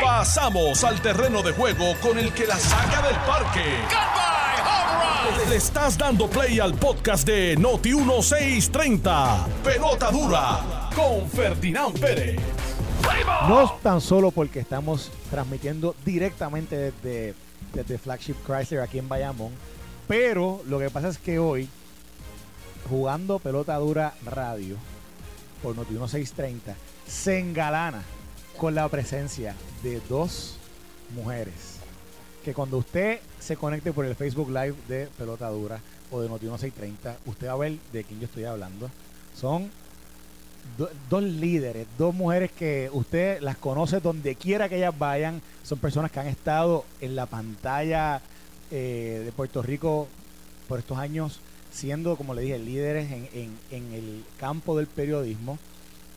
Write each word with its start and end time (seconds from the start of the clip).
Pasamos 0.00 0.84
al 0.84 1.00
terreno 1.00 1.42
de 1.42 1.52
juego 1.52 1.94
con 2.00 2.18
el 2.18 2.32
que 2.32 2.46
la 2.46 2.56
saca 2.56 3.02
del 3.02 3.16
parque. 3.16 3.64
Le 5.48 5.56
estás 5.56 5.98
dando 5.98 6.28
play 6.28 6.60
al 6.60 6.74
podcast 6.74 7.26
de 7.26 7.56
Noti 7.56 7.94
1630. 7.94 9.46
Pelota 9.64 10.10
dura 10.10 10.90
con 10.94 11.28
Ferdinand 11.28 11.98
Pérez. 11.98 12.40
No 13.48 13.78
tan 13.82 14.00
solo 14.00 14.30
porque 14.30 14.60
estamos 14.60 15.10
transmitiendo 15.30 15.94
directamente 16.04 16.76
desde, 16.76 17.34
desde 17.72 17.98
Flagship 17.98 18.36
Chrysler 18.46 18.80
aquí 18.80 18.98
en 18.98 19.08
Bayamón, 19.08 19.52
pero 20.06 20.62
lo 20.66 20.78
que 20.78 20.90
pasa 20.90 21.08
es 21.08 21.18
que 21.18 21.38
hoy, 21.38 21.68
jugando 22.88 23.38
pelota 23.38 23.76
dura 23.76 24.14
radio 24.24 24.76
por 25.62 25.74
Noti 25.74 25.94
1630, 25.94 26.74
se 27.06 27.38
engalana 27.38 28.02
con 28.56 28.74
la 28.74 28.88
presencia 28.88 29.54
de 29.82 30.00
dos 30.08 30.56
mujeres. 31.14 31.76
Que 32.44 32.54
cuando 32.54 32.78
usted 32.78 33.20
se 33.38 33.56
conecte 33.56 33.92
por 33.92 34.04
el 34.04 34.14
Facebook 34.16 34.48
Live 34.48 34.74
de 34.88 35.08
Pelota 35.18 35.48
Dura 35.48 35.80
o 36.10 36.20
de 36.20 36.28
Noti 36.28 36.46
1630, 36.46 37.16
usted 37.26 37.48
va 37.48 37.52
a 37.52 37.56
ver 37.56 37.76
de 37.92 38.04
quién 38.04 38.20
yo 38.20 38.26
estoy 38.26 38.44
hablando. 38.44 38.90
Son 39.38 39.70
do- 40.76 40.90
dos 41.08 41.22
líderes, 41.22 41.86
dos 41.98 42.14
mujeres 42.14 42.50
que 42.52 42.90
usted 42.92 43.40
las 43.40 43.56
conoce 43.56 44.00
donde 44.00 44.34
quiera 44.34 44.68
que 44.68 44.76
ellas 44.76 44.96
vayan. 44.98 45.40
Son 45.62 45.78
personas 45.78 46.10
que 46.10 46.20
han 46.20 46.26
estado 46.26 46.84
en 47.00 47.14
la 47.16 47.26
pantalla 47.26 48.20
eh, 48.70 49.22
de 49.24 49.32
Puerto 49.32 49.62
Rico 49.62 50.08
por 50.68 50.78
estos 50.80 50.98
años, 50.98 51.40
siendo, 51.72 52.16
como 52.16 52.34
le 52.34 52.42
dije, 52.42 52.58
líderes 52.58 53.10
en, 53.12 53.28
en- 53.32 53.58
en 53.70 53.92
el 53.92 54.24
campo 54.38 54.76
del 54.76 54.86
periodismo. 54.88 55.58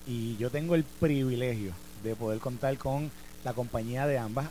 Y 0.08 0.38
yo 0.38 0.50
tengo 0.52 0.76
el 0.76 0.84
privilegio 0.84 1.72
de 2.06 2.16
poder 2.16 2.40
contar 2.40 2.78
con 2.78 3.12
la 3.44 3.54
compañía 3.54 4.08
de 4.08 4.18
ambas. 4.18 4.48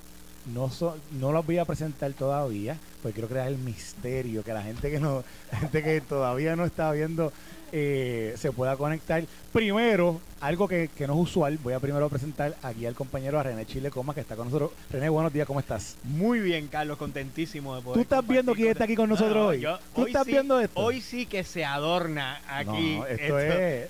No, 0.52 0.70
no 1.12 1.32
las 1.32 1.46
voy 1.46 1.56
a 1.56 1.64
presentar 1.64 2.12
todavía, 2.12 2.76
porque 3.02 3.14
quiero 3.14 3.28
crear 3.28 3.48
el 3.48 3.56
misterio, 3.56 4.44
que 4.44 4.52
la 4.52 4.62
gente 4.62 4.90
que 4.90 5.00
no, 5.00 5.24
gente 5.58 5.82
que 5.82 6.00
todavía 6.02 6.54
no 6.54 6.66
está 6.66 6.92
viendo 6.92 7.32
eh, 7.76 8.34
se 8.38 8.52
pueda 8.52 8.76
conectar. 8.76 9.24
Primero, 9.52 10.20
algo 10.40 10.68
que, 10.68 10.88
que 10.96 11.08
no 11.08 11.14
es 11.14 11.20
usual, 11.28 11.58
voy 11.60 11.72
a 11.74 11.80
primero 11.80 12.08
presentar 12.08 12.54
aquí 12.62 12.86
al 12.86 12.94
compañero 12.94 13.38
a 13.40 13.42
René 13.42 13.66
Chile 13.66 13.90
Coma, 13.90 14.14
que 14.14 14.20
está 14.20 14.36
con 14.36 14.46
nosotros. 14.46 14.70
René, 14.90 15.08
buenos 15.08 15.32
días, 15.32 15.44
¿cómo 15.44 15.58
estás? 15.58 15.96
Muy 16.04 16.38
bien, 16.38 16.68
Carlos, 16.68 16.96
contentísimo 16.98 17.74
de 17.74 17.82
poder. 17.82 17.94
¿Tú 17.96 18.00
estás 18.02 18.24
viendo 18.26 18.54
quién 18.54 18.68
está 18.68 18.84
aquí 18.84 18.94
con 18.94 19.08
nosotros 19.08 19.48
hoy? 19.48 19.60
yo- 19.60 19.76
¿Tú 19.92 20.02
hoy 20.02 20.10
estás 20.10 20.24
sí- 20.24 20.30
viendo 20.30 20.60
esto? 20.60 20.80
Hoy 20.80 21.00
sí 21.00 21.26
que 21.26 21.42
se 21.42 21.64
adorna 21.64 22.40
aquí. 22.48 22.96
No, 22.98 23.06
esto 23.06 23.38
es- 23.40 23.88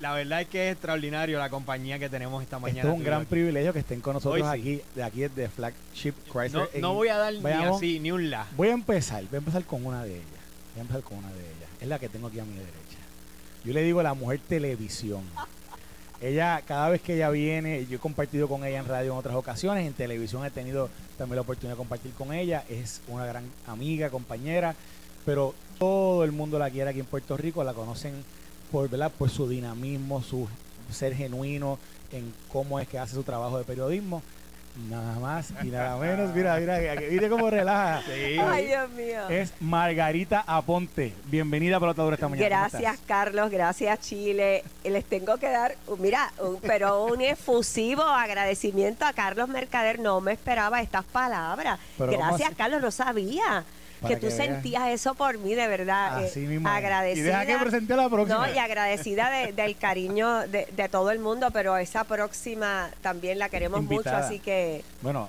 La 0.00 0.12
verdad 0.12 0.40
es 0.42 0.48
que 0.48 0.68
es 0.68 0.72
extraordinario 0.74 1.38
la 1.40 1.50
compañía 1.50 1.98
que 1.98 2.08
tenemos 2.08 2.40
esta 2.40 2.60
mañana. 2.60 2.82
Esto 2.82 2.92
es 2.92 2.98
un 2.98 3.04
gran 3.04 3.22
aquí. 3.22 3.30
privilegio 3.30 3.72
que 3.72 3.80
estén 3.80 4.00
con 4.00 4.14
nosotros 4.14 4.42
Hoy 4.46 4.54
sí. 4.54 4.60
aquí, 4.60 4.82
de 4.94 5.02
aquí 5.02 5.20
de 5.34 5.48
Flagship 5.48 6.12
Chrysler. 6.32 6.68
No, 6.80 6.90
en 6.90 6.94
voy 6.94 7.08
a 7.08 7.16
dar 7.16 7.32
ni 7.34 7.50
así, 7.50 7.98
ni 7.98 8.12
un 8.12 8.30
la. 8.30 8.46
Voy 8.56 8.68
a 8.68 8.72
empezar, 8.72 9.22
voy 9.24 9.34
a 9.34 9.38
empezar 9.38 9.64
con 9.64 9.84
una 9.84 10.04
de 10.04 10.14
ellas. 10.16 10.26
Voy 10.74 10.78
a 10.78 10.82
empezar 10.82 11.02
con 11.02 11.18
una 11.18 11.28
de 11.32 11.40
ellas. 11.40 11.68
Es 11.80 11.88
la 11.88 11.98
que 11.98 12.08
tengo 12.08 12.26
aquí 12.28 12.38
a 12.40 12.44
mi 12.44 12.54
derecha. 12.54 12.74
Yo 13.64 13.72
le 13.72 13.82
digo 13.82 14.02
la 14.02 14.14
mujer 14.14 14.40
televisión. 14.46 15.22
Ella, 16.20 16.62
cada 16.66 16.90
vez 16.90 17.00
que 17.00 17.14
ella 17.14 17.30
viene, 17.30 17.86
yo 17.86 17.96
he 17.96 18.00
compartido 18.00 18.46
con 18.46 18.64
ella 18.64 18.78
en 18.78 18.86
radio 18.86 19.12
en 19.12 19.18
otras 19.18 19.34
ocasiones, 19.34 19.86
en 19.86 19.94
televisión 19.94 20.44
he 20.44 20.50
tenido 20.50 20.90
también 21.18 21.36
la 21.36 21.42
oportunidad 21.42 21.74
de 21.74 21.78
compartir 21.78 22.12
con 22.12 22.32
ella. 22.32 22.64
Es 22.68 23.00
una 23.08 23.24
gran 23.26 23.44
amiga, 23.66 24.10
compañera, 24.10 24.74
pero 25.24 25.54
todo 25.78 26.24
el 26.24 26.32
mundo 26.32 26.58
la 26.58 26.70
quiere 26.70 26.90
aquí 26.90 27.00
en 27.00 27.06
Puerto 27.06 27.36
Rico, 27.36 27.64
la 27.64 27.72
conocen 27.72 28.12
por, 28.70 28.88
por 29.12 29.30
su 29.30 29.48
dinamismo, 29.48 30.22
su 30.22 30.46
ser 30.90 31.14
genuino 31.14 31.78
en 32.12 32.32
cómo 32.52 32.78
es 32.80 32.88
que 32.88 32.98
hace 32.98 33.14
su 33.14 33.22
trabajo 33.22 33.58
de 33.58 33.64
periodismo. 33.64 34.22
Nada 34.88 35.20
más 35.20 35.52
y 35.62 35.68
nada 35.68 35.96
menos. 35.98 36.34
Mira, 36.34 36.56
mira, 36.56 36.78
mira 37.08 37.28
cómo 37.28 37.48
relaja. 37.48 38.02
Sí. 38.02 38.36
Ay, 38.40 38.66
Dios 38.66 38.90
mío. 38.90 39.28
Es 39.28 39.52
Margarita 39.60 40.42
Aponte. 40.46 41.14
Bienvenida 41.26 41.76
a 41.76 41.80
Pelotadura 41.80 42.14
esta 42.14 42.28
mañana. 42.28 42.48
¿Cómo 42.48 42.68
Gracias? 42.70 42.98
Carlos. 43.06 43.50
Gracias, 43.52 44.00
Chile. 44.00 44.64
Les 44.82 45.04
tengo 45.04 45.36
que 45.36 45.48
dar, 45.48 45.76
uh, 45.86 45.96
mira, 45.96 46.32
un- 46.40 46.58
pero 46.60 47.04
un 47.04 47.20
efusivo 47.20 48.02
agradecimiento 48.02 49.04
a 49.06 49.12
Carlos 49.12 49.48
Mercader. 49.48 50.00
No 50.00 50.20
me 50.20 50.32
esperaba 50.32 50.80
estas 50.82 51.04
palabras. 51.04 51.78
Pero 51.96 52.12
¿cómo 52.12 52.26
Gracias? 52.26 52.50
Carlos. 52.56 52.82
No 52.82 52.90
sabía 52.90 53.62
Que 54.08 54.14
tú 54.16 54.28
que 54.28 54.34
veas. 54.34 54.36
sentías 54.36 54.88
eso 54.88 55.14
por 55.14 55.38
mí, 55.38 55.54
de 55.54 55.66
verdad. 55.68 56.22
Eh, 56.22 56.26
Así 56.26 56.40
mismo. 56.40 56.68
Agradecida. 56.68 57.20
Y 57.20 57.22
deja 57.22 57.46
que 57.46 57.56
presente 57.64 57.92
a 57.92 57.96
la 57.96 58.08
próxima. 58.08 58.46
No, 58.46 58.54
y 58.54 58.58
agradecida 58.58 59.30
de- 59.30 59.52
del 59.52 59.76
cariño 59.76 60.40
de, 60.48 60.66
de 60.74 60.88
todo 60.88 61.10
el 61.10 61.18
mundo, 61.18 61.50
pero 61.52 61.76
esa 61.76 62.04
próxima 62.04 62.90
también 63.02 63.38
la 63.38 63.48
queremos 63.48 63.80
Invitada. 63.80 64.16
mucho, 64.18 64.26
así 64.26 64.38
que 64.40 64.82
Bueno, 65.02 65.28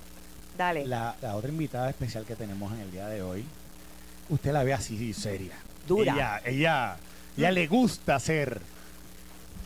dale. 0.57 0.85
la, 0.85 1.15
la 1.21 1.35
otra 1.35 1.49
invitada 1.49 1.89
especial 1.89 2.25
que 2.25 2.35
tenemos 2.35 2.71
en 2.73 2.79
el 2.81 2.91
día 2.91 3.07
de 3.07 3.21
hoy, 3.21 3.45
usted 4.29 4.51
la 4.51 4.63
ve 4.63 4.73
así 4.73 5.13
seria. 5.13 5.53
Dura. 5.87 6.13
Ella, 6.13 6.41
ella, 6.45 6.97
ella 7.37 7.51
le 7.51 7.67
gusta 7.67 8.19
ser 8.19 8.59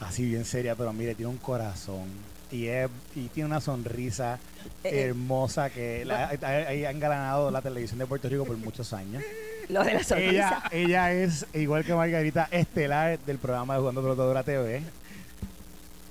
así 0.01 0.25
bien 0.25 0.45
seria, 0.45 0.75
pero 0.75 0.91
mire, 0.93 1.15
tiene 1.15 1.29
un 1.31 1.37
corazón. 1.37 2.07
Y, 2.51 2.67
es, 2.67 2.89
y 3.15 3.27
tiene 3.27 3.47
una 3.47 3.61
sonrisa 3.61 4.39
Eh, 4.83 4.89
eh. 4.89 5.01
hermosa 5.05 5.69
que 5.69 6.05
la, 6.05 6.29
ha, 6.29 6.73
engalanado 6.73 7.51
la 7.51 7.61
televisión 7.61 7.99
de 7.99 8.05
Puerto 8.05 8.29
Rico 8.29 8.45
por 8.45 8.57
muchos 8.57 8.93
años. 8.93 9.23
Lo 9.67 9.83
de 9.83 9.93
la 9.93 10.03
sonrisa. 10.03 10.63
Ella, 10.71 11.11
ella 11.11 11.13
es, 11.13 11.45
igual 11.53 11.83
que 11.83 11.93
Margarita, 11.93 12.47
estelar 12.51 13.19
del 13.19 13.37
programa 13.37 13.75
de 13.75 13.81
Jugando 13.81 14.01
Pelotadura 14.01 14.43
TV. 14.43 14.81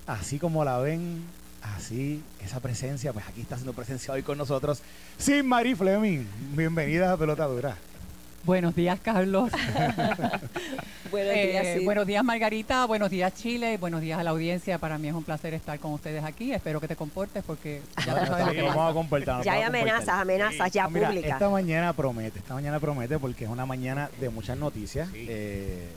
Así 0.06 0.38
como 0.38 0.64
la 0.64 0.78
ven, 0.78 1.24
así, 1.62 2.22
esa 2.44 2.60
presencia, 2.60 3.12
pues 3.12 3.26
aquí 3.26 3.40
está 3.40 3.56
haciendo 3.56 3.72
presencia 3.72 4.14
hoy 4.14 4.22
con 4.22 4.38
nosotros. 4.38 4.82
Sin 5.18 5.46
Marie 5.46 5.76
Fleming. 5.76 6.24
Bienvenida 6.54 7.12
a 7.12 7.16
Pelotadura. 7.16 7.76
Buenos 8.44 8.74
días, 8.74 8.98
Carlos. 9.00 9.50
Buenos 11.10 11.34
Eh, 11.34 11.48
días, 11.50 11.66
sí. 11.78 11.84
Buenos 11.84 12.06
días, 12.06 12.24
Margarita. 12.24 12.86
Buenos 12.86 13.10
días, 13.10 13.34
Chile. 13.34 13.76
Buenos 13.78 14.00
días 14.00 14.18
a 14.18 14.22
la 14.22 14.30
audiencia. 14.30 14.78
Para 14.78 14.96
mí 14.96 15.08
es 15.08 15.14
un 15.14 15.24
placer 15.24 15.52
estar 15.54 15.78
con 15.78 15.92
ustedes 15.92 16.24
aquí. 16.24 16.52
Espero 16.52 16.80
que 16.80 16.88
te 16.88 16.96
comportes 16.96 17.42
porque 17.46 17.82
ya 18.06 18.26
sabes 18.26 18.46
lo 18.46 18.52
que 18.52 18.62
vamos 18.62 18.90
a 18.90 18.94
comportarnos. 18.94 19.44
ya 19.44 19.52
hay 19.54 19.62
amenazas, 19.62 20.08
amenazas 20.20 20.70
ya 20.72 20.84
Ah, 20.84 20.88
mira, 20.88 21.08
públicas. 21.08 21.32
Esta 21.32 21.48
mañana 21.50 21.92
promete, 21.92 22.38
esta 22.38 22.54
mañana 22.54 22.80
promete 22.80 23.18
porque 23.18 23.44
es 23.44 23.50
una 23.50 23.66
mañana 23.66 24.08
de 24.20 24.28
muchas 24.30 24.56
noticias. 24.56 25.08
Eh, 25.14 25.88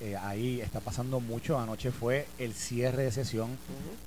eh, 0.00 0.16
ahí 0.16 0.60
está 0.60 0.80
pasando 0.80 1.20
mucho. 1.20 1.58
Anoche 1.58 1.90
fue 1.90 2.26
el 2.38 2.54
cierre 2.54 3.04
de 3.04 3.12
sesión 3.12 3.50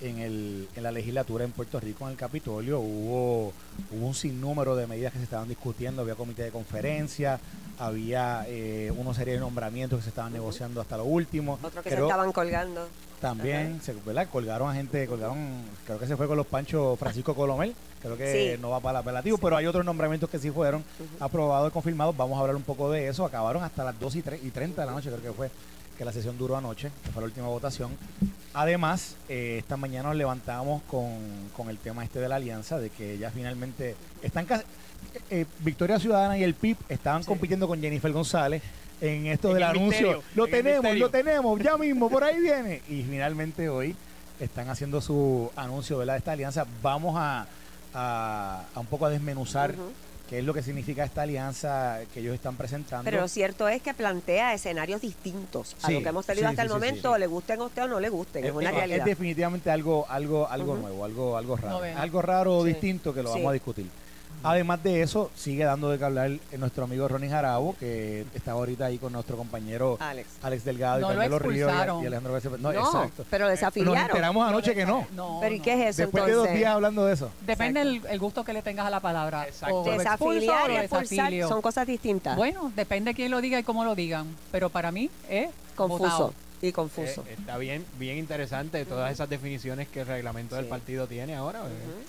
en, 0.02 0.19
el, 0.19 0.68
en 0.75 0.84
la 0.84 0.91
legislatura 0.91 1.44
en 1.44 1.52
Puerto 1.52 1.79
Rico, 1.79 2.06
en 2.06 2.12
el 2.12 2.18
Capitolio. 2.18 2.79
Hubo, 2.79 3.53
hubo 3.91 4.07
un 4.07 4.13
sinnúmero 4.16 4.75
de 4.75 4.88
medidas 4.88 5.12
que 5.13 5.19
se 5.19 5.25
estaban 5.25 5.47
discutiendo. 5.47 6.01
Había 6.01 6.16
comité 6.16 6.44
de 6.44 6.51
conferencia, 6.51 7.40
había 7.78 8.46
eh, 8.47 8.91
una 8.96 9.13
serie 9.13 9.34
de 9.35 9.40
nombramientos 9.40 10.00
que 10.00 10.03
se 10.03 10.09
estaban 10.09 10.34
negociando 10.34 10.81
hasta 10.81 10.97
lo 10.97 11.06
último. 11.06 11.59
Otros 11.62 11.84
que 11.84 11.90
Creo- 11.90 12.06
se 12.06 12.12
estaban 12.12 12.31
colgando. 12.31 12.88
también, 13.19 13.80
se, 13.84 13.94
¿verdad? 13.94 14.28
Colgaron 14.31 14.69
a 14.69 14.74
gente, 14.74 15.06
colgaron, 15.07 15.38
creo 15.85 16.00
que 16.00 16.07
se 16.07 16.16
fue 16.18 16.28
con 16.28 16.38
los 16.38 16.47
panchos 16.47 16.97
Francisco 16.97 17.35
Colomel, 17.35 17.75
creo 18.01 18.18
que 18.18 18.56
Sí. 18.56 18.62
no 18.62 18.72
va 18.72 18.80
para 18.80 18.97
el 19.00 19.03
apelativo, 19.03 19.38
pero 19.38 19.57
hay 19.57 19.68
otros 19.68 19.85
nombramientos 19.85 20.28
que 20.30 20.40
sí 20.40 20.50
fueron 20.50 20.84
aprobados 21.19 21.69
y 21.69 21.72
confirmados. 21.74 22.18
Vamos 22.18 22.38
a 22.38 22.41
hablar 22.41 22.56
un 22.56 22.63
poco 22.63 22.90
de 22.90 23.07
eso. 23.07 23.24
Acabaron 23.25 23.63
hasta 23.63 23.84
las 23.84 24.00
2 24.00 24.16
y, 24.16 24.24
tre- 24.24 24.40
y 24.41 24.50
30 24.50 24.81
de 24.81 24.88
la 24.88 24.94
noche, 24.94 25.09
creo 25.09 25.22
que 25.22 25.34
fue 25.34 25.51
que 26.01 26.06
la 26.06 26.12
sesión 26.12 26.35
duró 26.35 26.57
anoche, 26.57 26.89
que 27.03 27.12
fue 27.12 27.22
la 27.22 27.28
última 27.28 27.45
votación. 27.45 27.91
Además, 28.56 29.16
eh, 29.29 29.57
esta 29.59 29.78
mañana 29.78 30.09
nos 30.09 30.17
levantamos 30.17 30.81
con, 30.89 31.12
con 31.56 31.69
el 31.69 31.78
tema 31.78 32.03
este 32.03 32.19
de 32.19 32.28
la 32.28 32.38
alianza, 32.38 32.79
de 32.79 32.89
que 32.89 33.19
ya 33.19 33.29
finalmente 33.29 33.95
están 34.23 34.47
casi- 34.47 34.63
eh, 35.29 35.45
Victoria 35.59 36.00
Ciudadana 36.00 36.39
y 36.39 36.44
el 36.44 36.56
PIB 36.56 36.75
estaban 36.89 37.23
compitiendo 37.23 37.67
con 37.67 37.79
Jennifer 37.79 38.12
González 38.12 38.63
en 39.00 39.28
esto 39.28 39.50
En 39.50 39.53
del 39.53 39.63
el 39.63 39.69
anuncio. 39.69 40.07
misterio, 40.07 40.23
lo 40.34 40.47
tenemos, 40.47 40.95
lo 40.97 41.09
tenemos, 41.12 41.59
ya 41.62 41.78
mismo, 41.78 42.09
por 42.09 42.23
ahí 42.23 42.39
viene. 42.39 42.81
Y 42.89 43.03
finalmente 43.03 43.69
hoy 43.69 43.95
están 44.39 44.69
haciendo 44.69 45.01
su 45.01 45.51
anuncio 45.56 46.00
¿verdad? 46.00 46.13
de 46.16 46.18
esta 46.18 46.31
alianza. 46.31 46.66
Vamos 46.81 47.13
a, 47.16 47.45
a, 47.94 48.63
a 48.74 48.80
un 48.80 48.88
poco 48.88 49.06
a 49.06 49.12
desmenuzar. 49.12 49.75
Qué 50.31 50.39
es 50.39 50.45
lo 50.45 50.54
que 50.54 50.63
significa 50.63 51.04
esta 51.04 51.24
alianza 51.24 52.00
que 52.13 52.22
ellos 52.22 52.33
están 52.33 52.56
presentando. 52.56 53.04
Pero 53.04 53.19
lo 53.19 53.28
cierto 53.28 53.68
es 53.68 53.81
que 53.81 53.94
plantea 53.94 54.54
escenarios 54.54 55.01
distintos 55.01 55.75
a 55.83 55.88
Sí, 55.88 55.94
lo 55.95 56.01
que 56.01 56.07
hemos 56.07 56.25
tenido 56.25 56.48
sí, 56.48 56.51
hasta 56.51 56.62
sí, 56.62 56.66
el 56.68 56.69
sí, 56.69 56.74
momento, 56.74 57.13
sí. 57.16 57.19
le 57.19 57.28
gusten 57.28 57.60
a 57.60 57.63
usted 57.66 57.83
o 57.83 57.88
no 57.89 58.00
le 58.00 58.07
gusten, 58.07 58.42
es, 58.45 58.50
es, 58.51 58.56
una 58.56 58.69
es- 58.69 58.75
realidad. 58.78 59.00
es 59.00 59.06
definitivamente 59.06 59.69
algo, 59.69 60.06
algo, 60.07 60.48
algo 60.50 60.72
Ujú. 60.72 60.81
nuevo, 60.83 61.04
algo, 61.04 61.36
algo 61.38 61.57
raro. 61.57 61.81
Algo 61.98 62.22
raro 62.22 62.57
o 62.60 62.63
Sí. 62.66 62.69
distinto 62.69 63.13
que 63.13 63.22
lo 63.24 63.28
Sí. 63.33 63.39
vamos 63.39 63.50
a 63.50 63.54
discutir. 63.54 63.88
Además 64.44 64.84
de 64.84 65.02
eso, 65.02 65.30
sigue 65.36 65.64
dando 65.64 65.90
de 65.90 65.98
qué 65.98 66.06
hablar 66.06 66.30
eh, 66.32 66.40
nuestro 66.58 66.84
amigo 66.86 67.08
Ronnie 67.08 67.30
Jarabo, 67.30 67.76
que 67.80 68.26
está 68.34 68.52
ahorita 68.52 68.86
ahí 68.86 68.98
con 68.98 69.14
nuestro 69.14 69.38
compañero 69.38 69.98
Alex. 70.00 70.28
Alex 70.42 70.64
Delgado 70.66 71.00
y 71.00 71.02
No 71.02 71.08
lo 71.10 71.16
Carmelo 71.16 71.40
Ríos 71.40 71.72
y, 71.72 72.04
y 72.04 72.06
Alejandro 72.08 72.34
García. 72.34 72.52
No, 72.60 72.72
No, 72.74 72.80
exacto. 72.86 73.26
pero 73.30 73.46
Nos 73.46 73.52
desafiliaron. 73.52 73.98
enteramos 74.02 74.48
anoche 74.50 74.74
que 74.76 74.86
no. 74.86 75.06
No, 75.16 75.38
pero 75.42 75.56
¿y 75.56 75.58
no. 75.60 75.64
qué 75.64 75.74
es 75.74 75.90
eso 75.96 76.02
Después 76.04 76.26
de 76.26 76.32
dos 76.32 76.40
entonces? 76.46 76.60
días 76.60 76.74
hablando 76.74 77.06
de 77.06 77.14
eso. 77.14 77.32
Depende 77.46 77.82
el, 77.82 78.02
el 78.10 78.20
gusto 78.20 78.44
que 78.44 78.54
le 78.54 78.62
tengas 78.62 78.86
a 78.86 78.90
la 78.90 79.00
palabra. 79.00 79.46
Exacto. 79.48 79.84
Desafiliar 79.84 80.70
o 80.70 80.74
y 80.74 80.76
expulsar 80.78 81.34
son 81.48 81.62
cosas 81.62 81.86
distintas. 81.88 82.36
Bueno, 82.36 82.72
depende 82.76 83.14
quién 83.14 83.32
lo 83.32 83.42
diga 83.42 83.60
y 83.60 83.64
cómo 83.64 83.84
lo 83.84 83.96
digan. 83.96 84.28
Pero 84.52 84.70
para 84.70 84.92
mí 84.92 85.10
es 85.30 85.50
Confuso. 85.76 86.04
votado. 86.04 86.34
Y 86.62 86.72
confuso. 86.72 87.24
Eh, 87.28 87.36
está 87.40 87.58
bien, 87.58 87.86
bien 87.98 88.18
interesante 88.18 88.86
todas 88.86 89.12
esas 89.12 89.28
definiciones 89.30 89.88
que 89.88 90.02
el 90.02 90.08
reglamento 90.08 90.56
del 90.56 90.66
partido 90.66 91.08
tiene 91.08 91.36
ahora. 91.36 91.62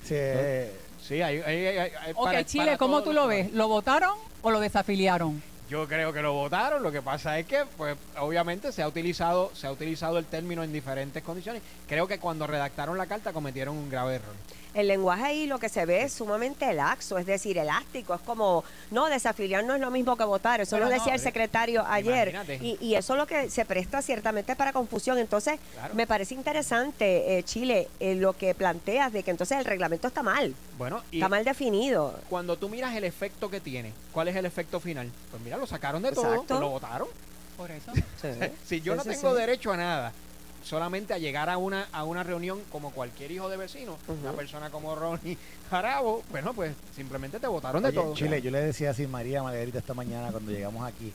Sí, 0.04 0.14
eh, 0.16 0.72
Sí, 1.02 1.20
hay, 1.20 1.38
hay- 1.40 1.66
hay- 1.66 2.14
para- 2.14 2.44
Chile, 2.44 2.64
para 2.66 2.78
¿cómo 2.78 3.02
tú 3.02 3.12
lo 3.12 3.26
ves? 3.26 3.52
¿Lo 3.52 3.66
votaron 3.66 4.16
o 4.43 4.50
lo 4.52 4.60
desafiliaron? 4.60 5.43
Yo 5.69 5.88
creo 5.88 6.12
que 6.12 6.22
lo 6.22 6.32
votaron. 6.34 6.82
Lo 6.82 6.93
que 6.93 7.02
pasa 7.02 7.38
es 7.38 7.46
que, 7.46 7.64
pues, 7.76 7.96
obviamente 8.20 8.70
se 8.72 8.82
ha 8.82 8.88
utilizado, 8.88 9.50
se 9.54 9.66
ha 9.66 9.72
utilizado 9.72 10.19
el 10.19 10.26
término 10.26 10.62
en 10.62 10.72
diferentes 10.72 11.22
condiciones. 11.22 11.62
Creo 11.88 12.06
que 12.06 12.19
cuando 12.19 12.46
redactaron 12.46 12.96
la 12.98 13.06
carta 13.06 13.32
cometieron 13.32 13.76
un 13.76 13.88
grave 13.90 14.16
error. 14.16 14.34
El 14.74 14.88
lenguaje 14.88 15.24
ahí 15.24 15.46
lo 15.46 15.58
que 15.58 15.69
se 15.69 15.84
ve 15.84 16.02
es 16.02 16.12
sumamente 16.14 16.72
laxo, 16.72 17.19
es 17.19 17.26
decir, 17.26 17.58
elástico. 17.58 18.14
Es 18.14 18.20
como, 18.22 18.64
no, 18.90 19.06
desafiliar 19.06 19.62
no 19.64 19.74
es 19.74 19.80
lo 19.80 19.90
mismo 19.90 20.16
que 20.16 20.24
votar. 20.24 20.60
Eso 20.62 20.76
Pero 20.76 20.86
lo 20.86 20.90
no, 20.90 20.96
decía 20.96 21.14
el 21.14 21.20
eh, 21.20 21.22
secretario 21.22 21.84
ayer. 21.86 22.34
Y, 22.62 22.78
y 22.80 22.94
eso 22.94 23.12
es 23.14 23.19
lo 23.19 23.26
que 23.26 23.50
se 23.50 23.64
presta 23.66 24.00
ciertamente 24.00 24.56
para 24.56 24.72
confusión. 24.72 25.19
Entonces, 25.19 25.58
Claro. 25.74 25.94
me 25.94 26.06
parece 26.06 26.34
interesante, 26.34 27.38
eh, 27.38 27.42
Chile, 27.42 27.88
eh, 28.00 28.14
lo 28.14 28.32
que 28.32 28.54
planteas 28.54 29.12
de 29.12 29.22
que 29.22 29.30
entonces 29.30 29.58
el 29.58 29.64
reglamento 29.64 30.08
está 30.08 30.22
mal, 30.22 30.54
Bueno, 30.78 31.02
y 31.10 31.16
está 31.19 31.28
mal 31.28 31.44
definido. 31.44 32.19
cuando 32.30 32.56
tú 32.56 32.69
miras 32.69 32.94
el 32.94 33.04
efecto 33.04 33.50
que 33.50 33.60
tiene, 33.60 33.92
¿cuál 34.12 34.28
es 34.28 34.36
el 34.36 34.46
efecto 34.46 34.80
final? 34.80 35.10
Pues 35.30 35.42
mira, 35.42 35.56
lo 35.58 35.66
sacaron 35.66 36.02
de 36.02 36.12
todo, 36.12 36.24
Exacto. 36.26 36.46
pues 36.48 36.60
lo 36.60 36.69
votaron. 36.70 37.08
Por 37.56 37.70
eso. 37.70 37.92
Si 38.66 38.80
yo 38.80 38.92
Sí, 38.94 38.96
no 38.96 39.02
sí, 39.04 39.10
tengo 39.20 39.34
sí. 39.34 39.40
derecho 39.40 39.72
a 39.72 39.76
nada, 39.76 40.12
solamente 40.62 41.14
a 41.14 41.18
llegar 41.18 41.48
a 41.48 41.56
una 41.56 41.88
a 41.92 42.04
una 42.04 42.22
reunión 42.22 42.60
como 42.70 42.90
cualquier 42.90 43.30
hijo 43.30 43.48
de 43.48 43.56
vecino, 43.56 43.96
una 44.08 44.32
persona 44.32 44.70
como 44.70 44.94
Ronnie 44.94 45.36
Jarabo, 45.70 46.22
bueno, 46.30 46.54
pues 46.54 46.74
simplemente 46.94 47.40
te 47.40 47.46
votaron 47.46 47.82
de 47.82 47.88
Oye, 47.90 47.96
todo. 47.98 48.14
Chile, 48.14 48.40
yo 48.42 48.50
le 48.50 48.60
decía 48.60 48.90
así 48.90 49.06
María 49.06 49.42
Margarita 49.42 49.78
esta 49.78 49.94
mañana 49.94 50.30
cuando 50.30 50.50
llegamos 50.52 50.86
aquí 50.86 51.12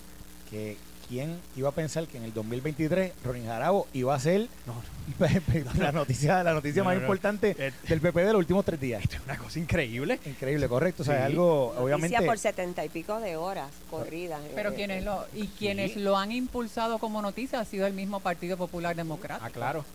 que 0.49 0.77
quién 1.07 1.39
iba 1.55 1.69
a 1.69 1.71
pensar 1.71 2.05
que 2.07 2.17
en 2.17 2.23
el 2.23 2.33
2023 2.33 3.13
Ronnie 3.23 3.45
Jarabo 3.45 3.87
iba 3.93 4.13
a 4.13 4.19
ser 4.19 4.47
No, 4.65 4.75
la 5.79 5.91
noticia, 5.91 6.43
la 6.43 6.53
noticia 6.53 6.83
No, 6.83 6.89
más 6.89 6.97
importante 6.97 7.55
Eh, 7.57 7.71
del 7.87 8.01
PP 8.01 8.19
de 8.25 8.33
los 8.33 8.39
últimos 8.39 8.65
tres 8.65 8.79
días. 8.79 9.03
es 9.03 9.19
una 9.25 9.37
cosa 9.37 9.59
increíble. 9.59 10.19
Increíble, 10.25 10.67
correcto. 10.67 11.03
O 11.03 11.05
sea, 11.05 11.25
algo, 11.25 11.67
Noticia 11.75 11.83
obviamente. 11.83 12.25
por 12.25 12.37
setenta 12.37 12.83
y 12.85 12.89
pico 12.89 13.19
de 13.19 13.35
horas 13.37 13.69
corridas. 13.89 14.41
Pero 14.53 14.71
Eh, 14.71 14.75
quienes 14.75 15.03
lo 15.05 15.25
y 15.33 15.47
quienes 15.47 15.93
Sí. 15.93 15.99
lo 15.99 16.17
han 16.17 16.31
impulsado 16.31 16.97
como 16.99 17.21
noticia 17.21 17.59
ha 17.59 17.65
sido 17.65 17.87
el 17.87 17.93
mismo 17.93 18.19
Partido 18.19 18.57
Popular 18.57 18.95
Democrático. 18.95 19.45
Ah, 19.45 19.49
claro, 19.49 19.85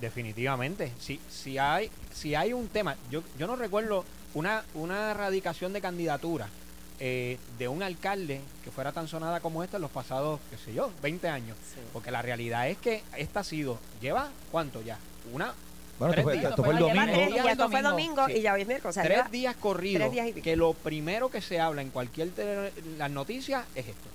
definitivamente. 0.00 0.92
Si, 1.00 1.20
si 1.30 1.58
hay 1.58 1.90
si 2.12 2.34
hay 2.34 2.52
un 2.52 2.68
tema, 2.68 2.96
yo, 3.10 3.22
yo 3.38 3.46
no 3.46 3.56
recuerdo 3.56 4.04
una, 4.34 4.64
una 4.74 5.14
radicación 5.14 5.72
de 5.72 5.80
candidatura 5.80 6.48
eh, 7.00 7.38
de 7.58 7.68
un 7.68 7.82
alcalde 7.82 8.40
que 8.64 8.70
fuera 8.70 8.92
tan 8.92 9.06
sonada 9.08 9.40
como 9.40 9.62
esta 9.62 9.76
en 9.76 9.82
los 9.82 9.90
pasados, 9.90 10.40
qué 10.50 10.56
sé 10.58 10.72
yo, 10.74 10.90
20 11.02 11.28
años. 11.28 11.56
Sí. 11.74 11.80
Porque 11.92 12.10
la 12.10 12.22
realidad 12.22 12.68
es 12.68 12.78
que 12.78 13.02
esta 13.16 13.40
ha 13.40 13.44
sido, 13.44 13.78
lleva 14.00 14.28
cuánto 14.50 14.82
ya, 14.82 14.98
una 15.32 15.52
Bueno, 15.98 16.12
esto 16.12 16.14
tres 16.14 16.24
fue, 16.24 16.32
días. 16.38 16.50
esto 16.50 16.64
fue 16.64 16.74
el 16.74 16.80
domingo. 16.80 17.02
tres, 17.06 17.16
Lleva 17.28 17.36
y 17.36 17.38
el 17.40 17.52
esto 17.52 17.70
fue 17.70 17.82
domingo. 17.82 18.26
Sí. 18.26 18.32
y 18.32 18.40
ya 18.42 18.52
hoy 18.54 18.60
es 18.62 18.66
miércoles. 18.68 18.96
O 18.96 19.00
sea, 19.00 19.04
tres 19.04 19.30
días 19.30 19.56
corridos 19.56 20.10
días 20.12 20.28
que 20.42 20.56
lo 20.56 20.72
primero 20.74 21.30
que 21.30 21.40
se 21.40 21.60
habla 21.60 21.82
en 21.82 21.90
cualquier 21.90 22.30
tele- 22.30 22.72
las 22.98 23.10
noticias 23.10 23.64
es 23.74 23.86
esto. 23.88 24.08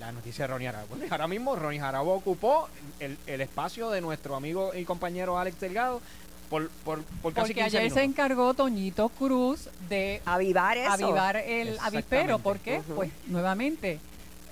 La 0.00 0.12
noticia 0.12 0.44
de 0.46 0.52
Ronnie 0.52 0.68
Jarabo. 0.68 0.86
Bueno, 0.90 1.06
ahora 1.10 1.26
mismo 1.26 1.56
Ronnie 1.56 1.80
Jarabo 1.80 2.14
ocupó 2.14 2.68
el, 3.00 3.18
el 3.26 3.40
espacio 3.40 3.90
de 3.90 4.00
nuestro 4.00 4.36
amigo 4.36 4.72
y 4.72 4.84
compañero 4.84 5.38
Alex 5.40 5.58
Delgado 5.58 6.00
por, 6.48 6.68
por, 6.84 7.02
por 7.02 7.32
casi 7.32 7.48
Porque 7.48 7.62
15 7.62 7.78
ayer 7.78 7.90
se 7.92 8.02
encargó 8.02 8.54
Toñito 8.54 9.08
Cruz 9.10 9.68
de 9.88 10.22
avivar 10.24 10.76
eso. 10.76 10.92
avivar 10.92 11.36
el 11.36 11.78
avispero. 11.80 12.38
¿Por 12.38 12.58
qué? 12.58 12.82
Pues 12.94 13.10
nuevamente, 13.26 14.00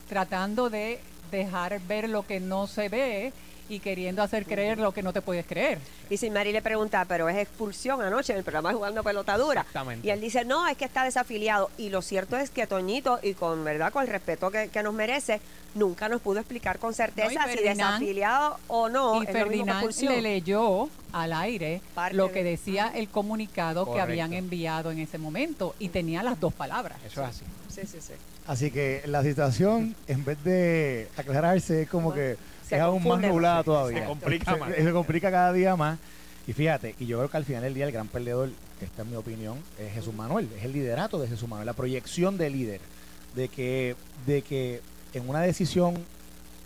tratando 0.08 0.70
de 0.70 1.00
dejar 1.30 1.80
ver 1.80 2.08
lo 2.08 2.26
que 2.26 2.40
no 2.40 2.66
se 2.66 2.88
ve 2.88 3.32
y 3.68 3.80
queriendo 3.80 4.22
hacer 4.22 4.46
creer 4.46 4.78
lo 4.78 4.92
que 4.92 5.02
no 5.02 5.12
te 5.12 5.22
puedes 5.22 5.46
creer. 5.46 5.78
Y 6.10 6.16
si 6.16 6.30
Mari 6.30 6.52
le 6.52 6.62
pregunta, 6.62 7.04
pero 7.06 7.28
es 7.28 7.36
expulsión 7.36 8.00
anoche 8.02 8.32
en 8.32 8.38
el 8.38 8.44
programa 8.44 8.72
Jugando 8.72 9.02
Pelotadura. 9.02 9.62
Exactamente. 9.62 10.06
Y 10.06 10.10
él 10.10 10.20
dice, 10.20 10.44
no, 10.44 10.66
es 10.68 10.76
que 10.76 10.84
está 10.84 11.04
desafiliado. 11.04 11.70
Y 11.78 11.88
lo 11.88 12.02
cierto 12.02 12.36
es 12.36 12.50
que 12.50 12.66
Toñito, 12.66 13.18
y 13.22 13.34
con 13.34 13.64
verdad, 13.64 13.92
con 13.92 14.02
el 14.02 14.08
respeto 14.08 14.50
que, 14.50 14.68
que 14.68 14.82
nos 14.82 14.94
merece, 14.94 15.40
nunca 15.74 16.08
nos 16.08 16.20
pudo 16.20 16.40
explicar 16.40 16.78
con 16.78 16.94
certeza 16.94 17.46
No, 17.46 17.52
si 17.52 17.62
desafiliado 17.62 18.58
o 18.68 18.88
no. 18.88 19.22
y 19.22 19.26
es 19.26 19.34
lo 19.34 19.46
mismo 19.46 19.64
que 19.66 19.92
Ferdinand 19.92 20.10
le 20.10 20.22
leyó 20.22 20.88
al 21.12 21.32
aire 21.32 21.80
Parte 21.94 22.16
lo 22.16 22.32
que 22.32 22.42
decía 22.42 22.92
el 22.94 23.08
comunicado 23.08 23.92
que 23.92 24.00
habían 24.00 24.32
enviado 24.32 24.90
en 24.90 24.98
ese 24.98 25.18
momento 25.18 25.74
y 25.78 25.88
tenía 25.88 26.22
las 26.22 26.40
dos 26.40 26.52
palabras. 26.52 26.98
Eso 27.06 27.22
es 27.22 27.28
así. 27.28 27.44
Sí, 27.68 27.82
sí, 27.86 27.98
sí. 28.00 28.12
Así 28.46 28.70
que 28.70 29.02
la 29.06 29.22
situación, 29.22 29.94
en 30.06 30.24
vez 30.24 30.42
de 30.44 31.08
aclararse, 31.16 31.82
es 31.82 31.88
como 31.88 32.14
que 32.14 32.36
Se 32.68 32.76
es 32.76 32.80
aún 32.82 33.02
más 33.06 33.20
nublada 33.20 33.62
todavía. 33.62 34.00
Se 34.00 34.06
complica 34.06 34.52
Se- 34.54 34.58
más. 34.60 34.74
Se, 34.74 34.92
complica 34.92 35.30
cada 35.30 35.52
día 35.52 35.76
más. 35.76 35.98
Y 36.46 36.52
fíjate, 36.52 36.94
y 36.98 37.06
yo 37.06 37.18
creo 37.18 37.30
que 37.30 37.36
al 37.36 37.44
final 37.44 37.62
del 37.62 37.74
día 37.74 37.86
el 37.86 37.92
gran 37.92 38.08
perdedor, 38.08 38.50
esta 38.80 39.02
es 39.02 39.08
mi 39.08 39.16
opinión, 39.16 39.58
es 39.80 39.92
Jesús 39.94 40.14
Manuel, 40.14 40.48
es 40.56 40.64
el 40.64 40.72
liderato 40.72 41.18
de 41.18 41.26
Jesús 41.28 41.48
Manuel, 41.48 41.66
la 41.66 41.72
proyección 41.72 42.38
de 42.38 42.50
líder, 42.50 42.80
de 43.34 43.48
que, 43.48 43.96
de 44.26 44.42
que 44.42 44.80
en 45.12 45.28
una 45.28 45.40
decisión 45.40 45.94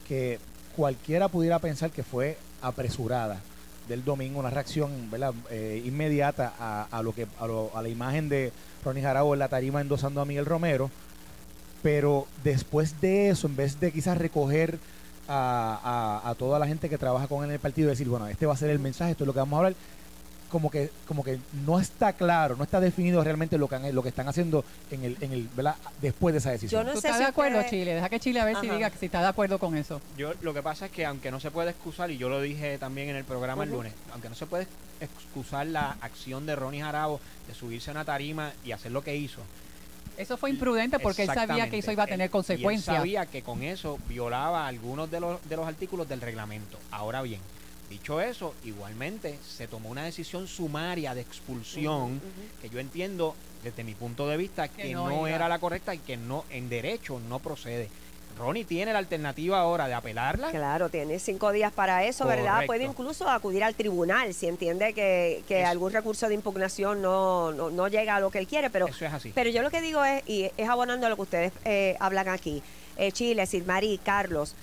que 0.07 0.39
cualquiera 0.77 1.29
pudiera 1.29 1.59
pensar 1.61 1.91
que 1.91 2.03
fue 2.03 2.37
apresurada 2.61 3.41
del 3.89 4.05
domingo, 4.05 4.39
una 4.41 4.51
reacción 4.51 5.11
¿verdad? 5.11 5.33
Eh, 5.51 5.83
inmediata 5.85 6.53
a, 6.59 6.87
a 6.91 7.03
lo 7.03 7.15
que 7.15 7.27
a, 7.41 7.47
lo- 7.47 7.71
a 7.75 7.83
la 7.83 7.89
imagen 7.89 8.29
de 8.29 8.53
Ronnie 8.85 9.03
Jarabo 9.03 9.33
en 9.35 9.39
la 9.41 9.49
tarima 9.49 9.81
endosando 9.81 10.21
a 10.21 10.25
Miguel 10.27 10.47
Romero, 10.47 10.91
pero 11.83 12.27
después 12.45 13.01
de 13.01 13.31
eso, 13.31 13.47
en 13.47 13.57
vez 13.57 13.81
de 13.81 13.91
quizás 13.93 14.19
recoger 14.19 14.79
a, 15.41 16.21
a- 16.25 16.31
a 16.31 16.35
toda 16.35 16.59
la 16.59 16.67
gente 16.67 16.89
que 16.89 16.99
trabaja 16.99 17.29
con 17.29 17.45
él 17.45 17.51
en 17.51 17.55
el 17.55 17.61
partido 17.61 17.87
y 17.89 17.91
decir, 17.91 18.09
bueno, 18.09 18.27
este 18.27 18.47
va 18.47 18.55
a 18.55 18.57
ser 18.57 18.71
el 18.71 18.81
mensaje, 18.81 19.13
esto 19.13 19.25
es 19.25 19.27
lo 19.29 19.33
que 19.33 19.39
vamos 19.39 19.57
a 19.57 19.59
hablar, 19.59 19.75
como 20.51 20.69
que, 20.69 20.91
como 21.07 21.23
que 21.23 21.39
no 21.65 21.79
está 21.79 22.13
claro, 22.15 22.57
no 22.57 22.65
está 22.65 22.81
definido 22.81 23.23
realmente 23.23 23.57
lo 23.57 23.69
que, 23.69 23.77
han- 23.77 23.95
lo 23.95 24.03
que 24.03 24.09
están 24.09 24.27
haciendo 24.29 24.65
en 24.91 25.05
el, 25.05 25.17
en 25.21 25.33
el, 25.33 25.49
¿verdad? 25.55 25.77
después 26.03 26.33
de 26.33 26.39
esa 26.41 26.51
decisión. 26.51 26.83
Yo 26.83 26.85
no 26.89 26.95
¿Tú 26.95 27.01
sé 27.01 27.07
estás 27.07 27.19
si 27.19 27.23
de 27.23 27.29
acuerdo, 27.29 27.63
Chile? 27.71 27.95
Deja 27.95 28.09
que 28.09 28.19
Chile 28.19 28.41
a 28.41 28.45
ver 28.45 28.57
si 28.57 28.69
diga 28.69 28.91
si 28.99 29.07
está 29.07 29.21
de 29.21 29.29
acuerdo 29.29 29.61
con 29.61 29.77
eso. 29.77 30.01
Yo 30.19 30.33
lo 30.43 30.53
que 30.53 30.63
pasa 30.63 30.87
es 30.87 30.93
que 30.93 31.07
aunque 31.07 31.31
no 31.31 31.39
se 31.39 31.53
puede 31.53 31.71
excusar, 31.71 32.11
y 32.11 32.19
yo 32.19 32.29
lo 32.29 32.41
dije 32.41 32.79
también 32.79 33.11
en 33.11 33.17
el 33.17 33.25
programa 33.25 33.63
el 33.63 33.71
lunes, 33.71 33.93
aunque 34.13 34.29
no 34.29 34.35
se 34.35 34.47
puede 34.47 34.67
excusar 35.01 35.69
la 35.69 35.97
acción 36.01 36.45
de 36.47 36.57
Ronnie 36.57 36.83
Jarabo 36.83 37.21
de 37.47 37.55
subirse 37.55 37.91
a 37.91 37.93
una 37.93 38.05
tarima 38.05 38.53
y 38.65 38.73
hacer 38.73 38.91
lo 38.91 39.03
que 39.05 39.15
hizo. 39.15 39.41
Eso 40.21 40.37
fue 40.37 40.51
imprudente 40.51 40.99
porque 40.99 41.23
él 41.23 41.31
sabía 41.33 41.71
que 41.71 41.79
eso 41.79 41.91
iba 41.93 42.03
a 42.03 42.07
tener 42.07 42.27
Él- 42.27 42.29
y 42.29 42.31
consecuencias. 42.31 42.89
Él 42.89 43.01
sabía 43.01 43.27
que 43.27 43.43
con 43.43 43.63
eso 43.63 43.99
violaba 44.09 44.67
algunos 44.67 45.11
de 45.11 45.19
los, 45.21 45.49
de 45.49 45.57
los 45.57 45.67
artículos 45.67 46.09
del 46.09 46.21
reglamento. 46.21 46.79
Ahora 46.91 47.23
bien, 47.23 47.41
dicho 47.89 48.21
eso, 48.21 48.55
igualmente 48.65 49.39
se 49.47 49.67
tomó 49.67 49.89
una 49.89 50.05
decisión 50.05 50.47
sumaria 50.47 51.15
de 51.15 51.23
expulsión 51.23 52.21
que 52.61 52.69
yo 52.69 52.81
entiendo 52.81 53.35
desde 53.65 53.83
mi 53.83 53.95
punto 53.95 54.29
de 54.29 54.37
vista 54.37 54.69
que, 54.69 54.83
Que 54.83 54.93
no, 54.93 55.09
no 55.09 55.27
era 55.27 55.49
la 55.49 55.59
correcta 55.59 55.95
y 55.95 55.99
que 55.99 56.17
no 56.17 56.45
en 56.51 56.69
derecho 56.69 57.19
no 57.29 57.39
procede. 57.39 57.89
Ronnie 58.41 58.65
tiene 58.65 58.93
la 58.93 58.99
alternativa 58.99 59.61
ahora 59.61 59.87
de 59.87 59.95
apelarla. 59.95 60.51
Claro, 60.51 60.89
tiene 60.89 61.19
cinco 61.19 61.53
días 61.53 61.73
para 61.73 62.05
eso, 62.05 62.27
¿verdad? 62.27 62.65
Puede 62.67 62.85
incluso 62.85 63.29
acudir 63.29 63.63
al 63.63 63.75
tribunal 63.75 64.33
si 64.33 64.47
entiende 64.47 64.95
que, 64.95 65.43
que 65.47 65.65
algún 65.65 65.93
recurso 65.93 66.27
de 66.27 66.35
impugnación 66.35 67.03
no, 67.03 67.53
no, 67.53 67.71
no 67.71 67.89
llega 67.89 68.17
a 68.17 68.21
lo 68.21 68.31
que 68.31 68.39
él 68.39 68.47
quiere, 68.47 68.71
pero 68.71 68.87
Eso 68.87 69.05
es 69.05 69.13
así. 69.13 69.33
Pero 69.35 69.51
yo 69.51 69.63
lo 69.63 69.71
que 69.71 69.83
digo 69.83 70.05
es, 70.05 70.23
y 70.27 70.51
es 70.57 70.69
abonando 70.69 71.07
a 71.07 71.11
lo 71.11 71.17
que 71.17 71.23
ustedes 71.23 71.53
eh, 71.65 71.97
hablan 72.01 72.29
aquí, 72.29 72.63
eh, 72.97 73.13
Chile, 73.13 73.47
Silmarí, 73.47 74.01
Carlos, 74.03 74.55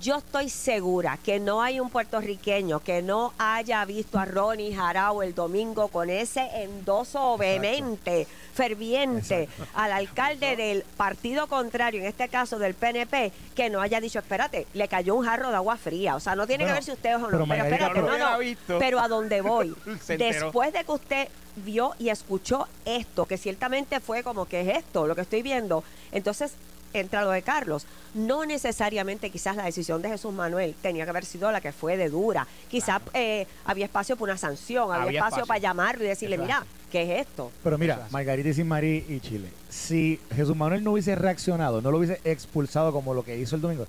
yo 0.00 0.16
estoy 0.16 0.48
segura 0.48 1.18
que 1.22 1.38
no 1.38 1.62
hay 1.62 1.78
un 1.78 1.90
puertorriqueño 1.90 2.80
que 2.80 3.02
no 3.02 3.34
haya 3.38 3.84
visto 3.84 4.18
a 4.18 4.24
Ronnie 4.24 4.74
Jarao 4.74 5.22
el 5.22 5.34
domingo 5.34 5.88
con 5.88 6.08
ese 6.08 6.40
endoso 6.62 7.36
vehemente, 7.36 8.26
ferviente 8.54 9.48
al 9.74 9.92
alcalde 9.92 10.56
del 10.56 10.82
partido 10.96 11.46
contrario, 11.48 12.00
en 12.00 12.06
este 12.06 12.28
caso 12.28 12.58
del 12.58 12.74
PNP, 12.74 13.30
que 13.54 13.68
no 13.68 13.80
haya 13.82 14.00
dicho, 14.00 14.18
espérate, 14.18 14.66
le 14.72 14.88
cayó 14.88 15.14
un 15.14 15.24
jarro 15.24 15.50
de 15.50 15.56
agua 15.56 15.76
fría. 15.76 16.16
O 16.16 16.20
sea, 16.20 16.34
no 16.34 16.46
tiene 16.46 16.64
Bueno, 16.64 16.74
que 16.74 16.78
ver 16.78 16.84
si 16.84 16.92
ustedes 16.92 17.16
o 17.16 17.30
no. 17.30 17.46
pero 17.46 17.64
espérate, 17.64 18.00
no 18.00 18.18
no, 18.18 18.38
visto. 18.38 18.78
Pero 18.78 19.00
a 19.00 19.08
dónde 19.08 19.40
voy. 19.42 19.74
Después 20.08 20.72
de 20.72 20.84
que 20.84 20.92
usted 20.92 21.28
vio 21.56 21.92
y 21.98 22.08
escuchó 22.08 22.66
esto, 22.86 23.26
que 23.26 23.36
ciertamente 23.36 24.00
fue 24.00 24.22
como 24.22 24.46
que 24.46 24.62
es 24.62 24.78
esto, 24.78 25.06
lo 25.06 25.14
que 25.14 25.22
estoy 25.22 25.42
viendo, 25.42 25.84
entonces 26.10 26.54
entra 26.92 27.22
lo 27.22 27.30
de 27.30 27.42
Carlos. 27.42 27.86
No 28.14 28.44
necesariamente 28.44 29.30
quizás 29.30 29.56
la 29.56 29.64
decisión 29.64 30.02
de 30.02 30.08
Jesús 30.08 30.32
Manuel 30.32 30.74
tenía 30.82 31.04
que 31.04 31.10
haber 31.10 31.24
sido 31.24 31.50
la 31.52 31.60
que 31.60 31.72
fue 31.72 31.96
de 31.96 32.08
dura. 32.08 32.46
Quizás 32.68 33.00
eh, 33.14 33.46
había 33.64 33.84
espacio 33.86 34.16
para 34.16 34.32
una 34.32 34.38
sanción, 34.38 34.90
había, 34.92 35.02
Había 35.04 35.18
espacio, 35.20 35.36
espacio. 35.42 35.46
para 35.46 35.60
llamarlo 35.60 36.04
y 36.04 36.08
decirle, 36.08 36.38
mira. 36.38 36.64
¿qué 36.90 37.02
es 37.20 37.26
esto? 37.26 37.52
Pero 37.62 37.78
mira. 37.78 38.08
Margarita 38.10 38.48
y 38.48 38.54
Sin 38.54 38.66
Marí 38.68 39.04
y 39.08 39.20
Chile, 39.20 39.48
si 39.68 40.18
Jesús 40.34 40.56
Manuel 40.56 40.82
no 40.82 40.92
hubiese 40.92 41.14
reaccionado, 41.14 41.80
no 41.80 41.90
lo 41.92 41.98
hubiese 41.98 42.20
expulsado 42.24 42.92
como 42.92 43.14
lo 43.14 43.22
que 43.24 43.38
hizo 43.38 43.54
el 43.54 43.62
domingo, 43.62 43.86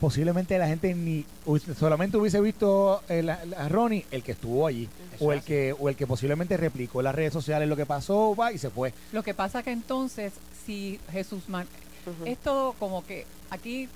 posiblemente 0.00 0.58
la 0.58 0.66
gente 0.66 0.94
ni 0.94 1.24
solamente 1.78 2.16
hubiese 2.18 2.40
visto 2.40 3.00
el- 3.08 3.30
a 3.30 3.68
Ronnie, 3.70 4.04
el 4.10 4.22
que 4.22 4.32
estuvo 4.32 4.66
allí, 4.66 4.88
Eso 5.14 5.24
o 5.24 5.32
el 5.32 5.42
que 5.42 5.74
o 5.78 5.88
el 5.88 5.96
que 5.96 6.06
posiblemente 6.06 6.56
replicó 6.58 7.00
en 7.00 7.04
las 7.04 7.14
redes 7.14 7.32
sociales 7.32 7.68
lo 7.68 7.76
que 7.76 7.86
pasó, 7.86 8.34
va 8.36 8.52
y 8.52 8.58
se 8.58 8.68
fue. 8.70 8.92
Lo 9.12 9.22
que 9.22 9.32
pasa 9.32 9.62
que 9.62 9.70
entonces, 9.70 10.32
si 10.66 11.00
Jesús 11.10 11.48
Man- 11.48 11.66
Es 12.24 12.38
todo 12.38 12.72
como 12.74 13.04
que 13.04 13.26
aquí 13.50 13.88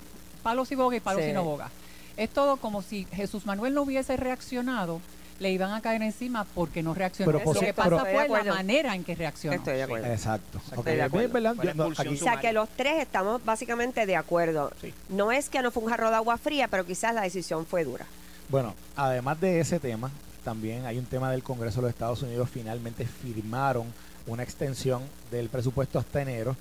palos 0.42 0.70
y 0.72 0.74
boga 0.74 0.96
y 0.96 1.00
palos 1.00 1.22
Sí. 1.24 1.30
y 1.30 1.32
no 1.32 1.44
boga. 1.44 1.70
Es 2.16 2.30
todo 2.30 2.56
como 2.56 2.82
si 2.82 3.04
Jesús 3.12 3.46
Manuel 3.46 3.74
no 3.74 3.82
hubiese 3.82 4.16
reaccionado, 4.16 5.00
le 5.38 5.52
iban 5.52 5.72
a 5.72 5.80
caer 5.80 6.02
encima 6.02 6.44
porque 6.52 6.82
no 6.82 6.94
reaccionó. 6.94 7.30
Pero, 7.30 7.52
Lo 7.54 7.60
que 7.60 7.72
pasa 7.72 8.04
fue 8.04 8.28
la 8.28 8.44
manera 8.54 8.94
en 8.96 9.04
que 9.04 9.14
reaccionó. 9.14 9.56
Estoy 9.56 9.74
de 9.76 9.82
acuerdo. 9.84 10.06
Exacto. 10.08 10.58
Exacto. 10.58 10.80
Ok, 10.80 10.86
Estoy 10.86 10.96
de 10.96 11.02
acuerdo. 11.02 11.26
es 11.28 11.32
verdad, 11.32 11.54
Fue 11.54 11.64
la 11.66 11.72
yo 11.72 11.76
no, 11.76 11.86
expulsión 11.86 12.14
aquí- 12.14 12.22
O 12.22 12.24
sea 12.32 12.40
que 12.40 12.52
los 12.52 12.68
tres 12.70 13.00
estamos 13.00 13.44
básicamente 13.44 14.04
de 14.04 14.16
acuerdo. 14.16 14.72
Sí. 14.80 14.92
No 15.10 15.30
es 15.30 15.48
que 15.48 15.62
no 15.62 15.70
fue 15.70 15.84
un 15.84 15.90
jarro 15.90 16.10
de 16.10 16.16
agua 16.16 16.38
fría, 16.38 16.66
pero 16.66 16.84
quizás 16.84 17.14
la 17.14 17.22
decisión 17.22 17.66
fue 17.66 17.84
dura. 17.84 18.06
Bueno, 18.48 18.74
además 18.96 19.40
de 19.40 19.60
ese 19.60 19.78
tema, 19.78 20.10
también 20.42 20.86
hay 20.86 20.98
un 20.98 21.04
tema 21.06 21.30
del 21.30 21.44
Congreso 21.44 21.76
de 21.76 21.82
los 21.82 21.90
Estados 21.90 22.20
Unidos. 22.22 22.48
Finalmente 22.52 23.06
firmaron 23.06 23.86
una 24.26 24.42
extensión 24.42 25.02
del 25.30 25.48
presupuesto 25.50 26.00
hasta 26.00 26.20
enero. 26.20 26.56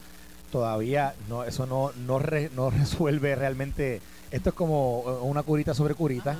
Todavía 0.52 1.14
no, 1.30 1.44
eso 1.44 1.66
no, 1.66 1.92
no, 2.06 2.20
re- 2.20 2.50
no 2.56 2.70
resuelve 2.72 3.36
realmente. 3.36 4.02
Esto 4.32 4.50
es 4.50 4.56
como 4.56 5.04
eh, 5.08 5.12
una 5.24 5.44
curita 5.44 5.74
sobre 5.74 5.94
curita. 5.94 6.38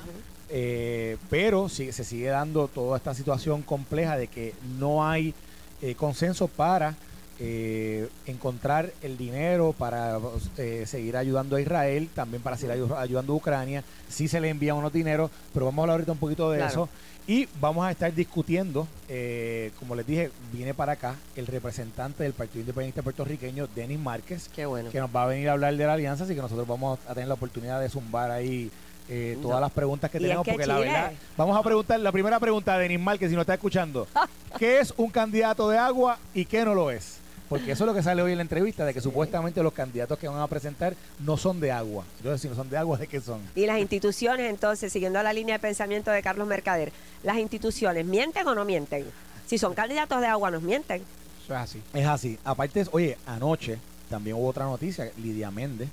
eh, 0.50 1.16
pero 1.30 1.68
sí, 1.68 1.92
se 1.92 2.04
sigue 2.04 2.28
dando 2.28 2.68
toda 2.68 2.96
esta 2.96 3.14
situación 3.14 3.62
compleja 3.62 4.16
de 4.16 4.28
que 4.28 4.54
no 4.78 5.06
hay 5.06 5.34
eh, 5.82 5.94
consenso 5.94 6.48
para 6.48 6.94
eh, 7.40 8.08
encontrar 8.26 8.90
el 9.02 9.16
dinero 9.16 9.74
para 9.76 10.18
eh, 10.56 10.84
seguir 10.86 11.16
ayudando 11.16 11.56
a 11.56 11.60
Israel, 11.60 12.08
también 12.14 12.42
para 12.42 12.56
seguir 12.56 12.76
ayu- 12.76 12.96
ayudando 12.96 13.32
a 13.32 13.36
Ucrania. 13.36 13.84
Sí 14.08 14.28
se 14.28 14.40
le 14.40 14.48
envían 14.48 14.76
unos 14.76 14.92
dineros, 14.92 15.30
pero 15.54 15.66
vamos 15.66 15.78
a 15.78 15.82
hablar 15.84 15.94
ahorita 15.94 16.12
un 16.12 16.18
poquito 16.18 16.50
de 16.50 16.58
Claro. 16.58 16.70
eso. 16.72 16.88
Y 17.26 17.46
vamos 17.60 17.84
a 17.86 17.90
estar 17.90 18.12
discutiendo, 18.14 18.88
eh, 19.06 19.70
como 19.78 19.94
les 19.94 20.06
dije, 20.06 20.30
viene 20.50 20.72
para 20.72 20.92
acá 20.92 21.14
el 21.36 21.46
representante 21.46 22.22
del 22.22 22.32
Partido 22.32 22.60
Independiente 22.60 23.02
puertorriqueño, 23.02 23.68
Denis 23.74 23.98
Márquez, 23.98 24.48
Qué 24.54 24.64
bueno. 24.64 24.90
que 24.90 24.98
nos 24.98 25.14
va 25.14 25.24
a 25.24 25.26
venir 25.26 25.50
a 25.50 25.52
hablar 25.52 25.76
de 25.76 25.84
la 25.86 25.92
alianza, 25.92 26.24
así 26.24 26.34
que 26.34 26.40
nosotros 26.40 26.66
vamos 26.66 26.98
a 27.06 27.12
tener 27.12 27.28
la 27.28 27.34
oportunidad 27.34 27.80
de 27.82 27.90
zumbar 27.90 28.30
ahí 28.30 28.70
eh, 29.10 29.38
todas 29.42 29.60
las 29.60 29.70
preguntas 29.72 30.10
que 30.10 30.18
tenemos, 30.20 30.42
que 30.44 30.52
porque 30.52 30.66
la 30.66 30.78
verdad, 30.78 31.12
vamos 31.36 31.56
a 31.58 31.62
preguntar, 31.62 32.00
la 32.00 32.12
primera 32.12 32.40
pregunta 32.40 32.74
a 32.74 32.78
Denis 32.78 32.98
Márquez, 33.00 33.28
si 33.28 33.34
nos 33.36 33.42
está 33.42 33.54
escuchando, 33.54 34.06
¿qué 34.58 34.80
es 34.80 34.94
un 34.96 35.10
candidato 35.10 35.68
de 35.68 35.76
agua 35.76 36.18
y 36.32 36.46
qué 36.46 36.64
no 36.64 36.74
lo 36.74 36.90
es? 36.90 37.18
Porque 37.48 37.72
eso 37.72 37.84
es 37.84 37.88
lo 37.88 37.94
que 37.94 38.02
sale 38.02 38.20
hoy 38.20 38.32
en 38.32 38.38
la 38.38 38.42
entrevista, 38.42 38.84
de 38.84 38.92
que 38.92 39.00
supuestamente 39.00 39.62
los 39.62 39.72
candidatos 39.72 40.18
que 40.18 40.28
van 40.28 40.40
a 40.40 40.46
presentar 40.46 40.94
no 41.20 41.36
son 41.36 41.60
de 41.60 41.72
agua. 41.72 42.04
Entonces, 42.18 42.42
si 42.42 42.48
no 42.48 42.54
son 42.54 42.68
de 42.68 42.76
agua, 42.76 42.98
¿de 42.98 43.06
qué 43.06 43.20
son? 43.20 43.40
Y 43.54 43.64
las 43.66 43.78
instituciones, 43.78 44.50
entonces, 44.50 44.92
siguiendo 44.92 45.22
la 45.22 45.32
línea 45.32 45.54
de 45.56 45.58
pensamiento 45.60 46.10
de 46.10 46.22
Carlos 46.22 46.46
Mercader, 46.46 46.92
las 47.22 47.38
instituciones, 47.38 48.04
¿mienten 48.04 48.46
o 48.46 48.54
no 48.54 48.64
mienten? 48.64 49.06
Si 49.46 49.56
son 49.56 49.72
candidatos 49.74 50.20
de 50.20 50.26
agua, 50.26 50.50
nos 50.50 50.62
mienten. 50.62 51.02
Eso 51.42 51.54
es 51.54 51.60
así. 51.60 51.82
Es 51.94 52.06
así. 52.06 52.38
Aparte, 52.44 52.84
oye, 52.90 53.16
anoche 53.24 53.78
también 54.10 54.36
hubo 54.36 54.48
otra 54.48 54.66
noticia, 54.66 55.10
Lidia 55.16 55.50
Méndez, 55.50 55.88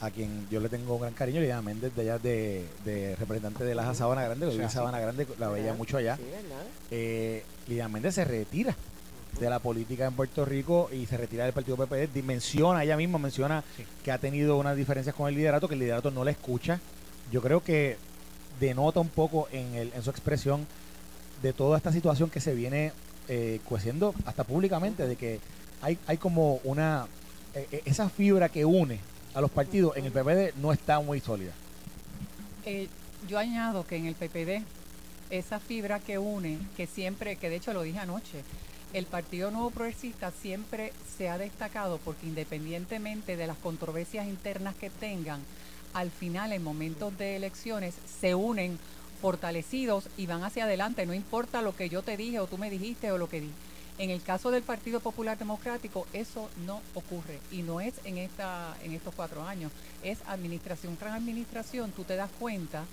a 0.00 0.10
quien 0.10 0.48
yo 0.50 0.60
le 0.60 0.70
tengo 0.70 0.94
un 0.94 1.02
gran 1.02 1.12
cariño, 1.12 1.40
Lidia 1.40 1.60
Méndez, 1.60 1.94
de 1.94 2.02
allá 2.02 2.18
de, 2.18 2.66
de 2.84 3.14
representante 3.16 3.62
de 3.64 3.74
la 3.74 3.94
Sabana 3.94 4.22
Grande, 4.24 4.48
que 4.48 4.54
en 4.54 4.62
así. 4.62 4.74
Sabana 4.74 5.00
Grande, 5.00 5.26
la 5.38 5.48
veía 5.48 5.74
mucho 5.74 5.98
allá. 5.98 6.16
Sí, 6.16 6.22
¿verdad? 6.24 6.66
Eh, 6.90 7.44
Lidia 7.68 7.88
Méndez 7.88 8.14
se 8.14 8.24
retira 8.24 8.74
de 9.40 9.50
la 9.50 9.58
política 9.58 10.06
en 10.06 10.14
Puerto 10.14 10.44
Rico 10.44 10.88
y 10.92 11.06
se 11.06 11.16
retira 11.16 11.44
del 11.44 11.52
partido 11.52 11.76
PPD. 11.76 12.22
Menciona, 12.22 12.84
ella 12.84 12.96
misma 12.96 13.18
menciona 13.18 13.62
Sí. 13.76 13.84
que 14.04 14.12
ha 14.12 14.18
tenido 14.18 14.56
unas 14.56 14.76
diferencias 14.76 15.14
con 15.14 15.28
el 15.28 15.34
liderato, 15.34 15.68
que 15.68 15.74
el 15.74 15.80
liderato 15.80 16.10
no 16.10 16.24
la 16.24 16.30
escucha. 16.30 16.80
Yo 17.32 17.42
creo 17.42 17.62
que 17.62 17.96
denota 18.60 19.00
un 19.00 19.08
poco 19.08 19.48
en, 19.50 19.74
el, 19.74 19.92
en 19.94 20.02
su 20.02 20.10
expresión 20.10 20.66
de 21.42 21.52
toda 21.52 21.76
esta 21.76 21.90
situación 21.92 22.30
que 22.30 22.40
se 22.40 22.54
viene 22.54 22.92
eh, 23.28 23.60
cueciendo 23.64 24.14
hasta 24.24 24.44
públicamente, 24.44 25.06
de 25.06 25.16
que 25.16 25.40
hay, 25.82 25.98
hay 26.06 26.16
como 26.16 26.60
una... 26.64 27.06
eh, 27.54 27.66
eh, 27.72 27.82
esa 27.84 28.08
fibra 28.08 28.48
que 28.48 28.64
une 28.64 29.00
a 29.34 29.40
los 29.40 29.50
partidos 29.50 29.96
en 29.96 30.04
el 30.04 30.12
PPD 30.12 30.56
no 30.60 30.72
está 30.72 31.00
muy 31.00 31.18
sólida. 31.20 31.52
Eh, 32.64 32.88
yo 33.28 33.38
añado 33.38 33.84
que 33.86 33.96
en 33.96 34.06
el 34.06 34.14
PPD, 34.14 34.62
esa 35.30 35.58
fibra 35.58 35.98
que 35.98 36.18
une, 36.18 36.58
que 36.76 36.86
siempre, 36.86 37.36
que 37.36 37.50
de 37.50 37.56
hecho 37.56 37.72
lo 37.72 37.82
dije 37.82 37.98
anoche, 37.98 38.42
el 38.94 39.06
Partido 39.06 39.50
Nuevo 39.50 39.70
Progresista 39.70 40.30
siempre 40.30 40.92
se 41.18 41.28
ha 41.28 41.36
destacado 41.36 41.98
porque 41.98 42.28
independientemente 42.28 43.36
de 43.36 43.48
las 43.48 43.56
controversias 43.58 44.28
internas 44.28 44.76
que 44.76 44.88
tengan, 44.88 45.40
al 45.94 46.12
final 46.12 46.52
en 46.52 46.62
momentos 46.62 47.16
de 47.18 47.34
elecciones 47.34 47.96
se 48.20 48.36
unen 48.36 48.78
fortalecidos 49.20 50.08
y 50.16 50.26
van 50.26 50.44
hacia 50.44 50.64
adelante, 50.64 51.06
no 51.06 51.12
importa 51.12 51.60
lo 51.60 51.74
que 51.74 51.88
yo 51.88 52.02
te 52.02 52.16
dije 52.16 52.38
o 52.38 52.46
tú 52.46 52.56
me 52.56 52.70
dijiste 52.70 53.10
o 53.10 53.18
lo 53.18 53.28
que 53.28 53.40
di. 53.40 53.50
En 53.98 54.10
el 54.10 54.22
caso 54.22 54.52
del 54.52 54.62
Partido 54.62 55.00
Popular 55.00 55.38
Democrático, 55.38 56.06
eso 56.12 56.48
no 56.64 56.80
ocurre 56.94 57.40
y 57.50 57.62
no 57.62 57.80
es 57.80 57.94
en, 58.04 58.18
esta, 58.18 58.76
en 58.84 58.92
estos 58.92 59.14
cuatro 59.14 59.44
años, 59.44 59.72
es 60.04 60.18
administración 60.28 60.96
tras 60.96 61.14
administración. 61.14 61.90
Tú 61.90 62.04
te 62.04 62.14
das 62.14 62.30
cuenta 62.38 62.84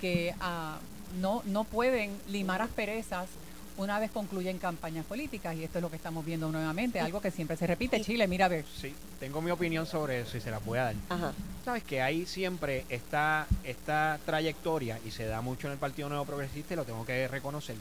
que 0.00 0.34
ah, 0.40 0.78
no, 1.20 1.42
no 1.46 1.62
pueden 1.62 2.16
limar 2.28 2.60
asperezas 2.60 3.28
una 3.76 3.98
vez 3.98 4.10
concluyen 4.10 4.58
campañas 4.58 5.04
políticas 5.04 5.54
y 5.56 5.64
esto 5.64 5.78
es 5.78 5.82
lo 5.82 5.90
que 5.90 5.96
estamos 5.96 6.24
viendo 6.24 6.50
nuevamente, 6.50 7.00
algo 7.00 7.20
que 7.20 7.30
siempre 7.30 7.56
se 7.56 7.66
repite. 7.66 8.00
Chile, 8.00 8.26
mira 8.28 8.46
a 8.46 8.48
ver. 8.48 8.64
Sí, 8.80 8.94
tengo 9.18 9.40
mi 9.40 9.50
opinión 9.50 9.86
sobre 9.86 10.20
eso 10.20 10.36
y 10.36 10.40
se 10.40 10.50
las 10.50 10.64
voy 10.64 10.78
a 10.78 10.84
dar. 10.84 10.94
Ajá. 11.08 11.32
Sabes 11.64 11.82
que 11.82 12.02
hay 12.02 12.26
siempre 12.26 12.84
esta, 12.88 13.46
esta 13.64 14.18
trayectoria, 14.26 15.00
y 15.04 15.10
se 15.10 15.24
da 15.26 15.40
mucho 15.40 15.66
en 15.66 15.72
el 15.72 15.78
Partido 15.78 16.08
Nuevo 16.08 16.24
Progresista, 16.24 16.74
y 16.74 16.76
lo 16.76 16.84
tengo 16.84 17.04
que 17.04 17.26
reconocer, 17.28 17.76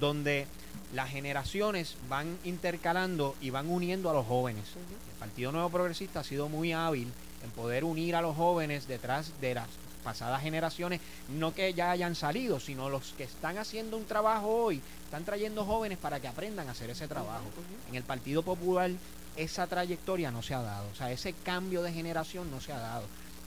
donde 0.00 0.46
las 0.92 1.10
generaciones 1.10 1.96
van 2.08 2.36
intercalando 2.44 3.36
y 3.40 3.50
van 3.50 3.70
uniendo 3.70 4.10
a 4.10 4.14
los 4.14 4.26
jóvenes. 4.26 4.64
El 5.12 5.18
Partido 5.18 5.52
Nuevo 5.52 5.70
Progresista 5.70 6.20
ha 6.20 6.24
sido 6.24 6.48
muy 6.48 6.72
hábil 6.72 7.08
en 7.44 7.50
poder 7.50 7.84
unir 7.84 8.16
a 8.16 8.22
los 8.22 8.36
jóvenes 8.36 8.88
detrás 8.88 9.32
de 9.40 9.54
las 9.54 9.68
pasadas 9.98 10.42
generaciones, 10.42 11.00
no 11.28 11.54
que 11.54 11.74
ya 11.74 11.90
hayan 11.90 12.14
salido, 12.14 12.60
sino 12.60 12.88
los 12.88 13.12
que 13.12 13.24
están 13.24 13.58
haciendo 13.58 13.96
un 13.96 14.04
trabajo 14.04 14.48
hoy, 14.48 14.80
están 15.04 15.24
trayendo 15.24 15.64
jóvenes 15.64 15.98
para 15.98 16.20
que 16.20 16.28
aprendan 16.28 16.68
a 16.68 16.72
hacer 16.72 16.90
ese 16.90 17.08
trabajo. 17.08 17.44
En 17.88 17.94
el 17.94 18.02
Partido 18.02 18.42
Popular 18.42 18.90
esa 19.38 19.68
trayectoria 19.68 20.30
no 20.30 20.42
se 20.42 20.54
ha 20.54 20.62
dado, 20.62 20.88
o 20.90 20.94
sea, 20.96 21.12
ese 21.12 21.32
cambio 21.32 21.82
de 21.82 21.92
generación 21.92 22.50
no 22.50 22.60
se 22.60 22.72
ha 22.72 22.78
dado. 22.78 23.04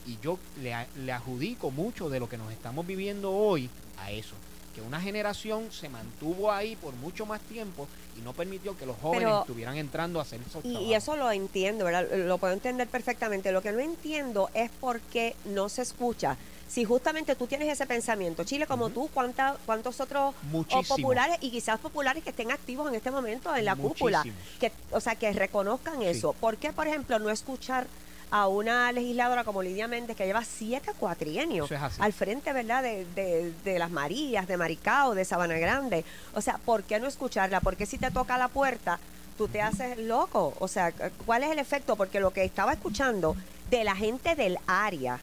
Y 0.07 0.17
yo 0.23 0.39
le, 0.61 0.73
adjudico 1.13 1.69
mucho 1.69 2.09
de 2.09 2.19
lo 2.19 2.27
que 2.27 2.37
nos 2.37 2.51
estamos 2.51 2.87
viviendo 2.87 3.31
hoy 3.31 3.69
a 3.99 4.09
eso, 4.11 4.33
que 4.73 4.81
una 4.81 5.01
generación 5.01 5.71
se 5.71 5.89
mantuvo 5.89 6.51
ahí 6.51 6.75
por 6.75 6.93
mucho 6.95 7.25
más 7.25 7.41
tiempo 7.41 7.87
y 8.17 8.21
no 8.21 8.33
permitió 8.33 8.77
que 8.77 8.85
los 8.85 8.95
jóvenes 8.97 9.25
Pero- 9.25 9.41
estuvieran 9.41 9.77
entrando 9.77 10.19
a 10.19 10.23
hacer 10.23 10.39
esos 10.47 10.63
Y, 10.65 10.77
y 10.77 10.93
eso 10.93 11.15
lo 11.15 11.31
entiendo, 11.31 11.85
¿verdad? 11.85 12.07
Lo 12.15 12.37
puedo 12.37 12.53
entender 12.53 12.87
perfectamente. 12.87 13.51
Lo 13.51 13.61
que 13.61 13.71
no 13.71 13.79
entiendo 13.79 14.49
es 14.53 14.69
por 14.71 14.99
qué 15.01 15.35
no 15.45 15.69
se 15.69 15.81
escucha. 15.81 16.37
Si 16.69 16.85
justamente 16.85 17.35
tú 17.35 17.47
tienes 17.47 17.67
ese 17.67 17.85
pensamiento, 17.85 18.45
Chile 18.45 18.65
como 18.65 18.89
tú, 18.89 19.09
¿cuánta, 19.13 19.57
¿cuántos 19.65 19.99
otros 19.99 20.33
o 20.33 20.45
Muchísimos. 20.47 20.87
populares 20.87 21.37
y 21.41 21.51
quizás 21.51 21.77
populares 21.81 22.23
que 22.23 22.29
estén 22.29 22.49
activos 22.49 22.87
en 22.87 22.95
este 22.95 23.11
momento 23.11 23.53
en 23.53 23.65
la 23.65 23.75
cúpula? 23.75 24.23
Que, 24.57 24.71
o 24.91 25.01
sea, 25.01 25.15
que 25.15 25.33
reconozcan 25.33 26.01
eso. 26.01 26.31
¿Por 26.31 26.55
qué, 26.55 26.71
por 26.71 26.87
ejemplo, 26.87 27.19
no 27.19 27.29
escuchar 27.29 27.87
a 28.31 28.47
una 28.47 28.91
legisladora 28.93 29.43
como 29.43 29.61
Lidia 29.61 29.87
Méndez 29.87 30.15
que 30.15 30.25
lleva 30.25 30.43
siete 30.45 30.91
cuatrienios 30.97 31.69
es 31.75 31.99
al 31.99 32.13
frente, 32.13 32.53
¿verdad? 32.53 32.81
De, 32.81 33.05
de- 33.13 33.53
de 33.65 33.77
las 33.79 33.91
Marías, 33.91 34.47
de 34.47 34.55
Maricao, 34.57 35.13
de 35.13 35.25
Sabana 35.25 35.55
Grande. 35.57 36.05
O 36.33 36.41
sea, 36.41 36.57
¿por 36.57 36.83
qué 36.83 36.99
no 36.99 37.07
escucharla? 37.07 37.59
Porque 37.59 37.85
si 37.85 37.97
te 37.97 38.09
toca 38.09 38.37
la 38.37 38.47
puerta, 38.47 38.99
tú 39.37 39.47
te 39.49 39.61
haces 39.61 39.97
loco. 39.97 40.53
O 40.59 40.67
sea, 40.69 40.93
¿cuál 41.25 41.43
es 41.43 41.51
el 41.51 41.59
efecto? 41.59 41.95
Porque 41.97 42.19
lo 42.21 42.31
que 42.31 42.43
estaba 42.45 42.71
escuchando 42.73 43.35
de 43.69 43.83
la 43.83 43.95
gente 43.95 44.35
del 44.35 44.57
área 44.65 45.19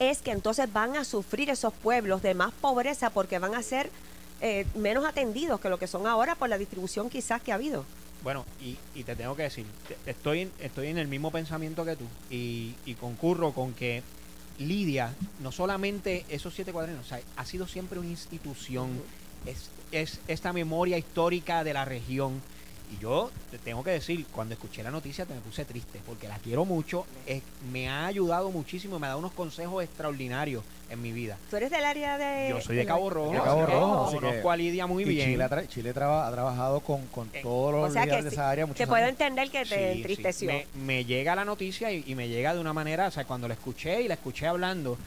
es 0.00 0.18
que 0.20 0.32
entonces 0.32 0.72
van 0.72 0.96
a 0.96 1.04
sufrir 1.04 1.48
esos 1.48 1.72
pueblos 1.72 2.22
de 2.22 2.34
más 2.34 2.52
pobreza 2.52 3.10
porque 3.10 3.38
van 3.38 3.54
a 3.54 3.62
ser 3.62 3.88
eh, 4.40 4.66
menos 4.74 5.04
atendidos 5.04 5.60
que 5.60 5.68
lo 5.68 5.78
que 5.78 5.86
son 5.86 6.08
ahora 6.08 6.34
por 6.34 6.48
la 6.48 6.58
distribución 6.58 7.08
quizás 7.08 7.40
que 7.40 7.52
ha 7.52 7.54
habido. 7.54 7.84
Bueno, 8.22 8.44
y, 8.60 8.76
y 8.94 9.02
te 9.04 9.16
tengo 9.16 9.34
que 9.34 9.42
decir, 9.44 9.66
te- 9.88 10.10
estoy, 10.10 10.40
en- 10.42 10.52
estoy 10.60 10.88
en 10.88 10.98
el 10.98 11.08
mismo 11.08 11.30
pensamiento 11.30 11.84
que 11.84 11.96
tú 11.96 12.04
y, 12.30 12.74
y 12.86 12.94
concurro 12.94 13.52
con 13.52 13.72
que 13.74 14.02
Lidia, 14.58 15.14
no 15.40 15.50
solamente 15.50 16.24
esos 16.28 16.54
siete 16.54 16.72
cuadrinos, 16.72 17.06
o 17.06 17.08
sea, 17.08 17.20
ha 17.36 17.44
sido 17.44 17.66
siempre 17.66 17.98
una 17.98 18.08
institución, 18.08 18.90
es, 19.46 19.70
es 19.90 20.20
esta 20.28 20.52
memoria 20.52 20.98
histórica 20.98 21.64
de 21.64 21.72
la 21.74 21.84
región. 21.84 22.40
Y 22.94 23.00
yo 23.02 23.30
te 23.50 23.58
tengo 23.58 23.82
que 23.82 23.90
decir, 23.92 24.26
cuando 24.32 24.52
escuché 24.54 24.82
la 24.82 24.90
noticia 24.90 25.24
te 25.24 25.32
me 25.34 25.40
puse 25.40 25.64
triste, 25.64 26.00
porque 26.04 26.28
la 26.28 26.36
quiero 26.38 26.64
mucho, 26.64 27.06
es- 27.26 27.42
me 27.72 27.88
ha 27.88 28.06
ayudado 28.06 28.50
muchísimo, 28.50 28.98
me 28.98 29.06
ha 29.06 29.10
dado 29.10 29.20
unos 29.20 29.32
consejos 29.32 29.82
extraordinarios 29.82 30.62
en 30.90 31.00
mi 31.00 31.10
vida. 31.12 31.38
Tú 31.48 31.56
eres 31.56 31.70
del 31.70 31.84
área 31.86 32.18
de... 32.18 32.50
Yo 32.50 32.60
soy 32.60 32.76
de 32.76 32.84
Cabo 32.84 33.08
Rojo, 33.08 33.32
De 33.32 33.40
Cabo 33.40 33.64
Rojo, 33.64 34.04
así 34.08 34.14
que- 34.18 34.20
conozco 34.26 34.50
a 34.50 34.56
Lidia 34.56 34.86
muy 34.86 35.04
Y 35.04 35.06
bien. 35.06 35.30
Chile, 35.30 35.44
ha 35.44 35.48
tra- 35.48 35.66
Chile 35.68 35.94
traba- 35.94 36.28
ha 36.28 36.32
trabajado 36.32 36.80
con, 36.80 37.06
con 37.06 37.30
Eh, 37.32 37.40
todos 37.42 37.72
los 37.72 37.88
O 37.88 37.92
sea 37.92 38.02
líderes 38.04 38.18
que 38.18 38.24
de 38.24 38.30
sí, 38.30 38.34
esa 38.36 38.50
área. 38.50 38.66
te 38.66 38.86
puedo 38.86 38.96
años. 39.04 39.08
entender 39.10 39.50
que 39.50 39.60
te 39.60 39.64
Sí, 39.64 39.74
sí. 39.74 39.76
entristeció. 39.98 40.48
Me, 40.52 40.66
me 40.74 41.04
llega 41.06 41.34
la 41.34 41.46
noticia 41.46 41.90
y, 41.90 42.04
y 42.06 42.14
me 42.14 42.28
llega 42.28 42.52
de 42.52 42.60
una 42.60 42.74
manera, 42.74 43.06
o 43.06 43.10
sea, 43.10 43.24
cuando 43.24 43.48
la 43.48 43.54
escuché 43.54 44.02
y 44.02 44.08
la 44.08 44.14
escuché 44.14 44.46
hablando, 44.46 44.98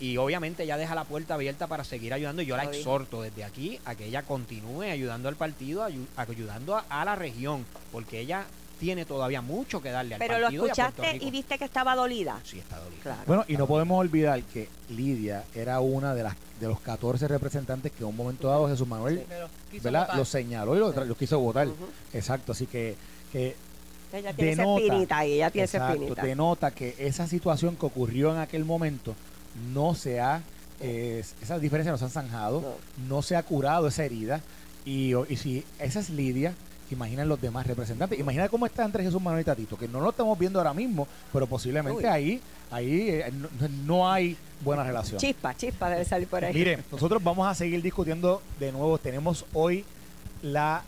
y 0.00 0.16
obviamente 0.16 0.64
ella 0.64 0.76
deja 0.76 0.94
la 0.94 1.04
puerta 1.04 1.34
abierta 1.34 1.66
para 1.66 1.84
seguir 1.84 2.12
ayudando, 2.12 2.42
y 2.42 2.46
yo 2.46 2.56
la 2.56 2.64
Lo 2.64 2.70
dije. 2.70 2.80
exhorto 2.82 3.22
desde 3.22 3.44
aquí 3.44 3.78
a 3.84 3.94
que 3.94 4.06
ella 4.06 4.22
continúe 4.22 4.82
ayudando 4.82 5.28
al 5.28 5.36
partido, 5.36 5.86
ayu- 5.88 6.06
ayudando 6.16 6.76
a, 6.76 6.84
a 6.88 7.04
la 7.04 7.14
región, 7.14 7.64
porque 7.92 8.20
ella 8.20 8.44
tiene 8.80 9.04
todavía 9.04 9.40
mucho 9.40 9.80
que 9.80 9.90
darle 9.90 10.16
al 10.16 10.18
Pero 10.18 10.34
lo 10.38 10.46
partido 10.46 10.66
y 10.66 10.70
a 10.70 10.74
Puerto 10.74 11.02
escuchaste 11.02 11.24
y 11.26 11.30
viste 11.30 11.58
que 11.58 11.64
estaba 11.64 11.94
dolida. 11.94 12.40
Sí, 12.44 12.58
está 12.58 12.78
dolido. 12.80 13.00
Claro. 13.02 13.20
Bueno, 13.24 13.44
y 13.46 13.56
no 13.56 13.66
podemos 13.68 13.98
olvidar 14.00 14.42
que 14.42 14.68
Lidia 14.90 15.44
era 15.54 15.78
una 15.80 16.12
de 16.14 16.24
las 16.24 16.34
de 16.60 16.66
los 16.68 16.80
14 16.80 17.26
representantes 17.28 17.92
que 17.92 17.98
en 18.02 18.08
un 18.08 18.16
momento 18.16 18.48
dado 18.48 18.68
Jesús 18.68 18.86
Manuel 18.86 19.24
votar. 19.82 20.16
lo 20.16 20.24
señaló 20.24 20.76
y 20.76 20.78
lo, 20.80 20.92
Sí. 20.92 21.00
lo 21.06 21.14
quiso 21.16 21.38
votar. 21.38 21.68
Exacto, 22.12 22.52
así 22.52 22.66
que, 22.66 22.96
que 23.32 23.54
Ella 24.12 24.32
tiene 24.32 24.52
esa 24.52 24.62
denota, 24.62 24.84
espinita 24.84 25.18
ahí, 25.18 25.32
ella 25.34 25.50
tiene 25.50 25.64
esa 25.64 25.76
exacto, 25.78 25.94
espinita. 25.94 26.22
denota 26.22 26.70
que 26.72 26.94
esa 26.98 27.26
situación 27.26 27.76
que 27.76 27.86
ocurrió 27.86 28.32
en 28.32 28.38
aquel 28.40 28.64
momento 28.64 29.14
no 29.72 29.94
se 29.94 30.20
ha, 30.20 30.42
eh, 30.80 31.24
esas 31.42 31.60
diferencias 31.60 31.92
no 31.92 31.98
se 31.98 32.04
han 32.04 32.10
zanjado, 32.10 32.76
no. 33.08 33.22
se 33.22 33.36
ha 33.36 33.42
curado 33.42 33.88
esa 33.88 34.04
herida. 34.04 34.40
Y, 34.84 35.14
y 35.28 35.36
si 35.36 35.64
esa 35.78 36.00
es 36.00 36.10
Lidia, 36.10 36.54
imaginen 36.90 37.28
los 37.28 37.40
demás 37.40 37.66
representantes. 37.66 38.18
Imagina 38.18 38.48
cómo 38.48 38.66
está 38.66 38.84
entre 38.84 39.02
Jesús 39.02 39.20
Manuel 39.20 39.42
y 39.42 39.44
Tatito, 39.44 39.76
que 39.76 39.88
no 39.88 40.00
lo 40.00 40.10
estamos 40.10 40.38
viendo 40.38 40.58
ahora 40.58 40.74
mismo, 40.74 41.06
pero 41.32 41.46
posiblemente 41.46 42.04
Uy. 42.04 42.04
ahí, 42.04 42.40
ahí 42.70 43.08
eh, 43.10 43.32
no, 43.32 43.48
no 43.84 44.10
hay 44.10 44.36
buena 44.62 44.82
relación. 44.82 45.18
Chispa, 45.18 45.54
chispa 45.56 45.90
debe 45.90 46.04
salir 46.04 46.28
por 46.28 46.44
ahí. 46.44 46.54
Mire, 46.54 46.80
nosotros 46.90 47.22
vamos 47.22 47.46
a 47.46 47.54
seguir 47.54 47.82
discutiendo 47.82 48.42
de 48.58 48.72
nuevo. 48.72 48.98
Tenemos 48.98 49.44
hoy 49.52 49.84
la 50.42 50.82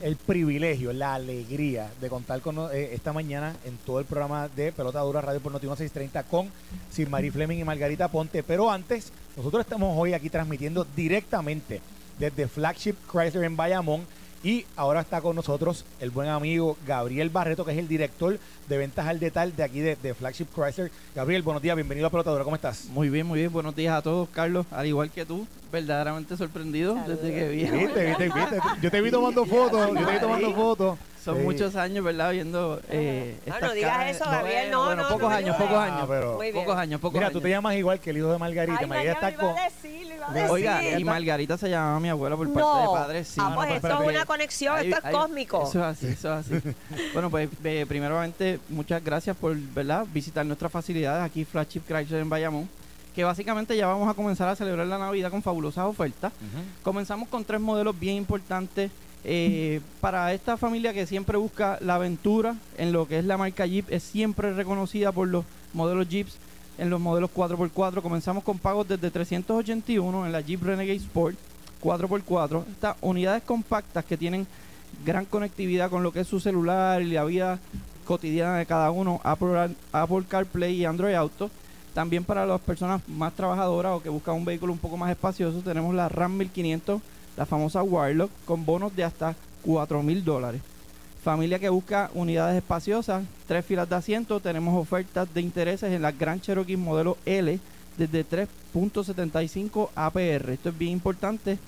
el 0.00 0.16
privilegio, 0.16 0.92
la 0.92 1.14
alegría 1.14 1.90
de 2.00 2.08
contar 2.08 2.40
con 2.40 2.58
eh, 2.72 2.90
esta 2.92 3.12
mañana 3.12 3.56
en 3.64 3.76
todo 3.78 3.98
el 3.98 4.04
programa 4.04 4.48
de 4.48 4.72
Pelota 4.72 5.00
Dura 5.00 5.20
Radio 5.20 5.40
por 5.40 5.52
Noti 5.52 5.66
630 5.66 6.22
con 6.24 6.50
Sir 6.90 7.08
Marie 7.08 7.30
Fleming 7.30 7.58
y 7.58 7.64
Margarita 7.64 8.08
Ponte. 8.08 8.42
Pero 8.42 8.70
antes, 8.70 9.12
nosotros 9.36 9.60
estamos 9.60 9.96
hoy 9.96 10.12
aquí 10.12 10.28
transmitiendo 10.30 10.86
directamente 10.96 11.80
desde 12.18 12.48
Flagship 12.48 12.94
Chrysler 13.10 13.44
en 13.44 13.56
Bayamón. 13.56 14.02
Y 14.42 14.64
ahora 14.76 15.00
está 15.00 15.20
con 15.20 15.34
nosotros 15.34 15.84
el 15.98 16.10
buen 16.10 16.28
amigo 16.28 16.76
Gabriel 16.86 17.30
Barreto, 17.30 17.64
que 17.64 17.72
es 17.72 17.78
el 17.78 17.88
director 17.88 18.38
de 18.68 18.78
ventas 18.78 19.06
al 19.06 19.18
detalle 19.18 19.52
de 19.56 19.62
aquí 19.64 19.80
de, 19.80 19.96
de 19.96 20.14
Flagship 20.14 20.46
Chrysler. 20.54 20.92
Gabriel, 21.16 21.42
buenos 21.42 21.62
días, 21.62 21.74
bienvenido 21.74 22.06
a 22.06 22.10
Pelota 22.10 22.30
Dura, 22.30 22.44
¿cómo 22.44 22.54
estás? 22.54 22.84
Muy 22.86 23.08
bien, 23.08 23.26
muy 23.26 23.40
bien. 23.40 23.52
Buenos 23.52 23.74
días 23.74 23.94
a 23.96 24.02
todos, 24.02 24.28
Carlos. 24.28 24.64
Al 24.70 24.86
igual 24.86 25.10
que 25.10 25.24
tú, 25.26 25.48
verdaderamente 25.72 26.36
sorprendido 26.36 26.94
Saludos. 26.94 27.22
desde 27.22 27.34
que 27.34 27.48
vi. 27.48 27.64
¿Viste, 27.64 28.06
viste, 28.06 28.24
viste? 28.28 28.58
Yo 28.82 28.90
te 28.90 29.00
vi 29.00 29.10
tomando 29.10 29.44
fotos, 29.46 29.88
yo 29.98 30.06
te 30.06 30.12
vi 30.12 30.20
tomando 30.20 30.54
fotos. 30.54 30.98
Son 31.24 31.36
Sí. 31.38 31.42
muchos 31.42 31.74
años, 31.74 32.04
¿verdad? 32.04 32.30
Viendo 32.30 32.80
eh, 32.88 33.36
No, 33.46 33.54
estas 33.56 33.68
no 33.70 33.74
digas 33.74 33.96
caras. 33.96 34.14
eso, 34.16 34.24
Gabriel, 34.30 34.70
no, 34.70 34.84
bueno, 34.84 35.02
no, 35.02 35.08
pocos 35.08 35.22
no 35.22 35.28
me 35.30 35.34
años, 35.34 35.54
ayudes. 35.56 35.68
pocos 35.70 35.76
Ah, 35.82 35.84
años. 35.96 36.06
pero- 36.08 36.34
Muy 36.36 36.52
bien. 36.52 36.64
Pocos 36.64 36.78
años, 36.78 37.00
pocos 37.00 37.14
Mira, 37.14 37.26
años. 37.26 37.32
tú 37.32 37.40
te 37.40 37.48
llamas 37.50 37.74
igual 37.74 37.98
que 37.98 38.10
el 38.10 38.18
hijo 38.18 38.30
de 38.30 38.38
Margarita. 38.38 38.78
Ay, 38.80 38.86
Margarita 38.86 39.20
María, 39.20 39.30
está 39.32 39.44
con... 39.44 39.56
decir. 40.32 40.50
Oiga, 40.50 40.98
y 40.98 41.04
Margarita 41.04 41.56
se 41.58 41.68
llamaba 41.68 42.00
mi 42.00 42.08
abuela 42.08 42.36
por 42.36 42.46
parte 42.52 42.60
No. 42.60 42.80
de 42.80 42.86
padre, 42.98 43.24
sí. 43.24 43.40
Ah, 43.42 43.50
no, 43.50 43.56
pues 43.56 43.68
pero 43.80 43.94
esto 43.94 44.02
es 44.10 44.16
una 44.16 44.26
conexión, 44.26 44.78
esto 44.78 44.96
es 45.04 45.14
cósmico. 45.14 45.68
Eso 45.68 45.78
es 45.78 45.84
así, 45.84 46.06
eso 46.08 46.38
es 46.38 46.46
así. 46.46 46.74
bueno, 47.12 47.30
pues 47.30 47.48
eh, 47.64 47.84
primeramente, 47.88 48.60
muchas 48.68 49.02
gracias 49.02 49.36
por 49.36 49.56
¿verdad? 49.56 50.06
visitar 50.12 50.44
nuestras 50.46 50.70
facilidades 50.72 51.24
aquí, 51.24 51.44
Flagship 51.44 51.82
Chrysler 51.86 52.20
en 52.20 52.28
Bayamón, 52.28 52.68
que 53.14 53.24
básicamente 53.24 53.76
ya 53.76 53.86
vamos 53.86 54.08
a 54.08 54.14
comenzar 54.14 54.48
a 54.48 54.56
celebrar 54.56 54.86
la 54.86 54.98
Navidad 54.98 55.30
con 55.30 55.42
fabulosas 55.42 55.86
ofertas. 55.86 56.32
Comenzamos 56.82 57.28
con 57.28 57.44
tres 57.44 57.60
modelos 57.60 57.98
bien 57.98 58.16
importantes 58.16 58.90
eh, 59.24 59.80
para 60.00 60.32
esta 60.32 60.56
familia 60.56 60.92
que 60.92 61.06
siempre 61.06 61.36
busca 61.36 61.78
la 61.80 61.94
aventura 61.96 62.56
en 62.78 62.92
lo 62.92 63.08
que 63.08 63.18
es 63.18 63.24
la 63.24 63.36
marca 63.36 63.66
Jeep, 63.66 63.86
es 63.90 64.02
siempre 64.02 64.52
reconocida 64.52 65.12
por 65.12 65.28
los 65.28 65.44
modelos 65.72 66.08
Jeeps 66.08 66.36
en 66.78 66.90
los 66.90 67.00
modelos 67.00 67.30
4x4. 67.34 68.02
Comenzamos 68.02 68.44
con 68.44 68.58
pagos 68.58 68.88
desde 68.88 69.10
381 69.10 70.26
en 70.26 70.32
la 70.32 70.40
Jeep 70.40 70.62
Renegade 70.62 70.96
Sport 70.96 71.36
4x4. 71.82 72.64
Estas 72.70 72.96
unidades 73.00 73.42
compactas 73.42 74.04
que 74.04 74.16
tienen 74.16 74.46
gran 75.04 75.24
conectividad 75.24 75.90
con 75.90 76.02
lo 76.02 76.12
que 76.12 76.20
es 76.20 76.28
su 76.28 76.40
celular 76.40 77.02
y 77.02 77.12
la 77.12 77.24
vida 77.24 77.58
cotidiana 78.04 78.58
de 78.58 78.66
cada 78.66 78.90
uno, 78.90 79.20
Apple, 79.24 80.24
CarPlay 80.28 80.74
y 80.74 80.84
Android 80.84 81.14
Auto. 81.14 81.50
También 81.94 82.24
para 82.24 82.44
las 82.44 82.60
personas 82.60 83.00
más 83.08 83.32
trabajadoras 83.32 83.92
o 83.92 84.02
que 84.02 84.10
buscan 84.10 84.34
un 84.34 84.44
vehículo 84.44 84.72
un 84.72 84.78
poco 84.78 84.96
más 84.96 85.10
espacioso, 85.10 85.60
tenemos 85.60 85.94
la 85.94 86.08
RAM 86.10 86.36
1500, 86.36 87.00
la 87.36 87.46
famosa 87.46 87.82
Wirelock, 87.82 88.30
con 88.44 88.66
bonos 88.66 88.94
de 88.94 89.04
hasta 89.04 89.34
4 89.62 90.02
mil 90.02 90.22
dólares. 90.22 90.60
Familia 91.26 91.58
que 91.58 91.68
busca 91.68 92.08
unidades 92.14 92.56
espaciosas, 92.56 93.24
tres 93.48 93.66
filas 93.66 93.88
de 93.88 93.96
asiento, 93.96 94.38
tenemos 94.38 94.80
ofertas 94.80 95.26
de 95.34 95.40
intereses 95.40 95.92
en 95.92 96.00
la 96.00 96.12
Grand 96.12 96.40
Cherokee 96.40 96.76
modelo 96.76 97.18
L 97.26 97.58
desde 97.98 98.24
3.75 98.24 99.88
APR. 99.96 100.50
Esto 100.52 100.68
es 100.68 100.78
bien 100.78 100.92
importante. 100.92 101.58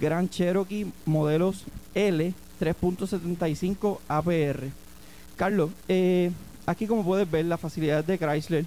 Grand 0.00 0.30
Cherokee 0.30 0.86
modelos 1.04 1.64
L 1.96 2.32
3.75 2.60 3.98
APR. 4.06 4.68
Carlos, 5.34 5.70
eh, 5.88 6.30
aquí 6.66 6.86
como 6.86 7.02
puedes 7.04 7.28
ver 7.28 7.46
las 7.46 7.58
facilidades 7.58 8.06
de 8.06 8.18
Chrysler, 8.18 8.66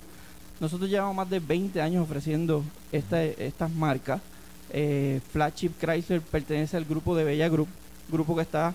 nosotros 0.59 0.89
llevamos 0.89 1.15
más 1.15 1.29
de 1.29 1.39
20 1.39 1.81
años 1.81 2.03
ofreciendo 2.03 2.61
esta- 2.91 3.23
estas 3.23 3.71
marcas. 3.71 4.19
Eh, 4.73 5.21
Flagship 5.31 5.71
Chrysler 5.79 6.19
pertenece 6.19 6.75
al 6.75 6.83
grupo 6.83 7.15
de 7.15 7.23
Bella 7.23 7.47
Group, 7.47 7.69
grupo 8.11 8.35
que 8.35 8.41
está 8.41 8.73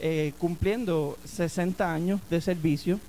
eh, 0.00 0.32
cumpliendo 0.38 1.16
60 1.24 1.92
años 1.92 2.20
de 2.30 2.40
servicio. 2.40 3.00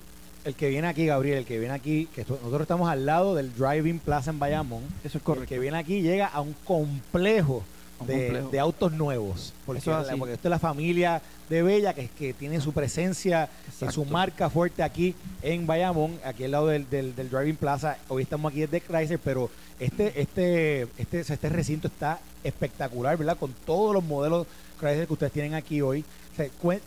El 0.44 0.54
que 0.54 0.70
viene 0.70 0.88
aquí, 0.88 1.08
Gabriel, 1.08 1.40
el 1.40 1.46
que 1.46 1.58
viene 1.58 1.74
aquí, 1.74 2.08
que 2.14 2.22
nosotros 2.22 2.62
estamos 2.62 2.88
al 2.90 3.06
lado 3.06 3.34
del 3.34 3.52
Driving 3.56 3.98
Plaza 4.00 4.30
en 4.30 4.38
Bayamón. 4.40 4.84
Eso 5.00 5.08
es 5.08 5.16
El 5.16 5.22
correcto. 5.22 5.50
que 5.50 5.58
viene 5.60 5.78
aquí 5.78 6.02
llega 6.02 6.28
a 6.28 6.42
un 6.42 6.54
complejo, 6.64 7.64
de, 8.06 8.60
autos 8.60 8.92
nuevos. 8.92 9.54
Porque, 9.66 9.80
Eso 9.80 10.00
es 10.02 10.08
la- 10.08 10.18
porque 10.18 10.34
esto 10.34 10.48
es 10.48 10.50
la 10.50 10.60
familia 10.60 11.22
de 11.50 11.64
Bella 11.64 11.94
que, 11.94 12.10
que 12.10 12.34
tiene 12.34 12.60
su 12.60 12.74
presencia 12.74 13.48
y 13.82 13.90
su 13.92 14.04
marca 14.06 14.50
fuerte 14.50 14.84
aquí 14.84 15.16
en 15.42 15.66
Bayamón, 15.66 16.20
aquí 16.26 16.44
al 16.44 16.52
lado 16.52 16.68
del, 16.68 16.90
del, 16.90 17.16
del 17.16 17.30
Driving 17.30 17.56
Plaza. 17.56 17.98
Hoy 18.10 18.24
estamos 18.24 18.52
aquí 18.52 18.60
desde 18.62 18.82
Chrysler, 18.82 19.20
pero 19.20 19.50
este, 19.80 20.20
este, 20.22 20.84
este, 20.98 21.20
este 21.22 21.50
recinto 21.50 21.88
está 21.88 22.20
espectacular, 22.44 23.18
¿verdad? 23.18 23.38
Con 23.38 23.54
todos 23.66 23.94
los 23.94 24.04
modelos 24.04 24.46
Chrysler 24.80 25.08
que 25.08 25.14
ustedes 25.14 25.32
tienen 25.32 25.54
aquí 25.54 25.82
hoy. 25.82 26.04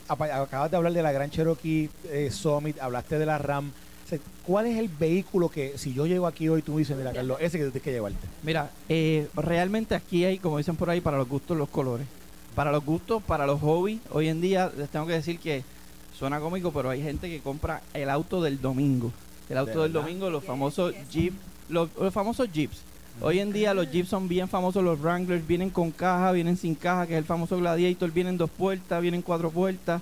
Acabas 0.07 0.71
de 0.71 0.77
hablar 0.77 0.93
de 0.93 1.01
la 1.03 1.11
Gran 1.11 1.29
Cherokee 1.29 1.89
eh, 2.05 2.29
Summit, 2.31 2.79
hablaste 2.79 3.17
de 3.19 3.25
la 3.25 3.37
RAM. 3.37 3.71
O 4.05 4.09
sea, 4.09 4.19
¿Cuál 4.45 4.65
es 4.65 4.77
el 4.77 4.87
vehículo 4.87 5.49
que, 5.49 5.77
si 5.77 5.93
yo 5.93 6.07
llego 6.07 6.25
aquí 6.25 6.49
hoy, 6.49 6.61
tú 6.61 6.73
me 6.73 6.79
dices, 6.79 6.97
mira, 6.97 7.13
Carlos, 7.13 7.37
ese 7.39 7.57
que 7.57 7.65
tú 7.65 7.71
tienes 7.71 7.83
que 7.83 7.91
llevarte? 7.91 8.27
Mira, 8.41 8.71
eh, 8.89 9.27
realmente 9.35 9.93
aquí 9.93 10.25
hay, 10.25 10.39
como 10.39 10.57
dicen 10.57 10.75
por 10.75 10.89
ahí, 10.89 11.01
para 11.01 11.17
los 11.17 11.29
gustos 11.29 11.55
los 11.55 11.69
colores. 11.69 12.07
Para 12.55 12.71
los 12.71 12.83
gustos, 12.83 13.21
para 13.21 13.45
los 13.45 13.61
hobbies. 13.61 13.99
Hoy 14.11 14.27
en 14.27 14.41
día 14.41 14.71
les 14.75 14.89
tengo 14.89 15.05
que 15.05 15.13
decir 15.13 15.39
que 15.39 15.63
suena 16.17 16.39
cómico, 16.39 16.71
pero 16.71 16.89
hay 16.89 17.01
gente 17.01 17.29
que 17.29 17.39
compra 17.39 17.81
el 17.93 18.09
auto 18.09 18.41
del 18.41 18.59
domingo. 18.59 19.11
El 19.49 19.59
auto 19.59 19.71
¿De 19.71 19.83
del 19.83 19.91
verdad? 19.93 20.07
domingo, 20.07 20.29
los 20.29 20.43
famosos 20.43 20.93
Jeep, 21.11 21.33
los, 21.69 21.89
los 21.99 22.13
famosos 22.13 22.51
Jeeps. 22.51 22.81
Hoy 23.21 23.39
en 23.39 23.51
día 23.51 23.73
los 23.73 23.91
Jeeps 23.91 24.07
son 24.07 24.29
bien 24.29 24.47
famosos, 24.47 24.81
los 24.81 24.97
Wranglers 25.01 25.45
vienen 25.45 25.71
con 25.71 25.91
caja, 25.91 26.31
vienen 26.31 26.55
sin 26.55 26.73
caja, 26.73 27.05
que 27.05 27.15
es 27.15 27.19
el 27.19 27.25
famoso 27.25 27.57
Gladiator, 27.57 28.09
vienen 28.11 28.37
dos 28.37 28.49
puertas, 28.49 29.01
vienen 29.01 29.21
cuatro 29.21 29.51
puertas, 29.51 30.01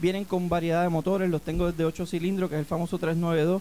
vienen 0.00 0.24
con 0.24 0.48
variedad 0.48 0.82
de 0.82 0.88
motores, 0.88 1.28
los 1.28 1.42
tengo 1.42 1.70
desde 1.70 1.84
8 1.84 2.06
cilindros, 2.06 2.48
que 2.48 2.56
es 2.56 2.60
el 2.60 2.64
famoso 2.64 2.96
392, 2.96 3.60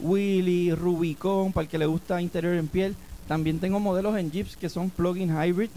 Willy, 0.00 0.72
Rubicon, 0.72 1.52
para 1.52 1.64
el 1.64 1.68
que 1.68 1.76
le 1.76 1.84
gusta 1.84 2.22
interior 2.22 2.54
en 2.54 2.68
piel. 2.68 2.96
También 3.26 3.58
tengo 3.58 3.80
modelos 3.80 4.16
en 4.16 4.30
Jeeps 4.30 4.56
que 4.56 4.70
son 4.70 4.88
plug-in 4.88 5.28
hybrid, 5.28 5.68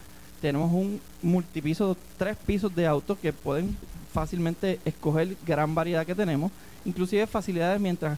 tenemos 0.41 0.71
un 0.71 1.01
multipiso, 1.21 1.97
tres 2.17 2.38
pisos 2.38 2.73
de 2.75 2.88
autos 2.88 3.17
que 3.17 3.34
pueden 3.34 3.75
fácilmente 4.13 4.80
escoger 4.86 5.36
gran 5.45 5.75
variedad 5.75 6.06
que 6.06 6.15
tenemos, 6.15 6.51
inclusive 6.86 7.27
facilidades 7.27 7.80
mientras 7.80 8.17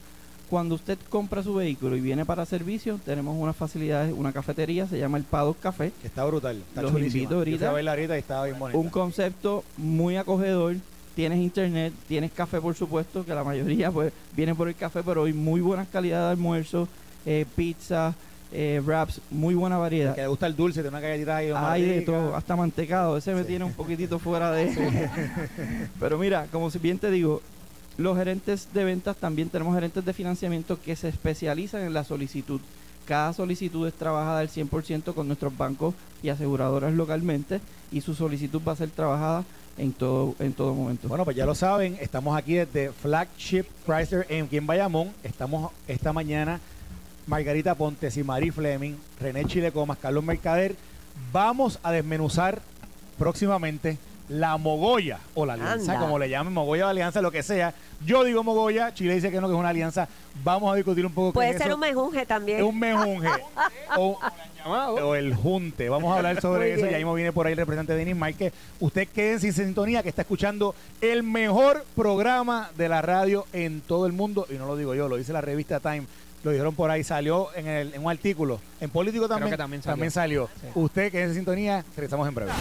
cuando 0.50 0.76
usted 0.76 0.98
compra 1.10 1.44
su 1.44 1.54
vehículo 1.54 1.96
y 1.96 2.02
viene 2.02 2.26
para 2.26 2.46
servicio, 2.46 3.00
tenemos 3.06 3.38
unas 3.38 3.56
facilidades, 3.56 4.14
una 4.18 4.32
cafetería, 4.32 4.88
se 4.88 4.98
llama 4.98 5.18
el 5.18 5.24
Paddock 5.24 5.60
Café, 5.60 5.92
Que 6.02 6.08
está 6.08 6.26
brutal. 6.26 6.58
Está 6.58 6.82
Los 6.82 6.92
invito 6.94 7.36
ahorita. 7.36 7.56
Yo 7.56 7.58
fui 7.60 7.68
a 7.68 7.72
verla 7.72 7.92
ahorita 7.92 8.16
y 8.16 8.20
estaba 8.20 8.46
bien 8.46 8.58
bonita. 8.58 8.78
un 8.78 8.90
concepto 8.90 9.64
muy 9.78 10.18
acogedor. 10.18 10.76
Tienes 11.16 11.40
internet, 11.40 11.94
tienes 12.08 12.32
café, 12.32 12.62
por 12.62 12.76
supuesto, 12.76 13.26
que 13.26 13.34
la 13.36 13.44
mayoría 13.44 13.92
pues 13.92 14.14
viene 14.36 14.56
por 14.56 14.68
el 14.70 14.76
café, 14.76 15.04
pero 15.04 15.26
hay 15.26 15.34
muy 15.34 15.60
buenas 15.60 15.88
calidades 15.90 16.28
de 16.28 16.32
almuerzo, 16.32 16.88
eh, 17.26 17.46
pizza, 17.56 18.16
eh, 18.52 18.82
wraps, 18.84 19.22
muy 19.30 19.54
buena 19.54 19.78
variedad. 19.78 20.16
que 20.16 20.22
le 20.22 20.28
gusta 20.28 20.48
el 20.48 20.56
dulce, 20.56 20.82
tiene 20.82 20.98
una 20.98 21.00
galletita 21.00 21.38
ahí. 21.38 21.52
Hay 21.54 21.82
de 21.84 22.02
todo, 22.02 22.36
hasta 22.36 22.56
mantecado. 22.56 23.18
Ese 23.18 23.36
me 23.36 23.44
tiene 23.44 23.66
un 23.66 23.74
poquitito 23.74 24.18
fuera 24.20 24.52
de 24.52 24.70
eso. 24.70 24.82
Pero 26.00 26.18
mira, 26.18 26.48
como 26.52 26.70
bien 26.72 26.98
te 26.98 27.12
digo, 27.12 27.42
los 28.00 28.18
gerentes 28.18 28.70
de 28.74 28.86
ventas 28.86 29.18
también 29.18 29.50
tenemos 29.50 29.76
gerentes 29.76 30.06
de 30.06 30.14
financiamiento 30.14 30.82
que 30.82 30.96
se 30.96 31.10
especializan 31.10 31.82
en 31.82 31.94
la 31.94 32.06
solicitud. 32.06 32.62
Cada 33.06 33.34
solicitud 33.34 33.86
es 33.88 33.94
trabajada 33.94 34.40
al 34.40 34.50
100% 34.50 35.14
con 35.14 35.28
nuestros 35.28 35.58
bancos 35.58 35.94
y 36.24 36.30
aseguradoras 36.30 36.94
localmente 36.94 37.60
y 37.92 38.00
su 38.00 38.16
solicitud 38.16 38.62
va 38.66 38.72
a 38.72 38.78
ser 38.78 38.90
trabajada 38.90 39.44
en 39.78 39.92
todo 39.92 40.34
en 40.40 40.54
todo 40.54 40.74
momento. 40.74 41.10
Bueno, 41.10 41.26
pues 41.26 41.36
ya 41.36 41.46
lo 41.46 41.56
saben, 41.56 41.98
estamos 42.00 42.38
aquí 42.38 42.54
desde 42.54 42.94
Flagship 42.94 43.66
Chrysler 43.86 44.26
en 44.30 44.46
aquí 44.46 44.56
en 44.56 44.66
Bayamón. 44.68 45.12
Estamos 45.22 45.72
esta 45.86 46.14
mañana 46.14 46.62
Margarita 47.28 47.76
Pontes 47.76 48.16
y 48.16 48.24
Mari 48.24 48.52
Fleming, 48.52 48.94
René 49.20 49.44
Chile 49.44 49.74
Comas, 49.74 49.98
Carlos 49.98 50.24
Mercader. 50.24 50.74
Vamos 51.34 51.80
a 51.84 51.92
desmenuzar 51.92 52.62
próximamente 53.18 53.98
la 54.30 54.58
Mogoya 54.58 55.20
o 55.36 55.46
la 55.46 55.54
alianza, 55.54 55.94
Anda. 55.94 56.04
como 56.06 56.18
le 56.20 56.30
llamen, 56.30 56.54
Mogoya 56.54 56.86
o 56.86 56.89
alianza, 56.89 57.22
lo 57.22 57.32
que 57.32 57.44
sea. 57.44 57.74
Yo 58.06 58.24
digo 58.24 58.44
Mogoya, 58.44 58.94
Chile 58.94 59.15
dice 59.15 59.32
que 59.32 59.42
no, 59.42 59.48
que 59.48 59.54
es 59.54 59.60
una 59.60 59.70
alianza. 59.70 60.08
Vamos 60.44 60.72
a 60.72 60.76
discutir 60.76 61.06
un 61.06 61.12
poco 61.13 61.32
qué 61.32 61.34
Puede 61.34 61.50
es 61.50 61.58
ser 61.58 61.68
eso. 61.68 61.76
un 61.76 61.82
mejunje 61.82 62.26
también. 62.26 62.60
Es 62.60 62.63
un 62.63 62.80
mejunje. 62.80 63.28
o, 63.98 64.20
o 64.65 65.15
el 65.15 65.34
junte. 65.36 65.89
Vamos 65.89 66.13
a 66.13 66.18
hablar 66.18 66.39
sobre 66.42 66.74
eso. 66.74 66.82
bien. 66.84 66.92
Ya 66.92 66.98
mismo 66.98 67.13
viene 67.15 67.32
por 67.34 67.46
ahí 67.48 67.54
el 67.54 67.58
representante 67.58 67.96
Denis 67.96 68.15
Márquez. 68.15 68.54
Usted 68.80 69.08
quédense 69.08 69.52
sin 69.52 69.65
sintonía 69.65 70.04
que 70.04 70.10
está 70.10 70.22
escuchando 70.22 70.76
el 71.02 71.24
mejor 71.24 71.84
programa 71.96 72.70
de 72.78 72.88
la 72.88 73.02
radio 73.02 73.46
en 73.52 73.82
todo 73.82 74.06
el 74.06 74.13
mundo. 74.13 74.46
Y 74.50 74.54
no 74.54 74.65
lo 74.68 74.78
digo 74.78 74.94
yo, 74.96 75.08
lo 75.10 75.18
dice 75.18 75.34
la 75.34 75.42
revista 75.42 75.80
Time. 75.80 76.06
Lo 76.44 76.52
dijeron 76.52 76.74
por 76.74 76.89
ahí, 76.89 77.04
salió 77.04 77.50
en, 77.56 77.68
el- 77.68 77.94
en 77.94 78.02
un 78.06 78.10
artículo. 78.10 78.62
En 78.80 78.89
Político 78.89 79.28
también, 79.28 79.52
que 79.52 79.58
también 79.58 79.82
salió. 79.82 80.08
salió. 80.12 80.50
Usted 80.76 81.12
quédense 81.12 81.34
sin 81.34 81.42
sintonía. 81.42 81.84
Regresamos 81.98 82.26
en 82.30 82.36
breve. 82.36 82.52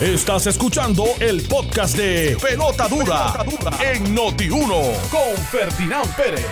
Estás 0.00 0.46
escuchando 0.48 1.04
el 1.20 1.42
podcast 1.46 1.96
de 1.96 2.36
Pelota 2.42 2.88
Dura, 2.88 3.44
en 3.80 4.16
Noti1 4.16 5.08
con 5.08 5.36
Ferdinand 5.50 6.16
Pérez. 6.16 6.46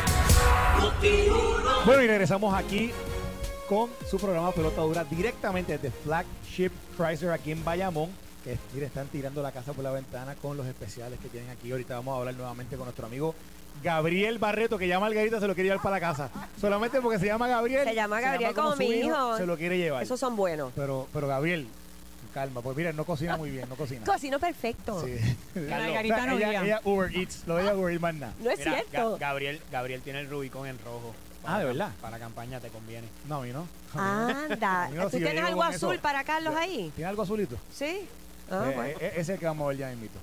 Bueno, 1.85 2.03
y 2.03 2.07
regresamos 2.07 2.55
aquí 2.55 2.93
con 3.69 3.91
su 4.09 4.19
programa 4.19 4.53
Pelota 4.53 4.83
Dura 4.83 5.05
directamente 5.05 5.77
desde 5.77 5.91
Flagship 5.91 6.71
Chrysler 6.97 7.33
aquí 7.33 7.51
en 7.51 7.65
Bayamón. 7.65 8.11
Que 8.45 8.59
están 8.85 9.09
tirando 9.09 9.43
la 9.43 9.53
casa 9.53 9.73
por 9.73 9.83
la 9.83 9.91
ventana 9.91 10.35
con 10.35 10.57
los 10.57 10.67
especiales 10.67 11.19
que 11.19 11.29
tienen 11.29 11.51
aquí. 11.51 11.73
Ahorita 11.73 11.95
vamos 11.97 12.15
a 12.15 12.19
hablar 12.19 12.35
nuevamente 12.35 12.77
con 12.77 12.85
nuestro 12.85 13.07
amigo 13.07 13.35
Gabriel 13.83 14.39
Barreto, 14.39 14.79
que 14.79 14.87
ya 14.87 15.01
Margarita 15.01 15.41
se 15.41 15.47
lo 15.49 15.55
quiere 15.55 15.71
llevar 15.71 15.83
para 15.83 15.97
la 15.97 16.01
casa. 16.01 16.31
Solamente 16.61 17.01
porque 17.01 17.19
se 17.19 17.27
llama 17.27 17.49
Gabriel. 17.49 17.89
Se 17.89 17.95
llama 17.95 18.21
Gabriel 18.21 18.55
como 18.55 18.77
mi 18.77 18.87
hijo. 18.87 19.37
Se 19.37 19.47
lo 19.47 19.57
quiere 19.57 19.79
llevar. 19.79 20.03
Esos 20.03 20.21
son 20.21 20.37
buenos. 20.37 20.73
Pero, 20.77 21.09
pero 21.13 21.27
Gabriel, 21.27 21.67
calma, 22.35 22.61
pues 22.61 22.77
mira, 22.77 22.93
no 22.93 23.05
cocina 23.07 23.37
muy 23.37 23.51
bien, 23.51 23.69
no 23.69 23.77
cocina. 23.77 24.05
Cocino 24.05 24.39
perfecto. 24.41 25.03
Sí. 25.07 25.15
Margarita 25.55 26.15
O 26.17 26.19
sea, 26.19 26.27
no 26.27 26.37
ella, 26.37 26.49
guía. 26.51 26.63
ella 26.65 26.81
Uber 26.85 27.17
Eats, 27.17 27.45
lo 27.47 27.57
de 27.57 27.63
ella 27.63 27.75
Uber 27.77 27.93
Eats 27.93 28.03
más 28.03 28.15
nada. 28.17 28.33
No 28.41 28.51
es 28.51 28.59
Mira, 28.59 28.73
cierto. 28.75 29.17
Ga- 29.17 29.21
Gabriel, 29.21 29.63
Gabriel 29.71 30.03
tiene 30.03 30.21
el 30.21 30.29
Rubicón 30.29 30.67
en 30.67 30.79
rojo. 30.81 31.15
Ah, 31.47 31.59
¿de 31.61 31.67
verdad? 31.67 31.93
Para 32.01 32.19
campaña 32.19 32.59
te 32.59 32.69
conviene. 32.69 33.07
No, 33.29 33.37
a 33.37 33.43
mí 33.43 33.53
no. 33.53 33.67
Anda. 33.95 34.89
Mira, 34.91 35.05
¿Tú 35.05 35.11
si 35.11 35.17
yo 35.21 35.27
tienes 35.27 35.35
llego 35.35 35.47
algo 35.47 35.61
con 35.63 35.75
eso. 35.75 35.87
azul 35.87 35.99
para 36.01 36.25
Carlos 36.25 36.55
ahí? 36.57 36.91
¿Tiene 36.97 37.09
algo 37.09 37.23
azulito? 37.23 37.57
Sí. 37.73 38.01
Ah, 38.51 38.67
Eh, 38.71 38.75
bueno. 38.75 38.83
eh, 39.01 39.09
ese 39.13 39.21
es 39.21 39.29
el 39.31 39.39
que 39.39 39.47
vamos 39.47 39.65
a 39.65 39.69
ver 39.69 39.77
ya 39.79 39.89
mismito. 39.91 40.19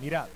Mira, 0.00 0.28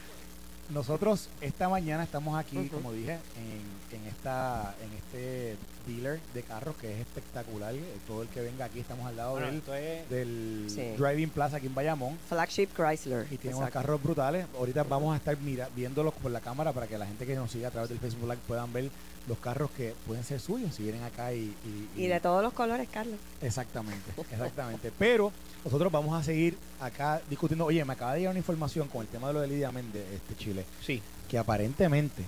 nosotros 0.71 1.29
esta 1.41 1.69
mañana 1.69 2.05
estamos 2.05 2.39
aquí, 2.39 2.57
Ujú. 2.59 2.69
como 2.69 2.93
dije, 2.93 3.13
en, 3.15 3.80
en 3.97 4.07
esta 4.07 4.75
en 4.83 4.93
este 4.93 5.57
dealer 5.87 6.21
de 6.35 6.43
carros 6.43 6.77
que 6.77 6.93
es 6.93 7.01
espectacular. 7.01 7.75
Eh, 7.75 7.83
Todo 8.07 8.23
el 8.23 8.29
que 8.29 8.41
venga 8.41 8.65
aquí 8.67 8.81
estamos 8.81 9.07
al 9.07 9.17
lado 9.17 9.33
Bueno, 9.33 9.47
del, 9.49 9.57
esto 9.57 9.75
es- 9.75 10.09
del 10.11 10.67
Sí. 10.69 10.83
Driving 11.03 11.31
Plaza 11.31 11.57
aquí 11.57 11.67
en 11.67 11.75
Bayamón. 11.75 12.19
Flagship 12.29 12.69
Chrysler. 12.77 13.27
Y 13.31 13.37
tiene 13.39 13.57
unos 13.57 13.71
carros 13.71 14.03
brutales. 14.03 14.47
Ahorita 14.59 14.83
vamos 14.85 15.15
a 15.15 15.17
estar 15.17 15.37
mira, 15.39 15.69
viéndolos 15.75 16.15
por 16.15 16.31
la 16.31 16.41
cámara 16.41 16.73
para 16.73 16.87
que 16.87 16.97
la 16.99 17.07
gente 17.07 17.27
que 17.27 17.35
nos 17.35 17.51
siga 17.51 17.69
a 17.69 17.71
través 17.71 17.89
del 17.91 17.99
Facebook 17.99 18.25
Live 18.29 18.41
puedan 18.47 18.73
ver 18.73 18.91
los 19.29 19.39
carros 19.39 19.71
que 19.77 19.95
pueden 20.07 20.25
ser 20.25 20.41
suyos 20.41 20.75
si 20.75 20.83
vienen 20.83 21.03
acá 21.03 21.33
y, 21.33 21.55
y- 21.97 22.05
Y 22.05 22.07
de 22.09 22.21
todos 22.21 22.43
los 22.43 22.53
colores, 22.53 22.89
Carlos. 22.91 23.19
Exactamente, 23.43 24.11
exactamente. 24.31 24.91
Pero 24.99 25.31
nosotros 25.65 25.93
vamos 25.93 26.19
a 26.19 26.25
seguir 26.25 26.57
acá 26.81 27.21
discutiendo. 27.29 27.65
Oye, 27.67 27.85
me 27.85 27.93
acaba 27.93 28.15
de 28.15 28.21
llegar 28.21 28.31
una 28.33 28.39
información 28.39 28.89
con 28.89 29.03
el 29.03 29.09
tema 29.09 29.29
de 29.29 29.35
lo 29.35 29.41
de 29.41 29.49
Lidia 29.49 29.71
Méndez, 29.71 30.05
este 30.15 30.37
Chile, 30.37 30.65
Sí. 30.85 31.03
que 31.29 31.37
aparentemente 31.39 32.25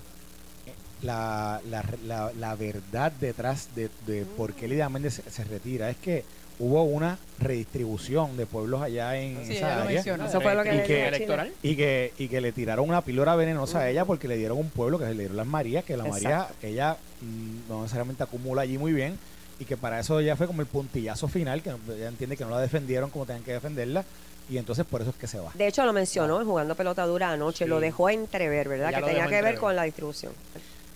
la, 1.02 1.60
la, 1.70 1.84
la- 2.06 2.32
la 2.38 2.54
verdad 2.54 3.12
detrás 3.12 3.68
de, 3.74 3.88
de 4.06 4.24
por 4.24 4.52
qué 4.54 4.68
Lidia 4.68 4.88
Méndez 4.88 5.14
se, 5.24 5.30
se 5.30 5.44
retira 5.44 5.90
es 5.90 5.96
que 5.96 6.24
hubo 6.58 6.84
una 6.84 7.18
redistribución 7.38 8.36
de 8.36 8.46
pueblos 8.46 8.82
allá 8.82 9.16
en 9.16 9.44
Sí, 9.46 9.56
esa 9.56 9.82
área 9.82 9.94
mencionó. 9.94 10.26
Eso 10.26 10.40
fue 10.40 10.54
lo 10.54 10.62
que 10.62 10.74
Y 10.74 10.76
le 10.76 10.82
que- 10.84 11.08
electoral. 11.08 11.52
y 11.62 11.76
que, 11.76 12.12
y 12.18 12.28
que 12.28 12.40
le 12.40 12.52
tiraron 12.52 12.88
una 12.88 13.02
píldora 13.02 13.34
venenosa 13.36 13.80
a 13.80 13.88
ella 13.90 14.04
porque 14.04 14.28
le 14.28 14.36
dieron 14.36 14.58
un 14.58 14.70
pueblo 14.70 14.98
que 14.98 15.04
se 15.06 15.10
le 15.14 15.18
dieron 15.20 15.36
las 15.36 15.46
Marías, 15.46 15.84
que 15.84 15.96
la 15.96 16.04
María, 16.04 16.30
Exacto. 16.30 16.54
que 16.60 16.68
ella 16.68 16.96
mm, 17.20 17.68
no 17.68 17.82
necesariamente 17.82 18.22
acumula 18.22 18.62
allí 18.62 18.78
muy 18.78 18.92
bien, 18.92 19.18
y 19.58 19.64
que 19.64 19.76
para 19.76 20.00
eso 20.00 20.20
ya 20.20 20.36
fue 20.36 20.46
como 20.46 20.60
el 20.60 20.66
puntillazo 20.68 21.26
final, 21.28 21.62
que 21.62 21.70
ella 21.94 22.08
entiende 22.08 22.36
que 22.36 22.44
no 22.44 22.50
la 22.50 22.60
defendieron 22.60 23.10
como 23.10 23.26
tenían 23.26 23.44
que 23.44 23.52
defenderla, 23.52 24.04
y 24.50 24.58
entonces 24.58 24.84
por 24.84 25.00
eso 25.00 25.10
es 25.10 25.16
que 25.16 25.26
se 25.26 25.38
va. 25.40 25.50
De 25.54 25.66
hecho, 25.68 25.84
lo 25.84 25.92
mencionó 25.92 26.40
en 26.40 26.46
jugando 26.46 26.74
pelota 26.74 27.04
dura 27.06 27.30
anoche. 27.30 27.64
Sí. 27.64 27.68
Lo 27.70 27.80
dejó 27.80 28.10
entrever, 28.10 28.68
¿verdad? 28.68 28.90
Ella 28.90 28.98
que 29.00 29.06
tenía 29.06 29.26
que 29.28 29.40
ver 29.42 29.56
con 29.58 29.74
la 29.74 29.84
distribución. 29.84 30.32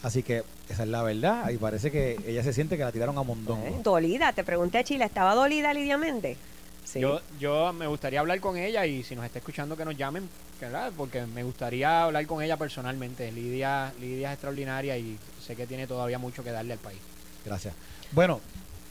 Así 0.07 0.23
que 0.23 0.45
esa 0.69 0.85
es 0.85 0.89
la 0.89 1.03
verdad, 1.03 1.51
y 1.51 1.57
parece 1.57 1.91
que 1.91 2.17
ella 2.29 2.41
se 2.45 2.53
siente 2.53 2.77
que 2.77 2.85
la 2.85 2.93
tiraron 2.93 3.19
a 3.19 3.25
mondongo. 3.25 3.67
Eh, 3.67 3.81
Dolida, 3.83 4.33
te 4.33 4.45
pregunté, 4.45 4.85
Chile, 4.85 5.05
¿estaba 5.05 5.35
dolida 5.35 5.75
Lidia 5.75 5.99
Méndez? 5.99 6.39
Sí. 6.85 7.01
Yo, 7.01 7.21
yo 7.41 7.73
me 7.73 7.89
gustaría 7.89 8.21
hablar 8.21 8.39
con 8.39 8.57
ella 8.57 8.87
y 8.87 9.03
si 9.03 9.17
nos 9.17 9.25
está 9.25 9.41
escuchando 9.41 9.77
que 9.77 9.85
nos 9.85 9.97
llamen, 9.97 10.29
¿verdad? 10.61 10.93
Porque 10.97 11.27
me 11.27 11.43
gustaría 11.43 12.05
hablar 12.05 12.25
con 12.29 12.41
ella 12.41 12.57
personalmente. 12.57 13.33
Lidia, 13.33 13.93
Lidia 14.01 14.29
es 14.29 14.35
extraordinaria 14.35 14.97
y 14.97 15.19
sé 15.45 15.57
que 15.57 15.67
tiene 15.67 15.89
todavía 15.89 16.21
mucho 16.21 16.45
que 16.45 16.53
darle 16.53 16.75
al 16.75 16.79
país. 16.79 17.01
Gracias. 17.45 17.75
Bueno, 18.13 18.41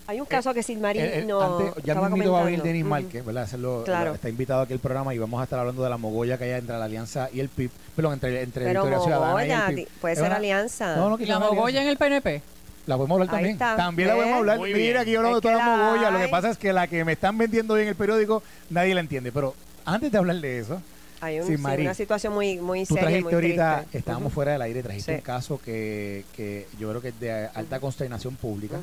Hay 0.08 0.20
un 0.20 0.26
caso 0.28 0.54
que 0.54 0.62
Silmarí 0.62 1.00
Eh, 1.00 1.20
eh, 1.20 1.26
no 1.26 1.42
antes, 1.42 1.84
ya 1.84 1.94
estaba 1.94 2.02
va 2.02 2.08
a 2.08 2.10
venir 2.16 2.30
comentando. 2.30 2.64
Denis. 2.64 2.86
Márquez, 2.86 3.26
¿verdad? 3.26 3.52
Lo- 3.54 3.84
Claro. 3.84 4.10
lo- 4.12 4.16
está 4.16 4.30
invitado 4.30 4.62
aquí 4.62 4.74
al 4.74 4.80
programa 4.80 5.14
y 5.16 5.18
vamos 5.18 5.42
a 5.42 5.44
estar 5.46 5.58
hablando 5.60 5.84
de 5.84 5.90
la 5.90 5.98
mogolla 5.98 6.38
que 6.38 6.44
hay 6.44 6.52
entre 6.52 6.78
la 6.78 6.86
Alianza 6.86 7.28
y 7.34 7.40
el 7.40 7.50
PIB. 7.50 7.72
Perdón, 7.96 8.14
entre, 8.14 8.42
entre 8.44 8.66
Pero 8.66 8.84
Victoria 8.84 9.04
Ciudadana 9.04 9.32
y 9.46 9.50
Mogolla, 9.50 9.70
el 9.70 9.76
PIB. 9.76 9.88
puede 10.02 10.16
ser 10.16 10.26
una- 10.26 10.36
alianza. 10.36 10.96
No, 10.96 11.10
no, 11.10 11.18
que 11.18 11.24
¿Y 11.24 11.26
sea 11.28 11.40
la 11.40 11.46
Mogoya 11.48 11.82
en 11.82 11.88
el 11.88 11.98
PNP? 11.98 12.42
La 12.86 12.98
podemos 12.98 13.16
hablar 13.16 13.30
también. 13.36 13.58
También 13.58 14.10
la 14.10 14.16
podemos 14.16 14.38
hablar. 14.38 14.58
Muy 14.60 14.74
Mira, 14.76 15.02
aquí 15.02 15.12
yo 15.12 15.20
hablando 15.20 15.38
de 15.40 15.42
toda 15.42 15.56
la 15.56 15.66
la 15.68 15.78
mogolla. 15.78 16.12
Lo 16.12 16.20
que 16.20 16.28
pasa 16.28 16.50
es 16.52 16.58
que 16.60 16.72
la 16.72 16.86
que 16.88 17.04
me 17.04 17.14
están 17.14 17.36
vendiendo 17.36 17.74
hoy 17.74 17.82
en 17.82 17.88
el 17.88 17.96
periódico, 17.96 18.44
nadie 18.70 18.94
la 18.94 19.00
entiende. 19.02 19.32
Pero 19.32 19.56
antes 19.86 20.12
de 20.12 20.18
hablar 20.20 20.36
de 20.38 20.60
eso, 20.60 20.82
Hay 21.22 21.40
un- 21.40 21.48
Sí, 21.48 21.56
sí, 21.56 21.62
Mari, 21.62 21.82
una 21.84 21.94
situación 21.96 22.34
muy, 22.34 22.58
muy 22.60 22.82
tú 22.86 22.94
seria, 22.94 23.02
trajiste 23.04 23.24
muy 23.24 23.34
ahorita, 23.34 23.78
triste. 23.80 23.98
estábamos 23.98 24.34
fuera 24.34 24.52
del 24.52 24.62
aire, 24.62 24.84
trajiste 24.84 25.14
Sí. 25.14 25.16
un 25.16 25.22
caso 25.22 25.60
que, 25.64 26.26
que 26.36 26.68
yo 26.78 26.90
creo 26.90 27.02
que 27.02 27.08
es 27.08 27.20
de 27.20 27.32
alta 27.56 27.80
consternación 27.80 28.36
pública. 28.36 28.78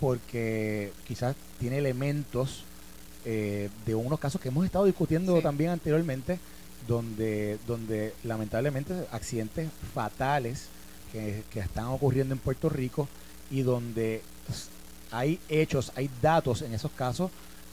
Porque 0.00 0.92
quizás 1.06 1.34
tiene 1.58 1.78
elementos 1.78 2.64
eh, 3.24 3.68
de 3.84 3.94
unos 3.94 4.18
casos 4.18 4.40
que 4.40 4.48
hemos 4.48 4.64
estado 4.64 4.84
discutiendo 4.84 5.36
Sí. 5.36 5.42
también 5.42 5.70
anteriormente, 5.70 6.38
donde, 6.86 7.58
donde 7.66 8.14
lamentablemente 8.24 8.94
accidentes 9.10 9.68
fatales 9.94 10.66
que, 11.12 11.42
que 11.52 11.60
están 11.60 11.86
ocurriendo 11.86 12.34
en 12.34 12.40
Puerto 12.40 12.68
Rico 12.68 13.08
y 13.50 13.62
donde 13.62 14.22
hay 15.10 15.40
hechos, 15.48 15.92
hay 15.96 16.10
datos 16.22 16.62
en 16.62 16.72
esos 16.74 16.90
casos 16.92 17.30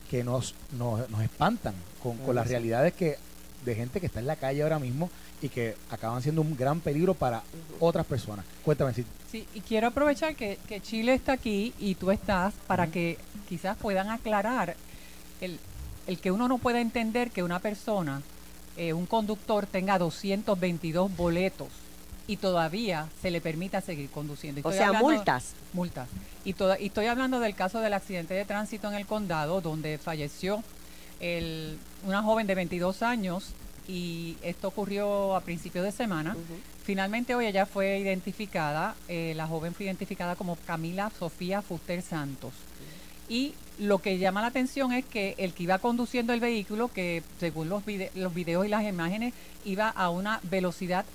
que 0.09 0.23
nos, 0.23 0.55
nos, 0.77 1.09
nos 1.09 1.21
espantan 1.21 1.75
con, 2.01 2.17
con 2.17 2.35
las 2.35 2.47
realidades 2.47 2.93
que 2.93 3.17
de 3.65 3.75
gente 3.75 3.99
que 3.99 4.05
está 4.05 4.19
en 4.19 4.27
la 4.27 4.35
calle 4.35 4.63
ahora 4.63 4.79
mismo 4.79 5.09
y 5.41 5.49
que 5.49 5.75
acaban 5.89 6.21
siendo 6.21 6.41
un 6.41 6.55
gran 6.55 6.79
peligro 6.79 7.13
para 7.13 7.43
otras 7.79 8.05
personas. 8.05 8.45
Cuéntame 8.63 8.93
si 8.93 9.03
Sí, 9.31 9.45
y 9.53 9.61
quiero 9.61 9.87
aprovechar 9.87 10.35
que, 10.35 10.57
que 10.67 10.79
Chile 10.81 11.13
está 11.13 11.33
aquí 11.33 11.73
y 11.79 11.95
tú 11.95 12.11
estás 12.11 12.53
para 12.67 12.87
que 12.87 13.17
quizás 13.49 13.75
puedan 13.77 14.09
aclarar 14.09 14.75
el, 15.41 15.59
el 16.07 16.19
que 16.19 16.31
uno 16.31 16.47
no 16.47 16.57
pueda 16.59 16.79
entender 16.79 17.31
que 17.31 17.43
una 17.43 17.59
persona, 17.59 18.21
eh, 18.77 18.93
un 18.93 19.05
conductor, 19.07 19.65
tenga 19.65 19.97
222 19.99 21.15
boletos 21.17 21.67
y 22.27 22.37
todavía 22.37 23.07
se 23.21 23.29
le 23.29 23.41
permita 23.41 23.81
seguir 23.81 24.09
conduciendo. 24.09 24.61
O 24.63 24.71
sea, 24.71 24.87
hablando- 24.87 25.09
multas. 25.09 25.53
multas. 25.73 26.07
Y, 26.43 26.53
toda- 26.53 26.79
y 26.79 26.87
estoy 26.87 27.07
hablando 27.07 27.39
del 27.39 27.55
caso 27.55 27.79
del 27.81 27.93
accidente 27.93 28.33
de 28.33 28.45
tránsito 28.45 28.87
en 28.87 28.93
el 28.95 29.05
condado, 29.05 29.61
donde 29.61 29.97
falleció 29.97 30.63
el- 31.19 31.77
una 32.05 32.21
joven 32.23 32.47
de 32.47 32.55
22 32.55 33.01
años 33.01 33.49
y 33.87 34.35
esto 34.41 34.67
ocurrió 34.69 35.35
a 35.35 35.41
principios 35.41 35.85
de 35.85 35.91
semana. 35.91 36.35
Finalmente 36.83 37.33
hoy 37.35 37.47
ella 37.47 37.65
fue 37.65 37.97
identificada, 37.99 38.95
eh, 39.07 39.33
la 39.35 39.47
joven 39.47 39.73
fue 39.73 39.85
identificada 39.85 40.35
como 40.35 40.55
Camila 40.67 41.11
Sofía 41.17 41.61
Fuster 41.61 42.01
Santos. 42.01 42.53
Y 43.27 43.53
lo 43.79 43.97
que 43.99 44.19
llama 44.19 44.41
la 44.41 44.47
atención 44.47 44.93
es 44.93 45.03
que 45.03 45.33
el 45.39 45.53
que 45.53 45.63
iba 45.63 45.79
conduciendo 45.79 46.31
el 46.33 46.39
vehículo, 46.39 46.89
que 46.89 47.23
según 47.39 47.69
los, 47.69 47.83
vide- 47.85 48.11
los 48.13 48.33
videos 48.35 48.65
y 48.67 48.69
las 48.69 48.83
imágenes, 48.83 49.33
iba 49.65 49.89
a 49.89 50.09
una 50.11 50.39
velocidad 50.43 51.05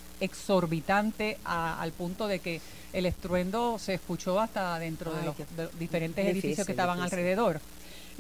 exorbitante 0.45 1.39
a- 1.45 1.81
al 1.81 1.93
punto 1.93 2.27
de 2.27 2.41
que 2.41 2.61
el 2.93 3.07
estruendo 3.07 3.79
se 3.79 3.95
escuchó 3.95 4.41
hasta 4.41 4.77
dentro 4.81 5.13
de 5.15 5.23
los, 5.25 5.37
qué 5.37 5.45
de 5.57 5.65
los 5.65 5.79
diferentes 5.79 6.25
difícil, 6.25 6.41
edificios 6.49 6.67
que 6.67 6.73
estaban 6.73 6.97
difícil. 6.99 7.19
alrededor. 7.19 7.61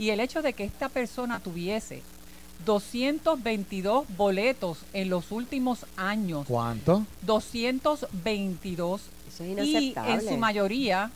Y 0.00 0.08
el 0.08 0.18
hecho 0.20 0.40
de 0.40 0.54
que 0.54 0.64
esta 0.64 0.88
persona 0.88 1.40
tuviese 1.40 2.02
222 2.64 4.06
boletos 4.16 4.78
en 4.94 5.10
los 5.10 5.30
últimos 5.30 5.84
años, 5.98 6.46
¿Cuánto? 6.48 7.04
222 7.26 9.02
Eso 9.28 9.44
es 9.44 9.48
y 9.50 9.52
inaceptable. 9.52 10.14
en 10.14 10.20
su 10.26 10.36
mayoría 10.38 11.10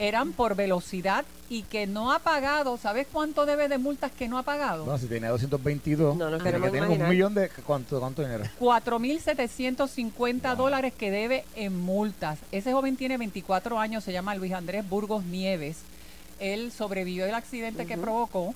eran 0.00 0.32
por 0.32 0.56
velocidad 0.56 1.24
y 1.48 1.62
que 1.62 1.86
no 1.86 2.10
ha 2.12 2.18
pagado, 2.18 2.76
¿sabes 2.78 3.06
cuánto 3.12 3.46
debe 3.46 3.68
de 3.68 3.78
multas 3.78 4.10
que 4.10 4.26
no 4.26 4.38
ha 4.38 4.42
pagado? 4.42 4.84
Bueno, 4.84 4.98
si 4.98 5.06
tiene 5.06 5.28
222, 5.28 6.16
No 6.16 6.28
nos 6.28 6.42
tiene 6.42 6.60
que 6.60 6.70
tener 6.70 6.90
un 6.90 7.08
millón 7.08 7.32
de... 7.32 7.48
¿Cuánto, 7.64 8.00
cuánto 8.00 8.22
dinero? 8.22 8.42
4.750 8.60 10.56
dólares 10.56 10.92
que 10.98 11.12
debe 11.12 11.44
en 11.54 11.78
multas. 11.80 12.40
Ese 12.50 12.72
joven 12.72 12.96
tiene 12.96 13.18
24 13.18 13.78
años, 13.78 14.02
se 14.02 14.12
llama 14.12 14.34
Luis 14.34 14.52
Andrés 14.52 14.86
Burgos 14.88 15.24
Nieves. 15.24 15.78
Él 16.38 16.72
sobrevivió 16.72 17.24
del 17.26 17.34
accidente 17.34 17.86
que 17.86 17.96
provocó, 17.96 18.54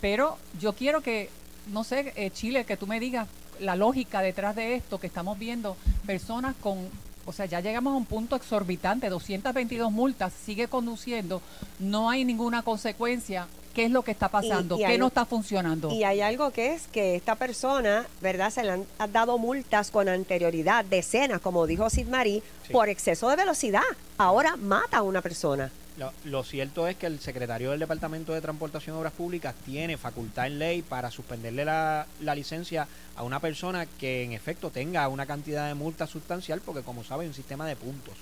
pero 0.00 0.36
yo 0.60 0.72
quiero 0.72 1.00
que, 1.00 1.30
no 1.68 1.84
sé, 1.84 2.12
eh, 2.16 2.30
Chile, 2.30 2.64
que 2.64 2.76
tú 2.76 2.86
me 2.86 2.98
digas 3.00 3.28
la 3.60 3.76
lógica 3.76 4.20
detrás 4.22 4.56
de 4.56 4.74
esto, 4.74 4.98
que 4.98 5.06
estamos 5.06 5.38
viendo 5.38 5.76
personas 6.06 6.54
con, 6.60 6.88
o 7.26 7.32
sea, 7.32 7.46
ya 7.46 7.60
llegamos 7.60 7.92
a 7.92 7.96
un 7.96 8.06
punto 8.06 8.34
exorbitante, 8.34 9.08
222 9.08 9.92
multas, 9.92 10.32
sigue 10.44 10.66
conduciendo, 10.66 11.40
no 11.78 12.10
hay 12.10 12.24
ninguna 12.24 12.62
consecuencia. 12.62 13.46
¿Qué 13.74 13.86
es 13.86 13.90
lo 13.90 14.02
que 14.02 14.10
está 14.10 14.28
pasando? 14.28 14.74
y 14.76 14.80
¿Qué 14.80 14.86
hay 14.86 14.98
no 14.98 15.06
está 15.06 15.24
funcionando? 15.24 15.90
Y 15.92 16.04
hay 16.04 16.20
algo 16.20 16.50
que 16.50 16.74
es 16.74 16.88
que 16.88 17.14
esta 17.16 17.36
persona, 17.36 18.06
¿verdad? 18.20 18.50
Se 18.50 18.62
le 18.64 18.72
han 18.72 18.84
han 18.98 19.12
dado 19.12 19.38
multas 19.38 19.90
con 19.90 20.10
anterioridad, 20.10 20.84
decenas, 20.84 21.40
como 21.40 21.66
dijo 21.66 21.88
Sid 21.88 22.06
Marie, 22.06 22.42
Sí. 22.66 22.72
por 22.74 22.90
exceso 22.90 23.30
de 23.30 23.36
velocidad. 23.36 23.80
Ahora 24.18 24.56
mata 24.56 24.98
a 24.98 25.02
una 25.02 25.22
persona. 25.22 25.70
Lo, 25.98 26.10
lo 26.24 26.42
cierto 26.42 26.88
es 26.88 26.96
que 26.96 27.04
el 27.06 27.20
secretario 27.20 27.70
del 27.70 27.80
Departamento 27.80 28.32
de 28.32 28.40
Transportación 28.40 28.96
y 28.96 28.98
Obras 28.98 29.12
Públicas 29.12 29.54
tiene 29.66 29.98
facultad 29.98 30.46
en 30.46 30.58
ley 30.58 30.80
para 30.80 31.10
suspenderle 31.10 31.66
la, 31.66 32.06
la 32.20 32.34
licencia 32.34 32.88
a 33.14 33.22
una 33.22 33.40
persona 33.40 33.84
que 33.84 34.22
en 34.24 34.32
efecto 34.32 34.70
tenga 34.70 35.06
una 35.08 35.26
cantidad 35.26 35.68
de 35.68 35.74
multa 35.74 36.06
sustancial, 36.06 36.62
porque 36.64 36.80
como 36.80 37.04
sabe 37.04 37.24
hay 37.24 37.28
un 37.28 37.34
sistema 37.34 37.66
de 37.66 37.76
puntos. 37.76 38.14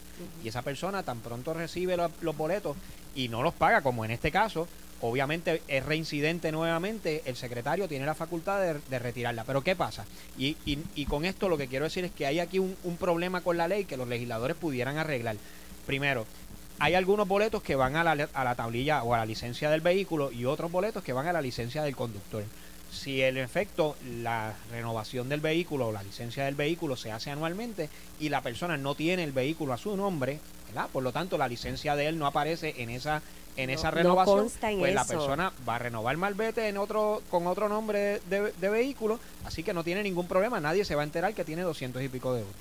Y 0.43 0.49
esa 0.49 0.63
persona 0.63 1.05
tan 1.05 1.21
pronto 1.21 1.55
recibe 1.55 1.97
lo- 1.97 2.11
los 2.23 2.37
boletos 2.37 2.77
y 3.15 3.29
no 3.29 3.41
los 3.43 3.55
paga, 3.55 3.83
como 3.83 4.05
en 4.05 4.11
este 4.11 4.33
caso, 4.33 4.67
obviamente 5.01 5.63
es 5.69 5.87
reincidente 5.87 6.51
nuevamente, 6.51 7.23
el 7.25 7.37
secretario 7.37 7.87
tiene 7.87 8.05
la 8.05 8.17
facultad 8.17 8.61
de, 8.61 8.81
de 8.91 8.99
retirarla. 8.99 9.45
Pero 9.45 9.63
¿qué 9.63 9.77
pasa? 9.77 10.07
Y, 10.37 10.57
y- 10.67 10.81
y 10.97 11.07
con 11.07 11.25
esto 11.25 11.49
lo 11.49 11.57
que 11.57 11.69
quiero 11.69 11.85
decir 11.85 12.05
es 12.05 12.11
que 12.11 12.27
hay 12.27 12.41
aquí 12.41 12.59
un, 12.59 12.77
un 12.83 12.97
problema 12.97 13.43
con 13.43 13.57
la 13.57 13.69
ley 13.69 13.85
que 13.85 13.97
los 13.97 14.09
legisladores 14.09 14.57
pudieran 14.57 14.99
arreglar. 14.99 15.37
Primero, 15.87 16.27
hay 16.81 16.95
algunos 16.95 17.29
boletos 17.29 17.63
que 17.63 17.77
van 17.77 17.95
a 17.97 18.03
la, 18.03 18.29
a 18.33 18.45
la 18.45 18.55
tablilla 18.55 19.03
o 19.03 19.15
a 19.15 19.19
la 19.19 19.27
licencia 19.27 19.71
del 19.71 19.81
vehículo 19.83 20.33
y 20.33 20.47
otros 20.47 20.73
boletos 20.73 21.05
que 21.05 21.13
van 21.13 21.27
a 21.27 21.33
la 21.33 21.41
licencia 21.43 21.83
del 21.83 21.95
conductor. 21.95 22.43
Si 22.91 23.23
en 23.23 23.37
efecto 23.37 23.97
la 24.23 24.55
renovación 24.73 25.29
del 25.29 25.41
vehículo 25.41 25.89
o 25.89 25.93
la 25.93 26.03
licencia 26.03 26.45
del 26.47 26.57
vehículo 26.57 26.97
se 26.97 27.13
hace 27.13 27.31
anualmente 27.31 27.89
y 28.19 28.31
la 28.31 28.41
persona 28.41 28.77
no 28.77 28.95
tiene 28.97 29.23
el 29.23 29.33
vehículo 29.33 29.73
a 29.73 29.79
su 29.79 29.97
nombre, 29.97 30.41
¿verdad? 30.69 30.89
Por 30.93 31.03
lo 31.05 31.13
tanto, 31.13 31.39
la 31.39 31.47
licencia 31.47 31.95
de 31.95 32.09
él 32.09 32.19
no 32.19 32.27
aparece 32.27 32.75
en 32.79 32.91
esa 32.91 33.23
en 33.57 33.67
No- 33.69 33.75
esa 33.75 33.91
no 33.91 33.97
renovación, 33.97 34.39
consta 34.39 34.71
en 34.71 34.79
pues 34.79 34.95
la 34.95 35.05
persona 35.05 35.53
va 35.69 35.75
a 35.75 35.79
renovar 35.81 36.17
malvete 36.17 36.69
en 36.69 36.79
otro 36.79 37.21
con 37.31 37.47
otro 37.49 37.69
nombre 37.69 38.21
de, 38.31 38.53
de 38.59 38.69
vehículo, 38.69 39.19
así 39.45 39.63
que 39.65 39.75
no 39.75 39.83
tiene 39.85 40.03
ningún 40.05 40.27
problema, 40.29 40.61
nadie 40.61 40.85
se 40.85 40.95
va 40.95 41.03
a 41.03 41.05
enterar 41.05 41.35
que 41.35 41.45
tiene 41.45 41.63
200 41.63 42.01
y 42.01 42.09
pico 42.09 42.33
de 42.33 42.41
euros. 42.41 42.55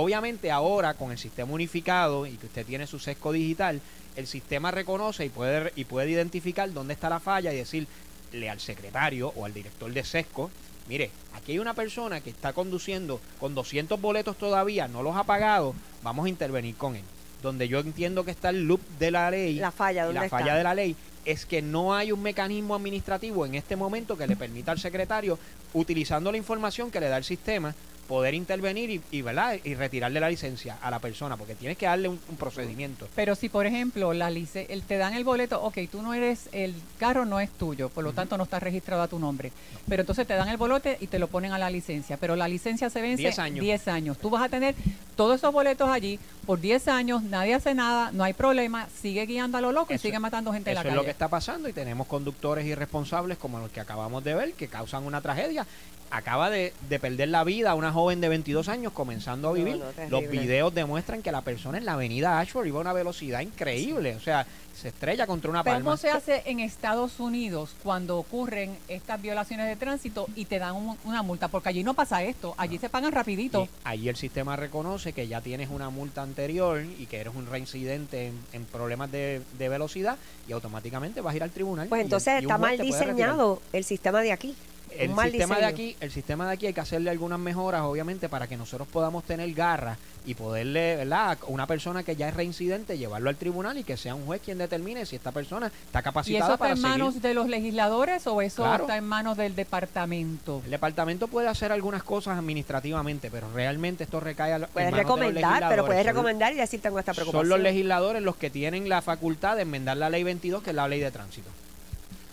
Obviamente 0.00 0.52
ahora 0.52 0.94
con 0.94 1.10
el 1.10 1.18
sistema 1.18 1.52
unificado 1.52 2.24
y 2.24 2.36
que 2.36 2.46
usted 2.46 2.64
tiene 2.64 2.86
su 2.86 3.00
sesco 3.00 3.32
digital, 3.32 3.80
el 4.14 4.28
sistema 4.28 4.70
reconoce 4.70 5.24
y 5.24 5.28
puede, 5.28 5.72
y 5.74 5.86
puede 5.86 6.08
identificar 6.08 6.72
dónde 6.72 6.94
está 6.94 7.08
la 7.08 7.18
falla 7.18 7.52
y 7.52 7.56
decirle 7.56 8.48
al 8.48 8.60
secretario 8.60 9.32
o 9.34 9.44
al 9.44 9.52
director 9.52 9.92
de 9.92 10.04
sesco, 10.04 10.52
mire, 10.88 11.10
aquí 11.34 11.50
hay 11.50 11.58
una 11.58 11.74
persona 11.74 12.20
que 12.20 12.30
está 12.30 12.52
conduciendo 12.52 13.20
con 13.40 13.56
200 13.56 14.00
boletos 14.00 14.38
todavía, 14.38 14.86
no 14.86 15.02
los 15.02 15.16
ha 15.16 15.24
pagado, 15.24 15.74
vamos 16.04 16.26
a 16.26 16.28
intervenir 16.28 16.76
con 16.76 16.94
él. 16.94 17.02
Donde 17.42 17.66
yo 17.66 17.80
entiendo 17.80 18.24
que 18.24 18.30
está 18.30 18.50
el 18.50 18.68
loop 18.68 18.80
de 19.00 19.10
la 19.10 19.32
ley, 19.32 19.56
La 19.56 19.72
falla, 19.72 20.02
y 20.02 20.04
¿dónde 20.04 20.20
la 20.20 20.26
está? 20.26 20.38
falla 20.38 20.54
de 20.54 20.62
la 20.62 20.76
ley 20.76 20.94
es 21.24 21.44
que 21.44 21.60
no 21.60 21.94
hay 21.94 22.12
un 22.12 22.22
mecanismo 22.22 22.76
administrativo 22.76 23.44
en 23.44 23.56
este 23.56 23.74
momento 23.74 24.16
que 24.16 24.28
le 24.28 24.36
permita 24.36 24.70
al 24.70 24.78
secretario, 24.78 25.40
utilizando 25.74 26.30
la 26.30 26.38
información 26.38 26.92
que 26.92 27.00
le 27.00 27.08
da 27.08 27.16
el 27.16 27.24
sistema, 27.24 27.74
poder 28.08 28.34
intervenir 28.34 28.90
y, 28.90 29.00
y, 29.10 29.22
¿verdad? 29.22 29.56
y 29.62 29.74
retirarle 29.74 30.18
la 30.18 30.30
licencia 30.30 30.78
a 30.82 30.90
la 30.90 30.98
persona, 30.98 31.36
porque 31.36 31.54
tienes 31.54 31.76
que 31.78 31.86
darle 31.86 32.08
un, 32.08 32.18
un 32.28 32.36
procedimiento. 32.36 33.06
Pero 33.14 33.34
si, 33.34 33.48
por 33.50 33.66
ejemplo, 33.66 34.12
la 34.14 34.30
lice 34.30 34.66
el, 34.70 34.82
te 34.82 34.96
dan 34.96 35.12
el 35.14 35.24
boleto, 35.24 35.62
ok, 35.62 35.78
tú 35.92 36.00
no 36.02 36.14
eres, 36.14 36.48
el 36.52 36.74
carro 36.98 37.26
no 37.26 37.38
es 37.38 37.50
tuyo, 37.50 37.90
por 37.90 38.02
lo 38.04 38.12
tanto 38.14 38.36
no 38.38 38.44
está 38.44 38.58
registrado 38.58 39.02
a 39.02 39.08
tu 39.08 39.18
nombre. 39.18 39.52
Pero 39.88 40.00
entonces 40.02 40.26
te 40.26 40.34
dan 40.34 40.48
el 40.48 40.56
boleto 40.56 40.88
y 40.98 41.06
te 41.06 41.18
lo 41.18 41.28
ponen 41.28 41.52
a 41.52 41.58
la 41.58 41.68
licencia. 41.70 42.16
Pero 42.16 42.34
la 42.34 42.48
licencia 42.48 42.88
se 42.90 43.00
vence 43.02 43.22
10 43.22 43.38
años. 43.38 43.60
10 43.62 43.88
años. 43.88 44.18
Tú 44.18 44.30
vas 44.30 44.42
a 44.42 44.48
tener 44.48 44.74
todos 45.14 45.36
esos 45.36 45.52
boletos 45.52 45.88
allí 45.90 46.18
por 46.46 46.60
10 46.60 46.88
años, 46.88 47.22
nadie 47.22 47.52
hace 47.54 47.74
nada, 47.74 48.10
no 48.12 48.24
hay 48.24 48.32
problema, 48.32 48.88
sigue 49.02 49.26
guiando 49.26 49.58
a 49.58 49.60
lo 49.60 49.72
loco 49.72 49.92
y 49.92 49.96
Eso- 49.96 50.02
sigue 50.02 50.18
matando 50.18 50.50
gente 50.52 50.70
en 50.70 50.76
Eso 50.76 50.82
la 50.84 50.88
es 50.88 50.92
calle. 50.92 50.96
lo 50.96 51.04
que 51.04 51.10
está 51.10 51.28
pasando 51.28 51.68
y 51.68 51.72
tenemos 51.74 52.06
conductores 52.06 52.64
irresponsables 52.64 53.36
como 53.36 53.58
los 53.58 53.70
que 53.70 53.80
acabamos 53.80 54.24
de 54.24 54.34
ver, 54.34 54.52
que 54.54 54.68
causan 54.68 55.04
una 55.04 55.20
tragedia. 55.20 55.66
Acaba 56.10 56.48
de, 56.50 56.72
de 56.88 56.98
perder 56.98 57.28
la 57.28 57.44
vida 57.44 57.74
una 57.74 57.92
joven 57.92 58.20
de 58.20 58.28
22 58.28 58.68
años 58.68 58.92
comenzando 58.92 59.48
a 59.48 59.52
vivir. 59.52 59.76
no. 59.76 59.84
Los 60.08 60.28
videos 60.30 60.74
demuestran 60.74 61.22
que 61.22 61.30
la 61.32 61.42
persona 61.42 61.78
en 61.78 61.84
la 61.84 61.92
avenida 61.94 62.38
Ashford 62.40 62.66
iba 62.66 62.78
a 62.78 62.80
una 62.80 62.92
velocidad 62.92 63.40
increíble. 63.40 64.16
O 64.16 64.20
sea, 64.20 64.46
se 64.74 64.88
estrella 64.88 65.26
contra 65.26 65.50
una 65.50 65.64
palma. 65.64 65.84
¿cómo 65.84 65.96
se 65.96 66.08
hace 66.08 66.42
en 66.46 66.60
Estados 66.60 67.18
Unidos 67.20 67.74
cuando 67.82 68.16
ocurren 68.16 68.78
estas 68.86 69.20
violaciones 69.20 69.66
de 69.66 69.74
tránsito 69.76 70.28
y 70.36 70.44
te 70.44 70.58
dan 70.60 70.76
un- 70.76 70.96
una 71.04 71.22
multa? 71.22 71.48
Porque 71.48 71.68
allí 71.70 71.82
no 71.82 71.94
pasa 71.94 72.22
esto, 72.22 72.54
allí 72.56 72.78
se 72.78 72.88
pagan 72.88 73.10
rapidito. 73.12 73.64
Y 73.64 73.68
allí 73.84 74.08
el 74.08 74.16
sistema 74.16 74.54
reconoce 74.56 75.12
que 75.12 75.26
ya 75.28 75.40
tienes 75.40 75.68
una 75.68 75.90
multa 75.90 76.22
anterior 76.22 76.82
y 76.98 77.06
que 77.06 77.18
eres 77.20 77.34
un 77.34 77.46
reincidente 77.46 78.28
en, 78.28 78.38
en 78.52 78.64
problemas 78.66 79.10
de, 79.10 79.42
de 79.58 79.68
velocidad 79.68 80.16
y 80.46 80.52
automáticamente 80.52 81.20
vas 81.20 81.34
a 81.34 81.36
ir 81.36 81.42
al 81.42 81.50
tribunal. 81.50 81.88
Pues 81.88 82.02
entonces 82.02 82.34
y 82.40 82.44
está 82.44 82.56
mal 82.56 82.78
diseñado 82.78 83.60
el 83.72 83.84
sistema 83.84 84.22
de 84.22 84.32
aquí. 84.32 84.54
El 84.96 85.14
sistema 85.16 85.58
de 85.58 85.64
aquí, 85.66 85.96
el 86.00 86.10
sistema 86.10 86.46
de 86.46 86.52
aquí 86.54 86.66
hay 86.66 86.72
que 86.72 86.80
hacerle 86.80 87.10
algunas 87.10 87.38
mejoras, 87.38 87.82
obviamente, 87.82 88.28
para 88.28 88.46
que 88.46 88.56
nosotros 88.56 88.88
podamos 88.88 89.24
tener 89.24 89.52
garras 89.52 89.98
y 90.26 90.34
poderle, 90.34 90.96
¿verdad? 90.96 91.32
A 91.32 91.46
una 91.46 91.66
persona 91.66 92.02
que 92.02 92.16
ya 92.16 92.28
es 92.28 92.34
reincidente, 92.34 92.98
llevarlo 92.98 93.30
al 93.30 93.36
tribunal 93.36 93.78
y 93.78 93.84
que 93.84 93.96
sea 93.96 94.14
un 94.14 94.26
juez 94.26 94.42
quien 94.44 94.58
determine 94.58 95.06
si 95.06 95.16
esta 95.16 95.32
persona 95.32 95.68
está 95.86 96.00
¿Y 96.00 96.02
capacitada 96.02 96.44
eso 96.44 96.52
está 96.54 96.58
para 96.58 96.70
en 96.72 96.76
seguir. 96.76 96.90
manos 96.90 97.22
de 97.22 97.34
los 97.34 97.48
legisladores 97.48 98.26
o 98.26 98.42
eso 98.42 98.62
Claro. 98.62 98.84
está 98.84 98.96
en 98.96 99.04
manos 99.04 99.36
del 99.36 99.54
departamento? 99.54 100.60
El 100.64 100.70
departamento 100.70 101.28
puede 101.28 101.48
hacer 101.48 101.72
algunas 101.72 102.02
cosas 102.02 102.38
administrativamente, 102.38 103.30
pero 103.30 103.50
realmente 103.52 104.04
esto 104.04 104.20
recae 104.20 104.52
a, 104.52 104.58
Puedes 104.66 104.88
en 104.88 104.94
manos 104.94 105.16
de 105.16 105.24
los 105.24 105.32
recomendar, 105.34 105.68
pero 105.68 105.86
puedes 105.86 106.04
recomendar 106.06 106.52
y 106.52 106.56
decir 106.56 106.80
tengo 106.80 106.98
esta 106.98 107.12
preocupación. 107.14 107.42
Son 107.42 107.48
los 107.48 107.60
legisladores 107.60 108.22
los 108.22 108.36
que 108.36 108.50
tienen 108.50 108.88
la 108.88 109.00
facultad 109.02 109.56
de 109.56 109.62
enmendar 109.62 109.96
la 109.96 110.10
ley 110.10 110.24
22, 110.24 110.62
que 110.62 110.70
es 110.70 110.76
la 110.76 110.88
ley 110.88 111.00
de 111.00 111.10
tránsito. 111.10 111.48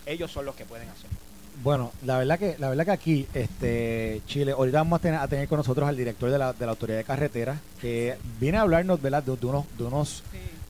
Ellos 0.05 0.31
son 0.31 0.45
los 0.45 0.55
que 0.55 0.65
pueden 0.65 0.89
hacer. 0.89 1.09
Bueno, 1.65 1.91
la 2.05 2.19
verdad 2.19 2.37
que 2.37 2.55
la 2.59 2.69
verdad 2.69 2.85
que 2.85 2.91
aquí, 2.91 3.27
este 3.33 4.21
Chile, 4.27 4.51
ahorita 4.51 4.77
vamos 4.77 4.99
a 4.99 5.01
tener, 5.01 5.19
a 5.19 5.27
tener 5.27 5.47
con 5.47 5.57
nosotros 5.57 5.89
al 5.89 5.97
director 5.97 6.29
de 6.29 6.37
la, 6.37 6.53
de 6.53 6.63
la 6.63 6.73
Autoridad 6.73 6.99
de 6.99 7.03
Carreteras, 7.03 7.57
que 7.81 8.15
viene 8.39 8.59
a 8.59 8.61
hablarnos 8.61 9.01
¿verdad? 9.01 9.23
De, 9.23 9.35
de 9.35 9.45
unos, 9.47 9.65
de 9.75 9.83
unos 9.83 10.21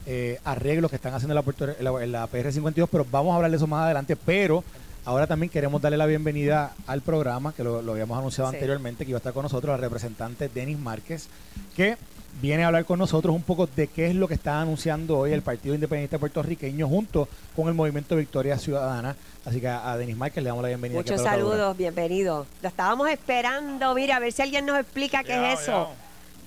eh, 0.05 0.39
arreglos 0.45 0.89
que 0.89 0.95
están 0.95 1.13
haciendo 1.13 1.37
en 1.37 1.43
la, 1.81 1.91
la, 1.91 2.05
la 2.07 2.29
PR52, 2.29 2.87
pero 2.89 3.05
vamos 3.11 3.33
a 3.33 3.35
hablar 3.35 3.51
de 3.51 3.57
eso 3.57 3.67
más 3.67 3.83
adelante. 3.83 4.15
Pero 4.15 4.63
ahora 5.03 5.27
también 5.27 5.49
queremos 5.49 5.81
darle 5.81 5.97
la 5.97 6.05
bienvenida 6.05 6.71
al 6.87 7.01
programa, 7.01 7.51
que 7.51 7.65
lo, 7.65 7.81
lo 7.81 7.91
habíamos 7.91 8.17
anunciado 8.17 8.49
Sí. 8.51 8.55
anteriormente, 8.55 9.03
que 9.03 9.11
iba 9.11 9.17
a 9.17 9.19
estar 9.19 9.33
con 9.33 9.43
nosotros 9.43 9.71
la 9.77 9.85
representante 9.85 10.47
Denis 10.47 10.79
Márquez, 10.79 11.27
que 11.75 11.97
viene 12.41 12.63
a 12.63 12.67
hablar 12.67 12.85
con 12.85 12.99
nosotros 12.99 13.35
un 13.35 13.41
poco 13.43 13.67
de 13.67 13.87
qué 13.87 14.07
es 14.07 14.15
lo 14.15 14.27
que 14.27 14.33
está 14.33 14.61
anunciando 14.61 15.17
hoy 15.19 15.31
el 15.33 15.41
Partido 15.41 15.73
Independiente 15.75 16.19
Puertorriqueño 16.19 16.87
junto 16.87 17.27
con 17.55 17.67
el 17.67 17.73
Movimiento 17.73 18.15
Victoria 18.15 18.57
Ciudadana. 18.57 19.15
Así 19.45 19.61
que 19.61 19.67
a, 19.67 19.91
a 19.91 19.97
Denis 19.97 20.17
Márquez 20.17 20.43
le 20.43 20.49
damos 20.49 20.61
la 20.63 20.69
bienvenida. 20.69 20.99
Muchos 20.99 21.21
saludos, 21.21 21.77
bienvenidos. 21.77 22.47
Lo 22.61 22.67
estábamos 22.67 23.09
esperando, 23.09 23.93
mira, 23.95 24.17
a 24.17 24.19
ver 24.19 24.31
si 24.31 24.41
alguien 24.41 24.65
nos 24.65 24.79
explica 24.79 25.23
qué 25.23 25.53
es 25.53 25.61
eso. 25.61 25.91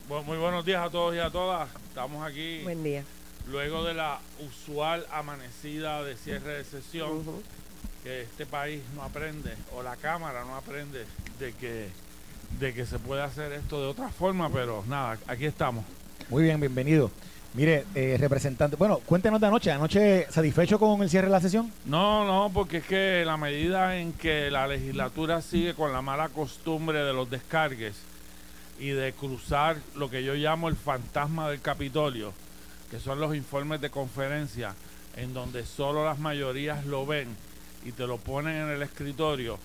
Bu- 0.09 0.25
muy 0.25 0.39
buenos 0.39 0.65
días 0.65 0.85
a 0.85 0.91
todos 0.91 1.15
y 1.15 1.19
a 1.19 1.31
todas. 1.31 1.69
Estamos 1.89 2.27
aquí 2.27 2.63
Buen 2.65 2.83
día. 2.83 3.05
luego 3.51 3.85
de 3.85 3.95
la 3.95 4.19
usual 4.41 5.07
amanecida 5.13 6.03
de 6.03 6.17
cierre 6.17 6.59
de 6.59 6.65
sesión, 6.65 7.23
que 8.03 8.23
este 8.23 8.47
país 8.47 8.81
no 8.95 9.03
aprende, 9.03 9.55
o 9.77 9.83
la 9.83 9.97
Cámara 9.97 10.45
no 10.45 10.55
aprende 10.57 11.05
de 11.39 11.53
que, 11.55 11.89
de 12.59 12.75
que 12.75 12.87
se 12.87 12.99
puede 12.99 13.23
hacer 13.23 13.53
esto 13.53 13.81
de 13.81 13.87
otra 13.87 14.09
forma, 14.09 14.51
pero 14.51 14.85
nada, 14.89 15.19
aquí 15.27 15.47
estamos. 15.47 15.85
Muy 16.29 16.43
bien, 16.43 16.61
bienvenido. 16.61 17.11
Mire, 17.55 17.87
eh, 17.95 18.17
representante, 18.21 18.77
bueno, 18.77 18.99
cuéntenos 19.07 19.41
de 19.41 19.47
anoche. 19.47 19.73
¿Anoche 19.73 20.27
satisfecho 20.31 20.79
con 20.79 21.03
el 21.03 21.09
cierre 21.09 21.29
de 21.29 21.33
la 21.33 21.41
sesión? 21.41 21.73
No, 21.87 22.25
no, 22.25 22.51
porque 22.53 22.79
es 22.79 22.85
que 22.85 23.25
la 23.25 23.37
medida 23.37 23.97
en 23.97 24.13
que 24.13 24.51
la 24.51 24.67
legislatura 24.69 25.41
sigue 25.41 25.75
con 25.75 25.93
la 25.93 26.03
mala 26.03 26.29
costumbre 26.29 26.99
de 26.99 27.13
los 27.13 27.31
descargues 27.31 27.97
y 28.79 28.91
de 28.91 29.13
cruzar 29.13 29.77
lo 29.97 30.11
que 30.11 30.23
yo 30.23 30.35
llamo 30.35 30.69
el 30.69 30.77
fantasma 30.77 31.49
del 31.49 31.61
Capitolio, 31.61 32.33
que 32.91 33.01
son 33.01 33.19
los 33.19 33.35
informes 33.35 33.81
de 33.81 33.91
conferencia, 33.91 34.75
en 35.17 35.33
donde 35.33 35.65
solo 35.65 36.05
las 36.05 36.19
mayorías 36.19 36.85
lo 36.85 37.07
ven 37.07 37.29
y 37.85 37.93
te 37.93 38.07
lo 38.07 38.19
ponen 38.19 38.57
en 38.57 38.69
el 38.69 38.83
escritorio 38.83 39.59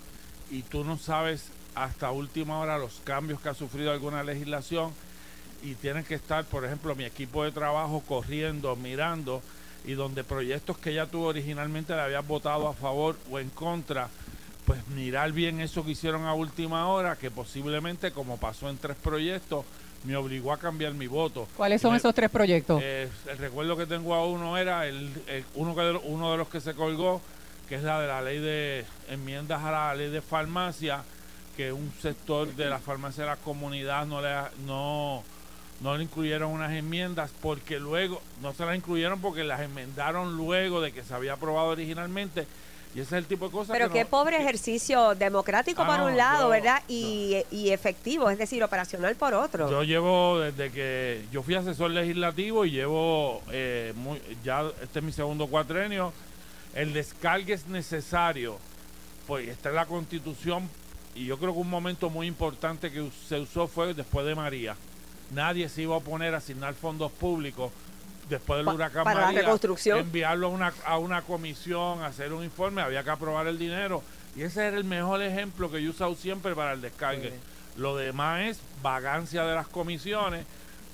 y 0.49 0.61
tú 0.61 0.83
no 0.83 0.97
sabes 0.97 1.49
hasta 1.75 2.11
última 2.11 2.59
hora 2.59 2.77
los 2.77 3.01
cambios 3.03 3.39
que 3.41 3.49
ha 3.49 3.53
sufrido 3.53 3.91
alguna 3.91 4.23
legislación 4.23 4.91
y 5.63 5.75
tienes 5.75 6.05
que 6.05 6.15
estar, 6.15 6.43
por 6.45 6.65
ejemplo, 6.65 6.95
mi 6.95 7.05
equipo 7.05 7.43
de 7.43 7.51
trabajo 7.51 8.03
corriendo, 8.07 8.75
mirando 8.75 9.41
y 9.85 9.93
donde 9.93 10.23
proyectos 10.23 10.77
que 10.77 10.93
ya 10.93 11.05
tú 11.05 11.23
originalmente 11.23 11.93
le 11.95 12.01
habías 12.01 12.25
votado 12.27 12.67
a 12.67 12.73
favor 12.73 13.17
o 13.31 13.39
en 13.39 13.49
contra, 13.49 14.09
pues 14.65 14.85
mirar 14.89 15.31
bien 15.31 15.59
eso 15.61 15.83
que 15.83 15.91
hicieron 15.91 16.25
a 16.25 16.33
última 16.33 16.87
hora, 16.87 17.15
que 17.17 17.31
posiblemente, 17.31 18.11
como 18.11 18.37
pasó 18.37 18.69
en 18.69 18.77
tres 18.77 18.95
proyectos, 19.01 19.65
me 20.05 20.15
obligó 20.17 20.51
a 20.51 20.57
cambiar 20.57 20.93
mi 20.93 21.07
voto. 21.07 21.47
¿Cuáles 21.55 21.81
son 21.81 21.91
Me- 21.91 21.97
esos 21.97 22.13
tres 22.13 22.29
proyectos? 22.29 22.81
eh, 22.83 23.09
el 23.29 23.37
recuerdo 23.37 23.75
que 23.77 23.85
tengo 23.85 24.13
a 24.13 24.25
uno 24.25 24.57
era 24.57 24.85
el, 24.85 25.09
el- 25.27 25.45
uno, 25.55 25.73
que 25.75 25.99
uno 26.05 26.31
de 26.31 26.37
los 26.37 26.49
que 26.49 26.59
se 26.61 26.73
colgó, 26.73 27.21
que 27.69 27.75
es 27.75 27.83
la 27.83 28.01
de 28.01 28.07
la 28.07 28.21
ley 28.21 28.39
de 28.39 28.85
enmiendas 29.09 29.63
a 29.63 29.71
la 29.71 29.95
ley 29.95 30.09
de 30.09 30.21
farmacia, 30.21 31.03
que 31.55 31.71
un 31.71 31.91
sector 32.01 32.53
de 32.55 32.65
la 32.69 32.79
farmacia 32.79 33.23
de 33.23 33.29
la 33.29 33.35
comunidad 33.37 34.05
no 34.05 34.21
le 34.21 34.33
no 34.65 35.23
no 35.81 35.97
le 35.97 36.03
incluyeron 36.03 36.51
unas 36.51 36.71
enmiendas 36.71 37.31
porque 37.41 37.79
luego 37.79 38.21
no 38.41 38.53
se 38.53 38.65
las 38.65 38.75
incluyeron 38.75 39.19
porque 39.19 39.43
las 39.43 39.59
enmendaron 39.61 40.37
luego 40.37 40.79
de 40.81 40.91
que 40.91 41.03
se 41.03 41.13
había 41.13 41.33
aprobado 41.33 41.67
originalmente 41.69 42.47
y 42.95 42.99
ese 42.99 43.15
es 43.17 43.23
el 43.23 43.25
tipo 43.25 43.47
de 43.47 43.51
cosas 43.51 43.73
Pero 43.75 43.87
que 43.87 43.93
qué 43.99 44.03
no- 44.03 44.09
pobre 44.11 44.37
que- 44.37 44.43
ejercicio 44.43 45.15
democrático 45.15 45.81
Ah, 45.81 45.87
por 45.87 45.97
no, 45.97 46.05
un 46.05 46.15
lado, 46.15 46.47
¿verdad? 46.49 46.81
Y, 46.87 47.37
y 47.49 47.71
efectivo, 47.71 48.29
es 48.29 48.37
decir, 48.37 48.63
operacional 48.63 49.15
por 49.15 49.33
otro. 49.33 49.67
Yo 49.69 49.81
llevo 49.81 50.39
desde 50.39 50.71
que 50.71 51.25
yo 51.31 51.41
fui 51.41 51.55
asesor 51.55 51.89
legislativo 51.89 52.65
y 52.65 52.71
llevo 52.71 53.41
eh, 53.51 53.93
muy- 53.95 54.21
ya 54.43 54.63
este 54.81 54.99
es 54.99 55.05
mi 55.05 55.11
segundo 55.11 55.47
cuatrenio. 55.47 56.13
El 56.75 56.93
descargue 56.93 57.53
es 57.53 57.65
necesario, 57.67 58.59
pues 59.25 59.47
está 59.49 59.69
en 59.69 59.75
la 59.75 59.85
Constitución 59.87 60.69
y 61.15 61.25
yo 61.25 61.37
creo 61.37 61.53
que 61.53 61.59
un 61.59 61.69
momento 61.69 62.09
muy 62.09 62.27
importante 62.27 62.91
que 62.91 63.09
se 63.27 63.39
usó 63.39 63.67
fue 63.67 63.93
después 63.93 64.25
de 64.25 64.35
María. 64.35 64.75
Nadie 65.31 65.69
se 65.69 65.83
iba 65.83 65.95
a 65.95 65.97
oponer 65.97 66.33
a 66.33 66.37
asignar 66.37 66.73
fondos 66.73 67.11
públicos 67.11 67.71
después 68.29 68.57
del 68.57 68.65
Pa- 68.65 68.73
huracán 68.73 69.03
para 69.03 69.19
la 69.21 69.25
María, 69.27 69.41
reconstrucción. 69.41 69.99
enviarlo 69.99 70.47
a 70.47 70.49
una, 70.49 70.73
a 70.85 70.97
una 70.97 71.21
comisión, 71.21 72.03
hacer 72.03 72.33
un 72.33 72.43
informe, 72.43 72.81
había 72.81 73.03
que 73.03 73.09
aprobar 73.09 73.47
el 73.47 73.57
dinero. 73.57 74.01
Y 74.35 74.41
ese 74.41 74.65
era 74.67 74.77
el 74.77 74.83
mejor 74.83 75.21
ejemplo 75.21 75.69
que 75.71 75.81
yo 75.81 75.87
he 75.89 75.91
usado 75.91 76.15
siempre 76.15 76.55
para 76.55 76.73
el 76.73 76.81
descargue. 76.81 77.33
Lo 77.77 77.95
demás 77.95 78.41
es 78.41 78.59
vagancia 78.81 79.43
de 79.45 79.55
las 79.55 79.67
comisiones 79.67 80.45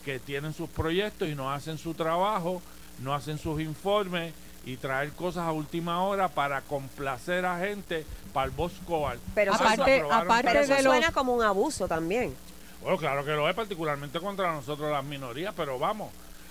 que 0.05 0.19
tienen 0.19 0.53
sus 0.53 0.69
proyectos 0.69 1.27
y 1.27 1.35
no 1.35 1.51
hacen 1.51 1.77
su 1.77 1.93
trabajo, 1.93 2.61
no 3.01 3.13
hacen 3.13 3.37
sus 3.37 3.61
informes 3.61 4.33
y 4.65 4.77
traer 4.77 5.11
cosas 5.11 5.43
a 5.47 5.51
última 5.51 6.03
hora 6.03 6.27
para 6.27 6.61
complacer 6.61 7.45
a 7.45 7.59
gente 7.59 8.05
para 8.33 8.45
el 8.45 8.51
Bosco 8.51 9.09
Pero 9.33 9.53
eso 9.53 9.63
Aparte- 9.63 10.03
aparte 10.11 10.47
pero 10.47 10.59
eso 10.61 10.73
de 10.75 10.83
los- 10.83 10.93
suena 10.93 11.11
como 11.11 11.33
un 11.33 11.43
abuso 11.43 11.87
también. 11.87 12.35
Bueno, 12.81 12.97
claro 12.97 13.25
que 13.25 13.31
lo 13.31 13.49
es, 13.49 13.55
particularmente 13.55 14.19
contra 14.19 14.51
nosotros 14.53 14.91
las 14.91 15.03
minorías, 15.03 15.53
pero 15.55 15.77
vamos, 15.79 16.09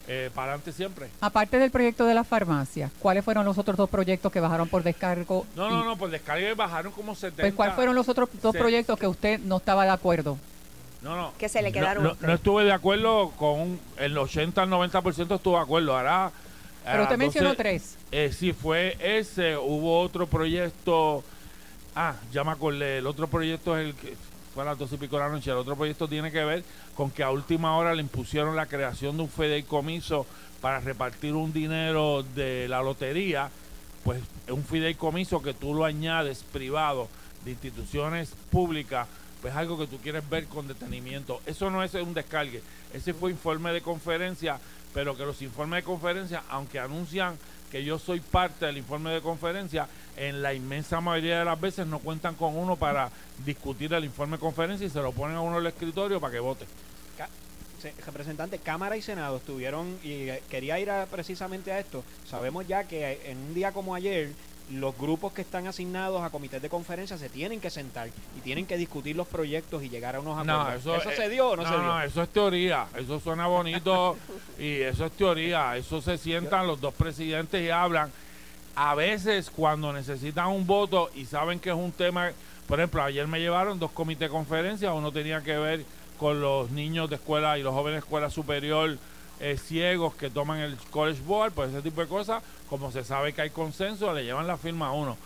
eh, 0.08 0.30
para 0.34 0.52
adelante 0.52 0.72
siempre. 0.72 1.08
Aparte 1.20 1.58
del 1.58 1.70
proyecto 1.70 2.04
de 2.06 2.14
la 2.14 2.24
farmacia, 2.24 2.90
¿cuáles 2.98 3.24
fueron 3.24 3.44
los 3.44 3.56
otros 3.58 3.76
dos 3.76 3.88
proyectos 3.88 4.32
que 4.32 4.40
bajaron 4.40 4.68
por 4.68 4.82
descargo? 4.82 5.46
No, 5.54 5.68
Y, 5.68 5.70
no, 5.70 5.84
no, 5.84 5.96
pues 5.96 6.10
descargue 6.12 6.54
bajaron 6.54 6.92
como 6.92 7.14
70. 7.14 7.42
Pues, 7.42 7.54
¿Cuáles 7.54 7.74
fueron 7.76 7.94
los 7.94 8.08
otros 8.08 8.28
dos 8.42 8.52
Se- 8.52 8.58
proyectos 8.58 8.98
que 8.98 9.06
usted 9.06 9.40
no 9.40 9.58
estaba 9.58 9.84
de 9.84 9.90
acuerdo? 9.90 10.36
No, 11.00 11.14
no. 11.16 11.32
Que 11.38 11.48
se 11.48 11.62
le 11.62 11.68
No, 11.70 11.74
quedaron 11.74 12.02
No, 12.04 12.12
usted. 12.12 12.26
no 12.26 12.34
estuve 12.34 12.64
de 12.64 12.72
acuerdo 12.72 13.30
con 13.36 13.60
un- 13.60 13.80
el 13.98 14.18
80 14.18 14.62
al 14.62 14.68
90% 14.70 15.36
estuve 15.36 15.56
de 15.56 15.62
acuerdo. 15.62 15.96
Ahora. 15.96 16.32
Pero 16.84 17.00
ah, 17.00 17.02
usted 17.02 17.18
mencionó 17.18 17.48
12 17.50 17.62
tres. 17.62 17.96
Eh, 18.10 18.32
sí, 18.32 18.52
fue 18.52 18.96
ese. 19.00 19.56
Hubo 19.56 20.00
otro 20.00 20.26
proyecto. 20.26 21.22
Ah, 21.94 22.14
ya 22.32 22.44
me 22.44 22.52
acordé. 22.52 22.98
El 22.98 23.06
otro 23.06 23.26
proyecto 23.26 23.76
es 23.76 23.88
el 23.88 23.94
que 23.94 24.14
fue 24.54 24.62
a 24.62 24.66
las 24.66 24.78
dos 24.78 24.92
y 24.92 24.96
pico 24.96 25.16
de 25.16 25.22
la 25.22 25.28
noche. 25.28 25.50
El 25.50 25.56
otro 25.56 25.76
proyecto 25.76 26.08
tiene 26.08 26.30
que 26.30 26.44
ver 26.44 26.64
con 26.94 27.10
que 27.10 27.22
a 27.22 27.30
última 27.30 27.76
hora 27.76 27.94
le 27.94 28.02
impusieron 28.02 28.56
la 28.56 28.66
creación 28.66 29.16
de 29.16 29.24
un 29.24 29.28
fideicomiso 29.28 30.26
para 30.60 30.80
repartir 30.80 31.34
un 31.34 31.52
dinero 31.52 32.24
de 32.34 32.68
la 32.68 32.82
lotería. 32.82 33.50
Pues 34.04 34.22
es 34.46 34.52
un 34.52 34.64
fideicomiso 34.64 35.42
que 35.42 35.54
tú 35.54 35.74
lo 35.74 35.84
añades 35.84 36.44
privado 36.52 37.08
de 37.44 37.52
instituciones 37.52 38.32
públicas. 38.50 39.06
Pues 39.40 39.54
algo 39.54 39.78
que 39.78 39.86
tú 39.86 39.98
quieres 39.98 40.28
ver 40.28 40.46
con 40.46 40.66
detenimiento. 40.66 41.40
Eso 41.46 41.70
no 41.70 41.82
es 41.82 41.94
un 41.94 42.14
descargue. 42.14 42.62
Ese 42.92 43.14
fue 43.14 43.30
informe 43.30 43.72
de 43.72 43.80
conferencia, 43.80 44.58
pero 44.94 45.16
que 45.16 45.24
los 45.24 45.40
informes 45.42 45.78
de 45.78 45.84
conferencia, 45.84 46.42
aunque 46.48 46.78
anuncian 46.78 47.38
que 47.70 47.84
yo 47.84 47.98
soy 47.98 48.20
parte 48.20 48.66
del 48.66 48.78
informe 48.78 49.10
de 49.10 49.20
conferencia, 49.20 49.86
en 50.16 50.40
la 50.42 50.54
inmensa 50.54 51.00
mayoría 51.00 51.40
de 51.40 51.44
las 51.44 51.60
veces 51.60 51.86
no 51.86 51.98
cuentan 51.98 52.34
con 52.34 52.56
uno 52.56 52.76
para 52.76 53.10
discutir 53.44 53.92
el 53.92 54.04
informe 54.04 54.36
de 54.36 54.40
conferencia 54.40 54.86
y 54.86 54.90
se 54.90 55.00
lo 55.00 55.12
ponen 55.12 55.36
a 55.36 55.40
uno 55.42 55.56
en 55.58 55.62
el 55.62 55.66
escritorio 55.68 56.18
para 56.20 56.32
que 56.32 56.40
vote. 56.40 56.66
Representante, 58.04 58.58
Cámara 58.58 58.96
y 58.96 59.02
Senado 59.02 59.36
estuvieron, 59.36 59.98
y 60.02 60.28
eh, 60.30 60.42
quería 60.50 60.80
ir 60.80 60.90
a- 60.90 61.06
precisamente 61.06 61.70
a 61.70 61.78
esto. 61.78 62.02
Sabemos 62.28 62.66
ya 62.66 62.82
que 62.84 63.20
en 63.30 63.38
un 63.38 63.54
día 63.54 63.70
como 63.70 63.94
ayer, 63.94 64.32
los 64.72 64.96
grupos 64.98 65.32
que 65.32 65.42
están 65.42 65.66
asignados 65.66 66.22
a 66.22 66.30
comités 66.30 66.60
de 66.60 66.68
conferencia 66.68 67.16
se 67.16 67.28
tienen 67.28 67.60
que 67.60 67.70
sentar 67.70 68.08
y 68.08 68.40
tienen 68.40 68.66
que 68.66 68.76
discutir 68.76 69.16
los 69.16 69.26
proyectos 69.26 69.82
y 69.82 69.88
llegar 69.88 70.16
a 70.16 70.20
unos 70.20 70.38
acuerdos. 70.38 71.00
¿Eso, 71.00 71.10
eh, 71.10 71.16
se 71.16 71.28
dio 71.28 71.50
o 71.50 71.56
no, 71.56 71.62
no, 71.62 71.68
se 71.68 71.74
dio? 71.74 71.82
no, 71.82 72.02
eso 72.02 72.22
es 72.22 72.28
teoría. 72.28 72.86
Eso 72.96 73.18
suena 73.20 73.46
bonito 73.46 74.16
y 74.58 74.80
eso 74.80 75.06
es 75.06 75.12
teoría. 75.12 75.76
Eso 75.76 76.02
se 76.02 76.18
sientan 76.18 76.66
los 76.66 76.80
dos 76.80 76.94
presidentes 76.94 77.62
y 77.62 77.70
hablan. 77.70 78.10
A 78.74 78.94
veces 78.94 79.50
cuando 79.50 79.92
necesitan 79.92 80.48
un 80.48 80.66
voto 80.66 81.10
y 81.14 81.24
saben 81.24 81.58
que 81.58 81.70
es 81.70 81.76
un 81.76 81.92
tema, 81.92 82.30
por 82.66 82.78
ejemplo, 82.78 83.02
ayer 83.02 83.26
me 83.26 83.40
llevaron 83.40 83.78
dos 83.78 83.90
comités 83.90 84.28
de 84.28 84.28
conferencia, 84.28 84.92
uno 84.92 85.10
tenía 85.10 85.42
que 85.42 85.56
ver 85.56 85.84
con 86.18 86.40
los 86.40 86.70
niños 86.70 87.08
de 87.08 87.16
escuela 87.16 87.58
y 87.58 87.62
los 87.62 87.72
jóvenes 87.72 87.94
de 87.94 88.06
escuela 88.06 88.28
superior 88.30 88.98
eh, 89.40 89.56
ciegos 89.56 90.14
que 90.14 90.30
toman 90.30 90.60
el 90.60 90.76
College 90.90 91.22
Board, 91.26 91.52
pues 91.52 91.70
ese 91.70 91.82
tipo 91.82 92.00
de 92.00 92.06
cosas, 92.06 92.42
como 92.68 92.90
se 92.90 93.04
sabe 93.04 93.32
que 93.32 93.42
hay 93.42 93.50
consenso, 93.50 94.12
le 94.12 94.24
llevan 94.24 94.46
la 94.46 94.56
firma 94.56 94.88
a 94.88 94.92
uno. 94.92 95.16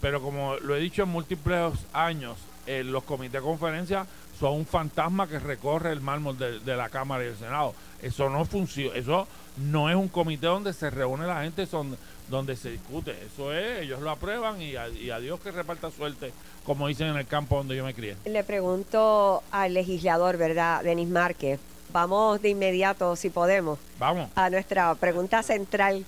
Pero 0.00 0.20
como 0.20 0.56
lo 0.56 0.76
he 0.76 0.80
dicho 0.80 1.04
en 1.04 1.08
múltiples 1.08 1.74
años, 1.92 2.36
eh, 2.66 2.82
los 2.84 3.04
comités 3.04 3.40
de 3.40 3.40
conferencia 3.40 4.06
son 4.38 4.54
un 4.54 4.66
fantasma 4.66 5.28
que 5.28 5.38
recorre 5.38 5.92
el 5.92 6.00
mármol 6.00 6.36
de, 6.36 6.58
de 6.60 6.76
la 6.76 6.88
Cámara 6.88 7.24
y 7.24 7.28
el 7.28 7.36
Senado. 7.36 7.74
Eso 8.00 8.28
no 8.28 8.44
funciona, 8.44 8.96
eso 8.96 9.28
no 9.58 9.88
es 9.88 9.96
un 9.96 10.08
comité 10.08 10.46
donde 10.46 10.72
se 10.72 10.90
reúne 10.90 11.26
la 11.26 11.42
gente, 11.42 11.66
son 11.66 11.96
donde 12.28 12.56
se 12.56 12.70
discute. 12.70 13.12
Eso 13.24 13.52
es, 13.52 13.82
ellos 13.82 14.00
lo 14.00 14.10
aprueban 14.10 14.60
y 14.60 14.74
a, 14.74 14.88
y 14.88 15.10
Dios 15.20 15.38
que 15.40 15.50
reparta 15.50 15.90
suerte, 15.90 16.32
como 16.64 16.88
dicen 16.88 17.08
en 17.08 17.16
el 17.16 17.26
campo 17.26 17.56
donde 17.56 17.76
yo 17.76 17.84
me 17.84 17.94
crié. 17.94 18.16
Le 18.24 18.42
pregunto 18.42 19.42
al 19.52 19.74
legislador, 19.74 20.36
¿verdad? 20.36 20.82
Denis 20.82 21.08
Márquez. 21.08 21.60
Vamos 21.90 22.40
de 22.40 22.48
inmediato, 22.50 23.16
si 23.16 23.30
podemos, 23.30 23.78
Vamos. 23.98 24.30
a 24.34 24.50
nuestra 24.50 24.94
pregunta 24.94 25.42
central. 25.42 26.04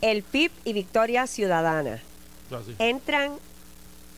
El 0.00 0.22
PIB 0.22 0.50
y 0.64 0.72
Victoria 0.72 1.26
Ciudadana 1.26 2.02
así. 2.50 2.74
entran, 2.78 3.32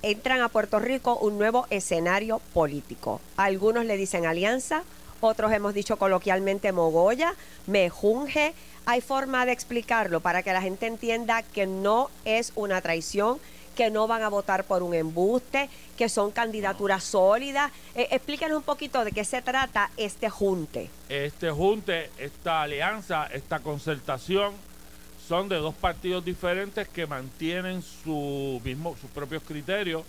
entran 0.02 0.40
a 0.42 0.48
Puerto 0.48 0.78
Rico 0.78 1.16
un 1.16 1.38
nuevo 1.38 1.66
escenario 1.70 2.40
político. 2.52 3.20
Algunos 3.36 3.84
le 3.84 3.96
dicen 3.96 4.26
alianza, 4.26 4.82
otros 5.20 5.52
hemos 5.52 5.74
dicho 5.74 5.96
coloquialmente 5.96 6.72
mogolla, 6.72 7.34
mejunje. 7.66 8.54
Hay 8.84 9.00
forma 9.00 9.46
de 9.46 9.52
explicarlo 9.52 10.20
para 10.20 10.42
que 10.42 10.52
la 10.52 10.62
gente 10.62 10.86
entienda 10.86 11.42
que 11.42 11.66
no 11.66 12.10
es 12.24 12.52
una 12.54 12.80
traición, 12.80 13.38
que 13.76 13.90
no 13.90 14.08
van 14.08 14.22
a 14.22 14.28
votar 14.28 14.64
por 14.64 14.82
un 14.82 14.94
embuste, 14.94 15.68
que 15.96 16.08
son 16.08 16.32
candidaturas 16.32 17.04
sólidas. 17.04 17.70
Eh, 17.94 18.08
explíquenos 18.10 18.56
un 18.56 18.64
poquito 18.64 19.04
de 19.04 19.12
qué 19.12 19.22
se 19.24 19.42
trata 19.42 19.90
este 19.96 20.28
junte. 20.28 20.90
este 21.08 21.50
junte, 21.50 22.10
esta 22.18 22.62
alianza, 22.62 23.26
esta 23.26 23.60
concertación, 23.60 24.54
son 25.28 25.48
de 25.48 25.56
dos 25.56 25.74
partidos 25.74 26.24
diferentes 26.24 26.88
que 26.88 27.06
mantienen 27.06 27.82
su 27.82 28.60
mismo, 28.64 28.96
sus 29.00 29.10
propios 29.10 29.42
criterios, 29.42 30.04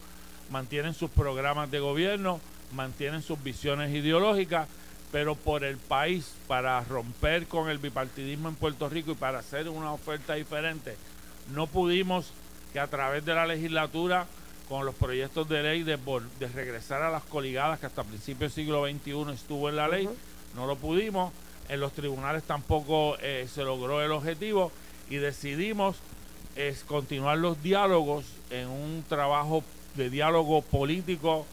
mantienen 0.50 0.94
sus 0.94 1.10
programas 1.10 1.70
de 1.70 1.80
gobierno, 1.80 2.40
mantienen 2.72 3.22
sus 3.22 3.42
visiones 3.44 3.94
ideológicas, 3.94 4.68
pero 5.12 5.36
por 5.36 5.64
el 5.64 5.78
país, 5.78 6.34
para 6.48 6.80
romper 6.82 7.48
con 7.48 7.70
el 7.70 7.80
bipartidismo 7.80 8.50
en 8.50 8.56
Puerto 8.56 8.90
Rico 8.90 9.12
y 9.12 9.16
para 9.16 9.40
hacer 9.40 9.70
una 9.70 9.92
oferta 9.92 10.36
diferente, 10.36 10.96
no 11.54 11.66
pudimos 11.68 12.32
que 12.78 12.82
a 12.82 12.86
través 12.86 13.26
de 13.26 13.34
la 13.34 13.48
legislatura, 13.48 14.28
con 14.70 14.86
los 14.86 14.94
proyectos 14.94 15.50
de 15.50 15.64
ley 15.64 15.82
de, 15.82 15.98
de 15.98 16.48
regresar 16.50 17.02
a 17.02 17.10
las 17.10 17.24
coligadas 17.24 17.80
que 17.80 17.88
hasta 17.88 18.04
principios 18.04 18.54
del 18.54 18.66
siglo 18.66 18.86
XXI 18.86 19.34
estuvo 19.34 19.68
en 19.68 19.78
la 19.78 19.88
ley, 19.88 20.08
no 20.56 20.68
lo 20.68 20.76
pudimos, 20.76 21.34
en 21.70 21.80
los 21.80 21.92
tribunales 21.94 22.44
tampoco 22.44 23.18
eh, 23.20 23.48
se 23.52 23.64
logró 23.64 24.04
el 24.04 24.12
objetivo 24.12 24.72
y 25.10 25.16
decidimos 25.16 25.96
es 26.56 26.84
continuar 26.84 27.40
los 27.40 27.64
diálogos 27.64 28.26
en 28.52 28.68
un 28.68 29.04
trabajo 29.10 29.64
de 29.96 30.12
diálogo 30.12 30.62
político 30.62 31.48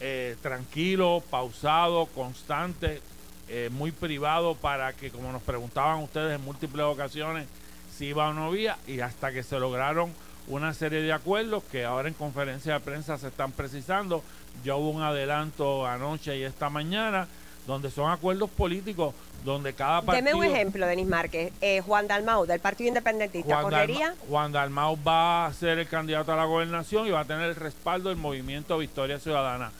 eh, 0.00 0.36
tranquilo, 0.40 1.22
pausado, 1.28 2.06
constante, 2.06 3.02
eh, 3.48 3.68
muy 3.70 3.92
privado 3.92 4.54
para 4.54 4.94
que, 4.94 5.10
como 5.10 5.32
nos 5.32 5.42
preguntaban 5.42 6.02
ustedes 6.02 6.34
en 6.34 6.42
múltiples 6.42 6.86
ocasiones, 6.86 7.46
si 7.94 8.06
iba 8.06 8.30
o 8.30 8.32
no 8.32 8.56
iba, 8.56 8.78
y 8.86 9.00
hasta 9.00 9.30
que 9.30 9.42
se 9.42 9.60
lograron 9.60 10.14
una 10.48 10.74
serie 10.74 11.02
de 11.02 11.12
acuerdos 11.12 11.62
que 11.64 11.84
ahora 11.84 12.08
en 12.08 12.14
conferencia 12.14 12.74
de 12.74 12.80
prensa 12.80 13.18
se 13.18 13.28
están 13.28 13.52
precisando. 13.52 14.22
Ya 14.64 14.74
hubo 14.76 14.90
un 14.90 15.02
adelanto 15.02 15.86
anoche 15.86 16.36
y 16.36 16.42
esta 16.42 16.70
mañana, 16.70 17.28
donde 17.66 17.90
son 17.90 18.10
acuerdos 18.10 18.50
políticos, 18.50 19.14
donde 19.44 19.72
cada 19.72 20.02
partido... 20.02 20.24
Deme 20.24 20.34
un 20.34 20.44
ejemplo, 20.44 20.86
Denis 20.86 21.06
Márquez. 21.06 21.52
Eh, 21.60 21.80
Juan 21.80 22.06
Dalmau, 22.06 22.46
del 22.46 22.60
Partido 22.60 22.88
Independentista, 22.88 23.54
Juan 23.54 23.62
¿correría? 23.62 24.14
Juan 24.28 24.52
Dalmau 24.52 24.98
va 25.06 25.46
a 25.46 25.52
ser 25.52 25.78
el 25.78 25.88
candidato 25.88 26.32
a 26.32 26.36
la 26.36 26.44
gobernación 26.44 27.06
y 27.06 27.10
va 27.10 27.20
a 27.20 27.24
tener 27.24 27.50
el 27.50 27.56
respaldo 27.56 28.08
del 28.08 28.18
movimiento 28.18 28.76
Victoria 28.78 29.18
Ciudadana 29.18 29.70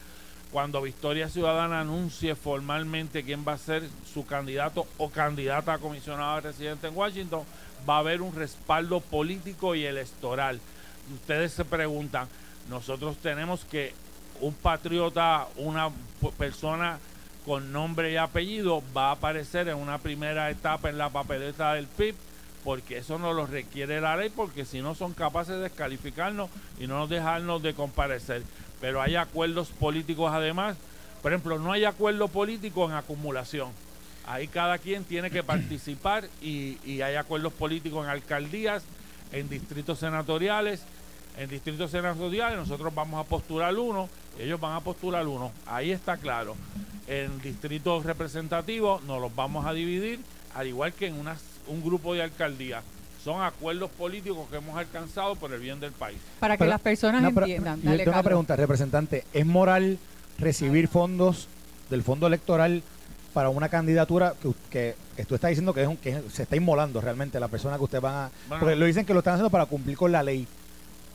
cuando 0.52 0.82
Victoria 0.82 1.28
Ciudadana 1.28 1.80
anuncie 1.80 2.34
formalmente 2.34 3.22
quién 3.22 3.44
va 3.46 3.52
a 3.52 3.58
ser 3.58 3.84
su 4.12 4.26
candidato 4.26 4.86
o 4.98 5.10
candidata 5.10 5.74
a 5.74 5.78
comisionado 5.78 6.40
residente 6.40 6.88
en 6.88 6.96
Washington, 6.96 7.44
va 7.88 7.96
a 7.96 7.98
haber 8.00 8.22
un 8.22 8.34
respaldo 8.34 9.00
político 9.00 9.74
y 9.74 9.84
electoral. 9.84 10.60
Ustedes 11.14 11.52
se 11.52 11.64
preguntan, 11.64 12.28
nosotros 12.68 13.16
tenemos 13.18 13.64
que 13.64 13.92
un 14.40 14.54
patriota, 14.54 15.46
una 15.56 15.90
persona 16.38 16.98
con 17.44 17.72
nombre 17.72 18.12
y 18.12 18.16
apellido 18.16 18.82
va 18.96 19.08
a 19.08 19.12
aparecer 19.12 19.68
en 19.68 19.76
una 19.76 19.98
primera 19.98 20.50
etapa 20.50 20.88
en 20.88 20.98
la 20.98 21.10
papeleta 21.10 21.74
del 21.74 21.86
PIB, 21.86 22.14
porque 22.64 22.98
eso 22.98 23.18
no 23.18 23.32
lo 23.32 23.46
requiere 23.46 24.00
la 24.00 24.16
ley, 24.16 24.30
porque 24.30 24.64
si 24.64 24.82
no 24.82 24.94
son 24.94 25.14
capaces 25.14 25.56
de 25.56 25.62
descalificarnos 25.62 26.50
y 26.78 26.86
no 26.86 27.06
dejarnos 27.06 27.62
de 27.62 27.74
comparecer 27.74 28.42
pero 28.80 29.02
hay 29.02 29.16
acuerdos 29.16 29.68
políticos 29.68 30.32
además. 30.32 30.76
Por 31.22 31.32
ejemplo, 31.32 31.58
no 31.58 31.72
hay 31.72 31.84
acuerdo 31.84 32.28
político 32.28 32.86
en 32.86 32.92
acumulación. 32.92 33.68
Ahí 34.26 34.48
cada 34.48 34.78
quien 34.78 35.04
tiene 35.04 35.30
que 35.30 35.42
participar 35.42 36.28
y, 36.40 37.00
hay 37.00 37.16
acuerdos 37.16 37.52
políticos 37.52 38.04
en 38.04 38.10
alcaldías, 38.10 38.84
en 39.32 39.48
distritos 39.48 39.98
senatoriales. 39.98 40.82
En 41.36 41.48
distritos 41.48 41.90
senatoriales 41.90 42.58
nosotros 42.58 42.94
vamos 42.94 43.24
a 43.24 43.28
postular 43.28 43.74
uno, 43.76 44.08
ellos 44.38 44.60
van 44.60 44.74
a 44.74 44.80
postular 44.80 45.26
uno. 45.26 45.52
Ahí 45.66 45.90
está 45.90 46.16
claro. 46.16 46.56
En 47.06 47.40
distritos 47.40 48.04
representativos 48.04 49.02
nos 49.04 49.20
los 49.20 49.34
vamos 49.34 49.64
a 49.66 49.72
dividir, 49.72 50.20
al 50.54 50.66
igual 50.66 50.92
que 50.92 51.06
en 51.06 51.14
un 51.68 51.82
grupo 51.82 52.14
de 52.14 52.22
alcaldías 52.22 52.84
son 53.22 53.42
acuerdos 53.42 53.90
políticos 53.90 54.48
que 54.50 54.56
hemos 54.56 54.76
alcanzado 54.76 55.36
por 55.36 55.52
el 55.52 55.60
bien 55.60 55.78
del 55.80 55.92
país. 55.92 56.18
Para 56.38 56.56
que 56.56 56.64
las 56.64 56.80
personas 56.80 57.22
entiendan. 57.22 57.80
yo 57.82 57.96
tengo 57.96 58.12
una 58.12 58.22
pregunta, 58.22 58.56
representante. 58.56 59.24
¿Es 59.32 59.46
moral 59.46 59.98
recibir 60.38 60.88
fondos 60.88 61.48
del 61.90 62.02
fondo 62.02 62.26
electoral 62.26 62.82
para 63.32 63.48
una 63.48 63.68
candidatura 63.68 64.34
que, 64.70 64.94
que, 65.16 65.24
tú 65.24 65.34
estás 65.34 65.50
diciendo 65.50 65.72
que, 65.72 65.82
es 65.82 65.88
un, 65.88 65.96
que 65.96 66.22
se 66.30 66.42
está 66.42 66.56
inmolando 66.56 67.00
realmente 67.00 67.38
la 67.38 67.48
persona 67.48 67.76
que 67.76 67.84
ustedes 67.84 68.02
van 68.02 68.14
a... 68.14 68.30
porque 68.48 68.76
lo 68.76 68.86
dicen 68.86 69.04
que 69.04 69.12
lo 69.12 69.20
están 69.20 69.34
haciendo 69.34 69.50
para 69.50 69.66
cumplir 69.66 69.96
con 69.96 70.12
la 70.12 70.22
ley. 70.22 70.46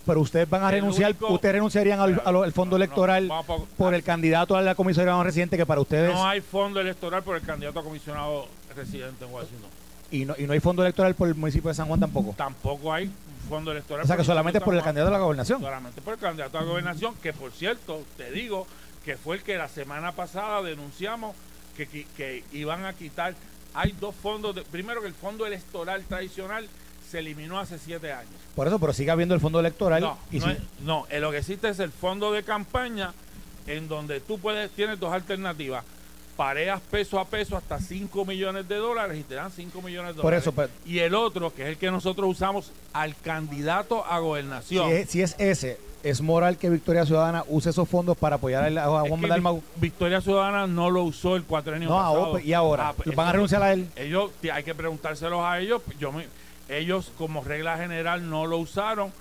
Pero 0.05 0.21
ustedes 0.21 0.47
van 0.47 0.63
a 0.63 0.69
renunciar, 0.69 1.15
ustedes 1.29 1.55
renunciarían 1.55 1.99
al, 1.99 2.53
fondo 2.53 2.75
electoral 2.75 3.27
por 3.75 3.95
el 3.95 4.03
candidato 4.03 4.55
a 4.55 4.61
la 4.61 4.75
comisionado 4.75 5.23
residente 5.23 5.57
que 5.57 5.65
para 5.65 5.81
ustedes... 5.81 6.13
No 6.13 6.27
hay 6.27 6.41
fondo 6.41 6.79
electoral 6.79 7.23
por 7.23 7.35
el 7.35 7.41
candidato 7.41 7.79
a 7.79 7.83
comisionado 7.83 8.47
residente 8.75 9.25
en 9.25 9.33
Washington. 9.33 9.69
Y 10.11 10.25
no, 10.25 10.35
y 10.37 10.45
no 10.45 10.53
hay 10.53 10.59
fondo 10.59 10.83
electoral 10.83 11.15
por 11.15 11.27
el 11.27 11.33
municipio 11.35 11.69
de 11.69 11.73
San 11.73 11.87
Juan 11.87 11.99
tampoco. 11.99 12.35
Tampoco 12.37 12.93
hay 12.93 13.09
fondo 13.49 13.71
electoral. 13.71 14.03
O 14.03 14.07
sea 14.07 14.15
que 14.15 14.23
solamente 14.23 14.61
por 14.61 14.75
el 14.75 14.83
candidato 14.83 15.09
a 15.09 15.13
la 15.13 15.19
gobernación. 15.19 15.59
Solamente 15.59 16.01
por 16.01 16.13
el 16.13 16.19
candidato 16.19 16.57
a 16.59 16.61
la 16.61 16.67
gobernación, 16.67 17.15
que 17.15 17.33
por 17.33 17.51
cierto, 17.51 18.03
te 18.15 18.29
digo, 18.29 18.67
que 19.03 19.17
fue 19.17 19.37
el 19.37 19.43
que 19.43 19.57
la 19.57 19.67
semana 19.67 20.11
pasada 20.11 20.61
denunciamos 20.61 21.35
que, 21.75 22.05
que, 22.17 22.43
iban 22.53 22.85
a 22.85 22.93
quitar. 22.93 23.35
Hay 23.73 23.93
dos 23.99 24.15
fondos. 24.15 24.55
primero 24.71 25.01
que 25.01 25.07
el 25.07 25.13
fondo 25.13 25.45
electoral 25.45 26.03
tradicional 26.05 26.67
se 27.09 27.19
eliminó 27.19 27.59
hace 27.59 27.77
siete 27.77 28.11
años. 28.11 28.33
Por 28.55 28.67
eso, 28.67 28.79
pero 28.79 28.93
sigue 28.93 29.11
habiendo 29.11 29.35
el 29.35 29.41
fondo 29.41 29.59
electoral. 29.59 30.01
No, 30.01 30.17
no, 30.81 31.07
lo 31.11 31.31
que 31.31 31.37
existe 31.37 31.69
es 31.69 31.79
el 31.79 31.91
fondo 31.91 32.31
de 32.31 32.43
campaña 32.43 33.13
en 33.67 33.87
donde 33.87 34.21
tú 34.21 34.39
puedes, 34.39 34.71
tienes 34.71 34.99
dos 34.99 35.11
alternativas 35.13 35.83
pareas 36.35 36.81
peso 36.91 37.19
a 37.19 37.25
peso 37.25 37.57
hasta 37.57 37.79
5 37.79 38.25
millones 38.25 38.67
de 38.67 38.75
dólares 38.75 39.17
y 39.19 39.23
te 39.23 39.35
dan 39.35 39.51
5 39.51 39.81
millones 39.81 40.15
de 40.15 40.21
dólares. 40.21 40.43
Por 40.43 40.65
eso, 40.65 40.71
y 40.85 40.99
el 40.99 41.15
otro, 41.15 41.53
que 41.53 41.63
es 41.63 41.69
el 41.69 41.77
que 41.77 41.89
nosotros 41.91 42.29
usamos 42.29 42.71
al 42.93 43.15
candidato 43.15 44.05
a 44.05 44.19
gobernación. 44.19 44.89
Si 45.07 45.21
es, 45.21 45.35
ese, 45.39 45.79
¿es 46.03 46.21
moral 46.21 46.57
que 46.57 46.69
Victoria 46.69 47.05
Ciudadana 47.05 47.43
use 47.47 47.69
esos 47.69 47.87
fondos 47.87 48.17
para 48.17 48.35
apoyar 48.35 48.65
a, 48.77 48.85
Juan 48.87 49.21
Manuel 49.21 49.61
Victoria 49.77 50.21
Ciudadana 50.21 50.67
no 50.67 50.89
lo 50.89 51.03
usó 51.03 51.35
el 51.35 51.43
cuatrenio 51.43 51.89
no, 51.89 51.95
pasado. 51.95 52.39
¿Y 52.39 52.53
ahora? 52.53 52.89
Ah, 52.89 52.93
pues, 52.93 53.15
¿Van 53.15 53.27
a 53.27 53.31
renunciar 53.31 53.63
a 53.63 53.73
él? 53.73 53.87
Ellos, 53.95 54.31
hay 54.51 54.63
que 54.63 54.75
preguntárselos 54.75 55.41
a 55.43 55.59
ellos. 55.59 55.81
Yo 55.99 56.11
ellos, 56.67 57.11
como 57.17 57.43
regla 57.43 57.77
general, 57.77 58.29
no 58.29 58.45
lo 58.45 58.57
usaron. 58.57 59.11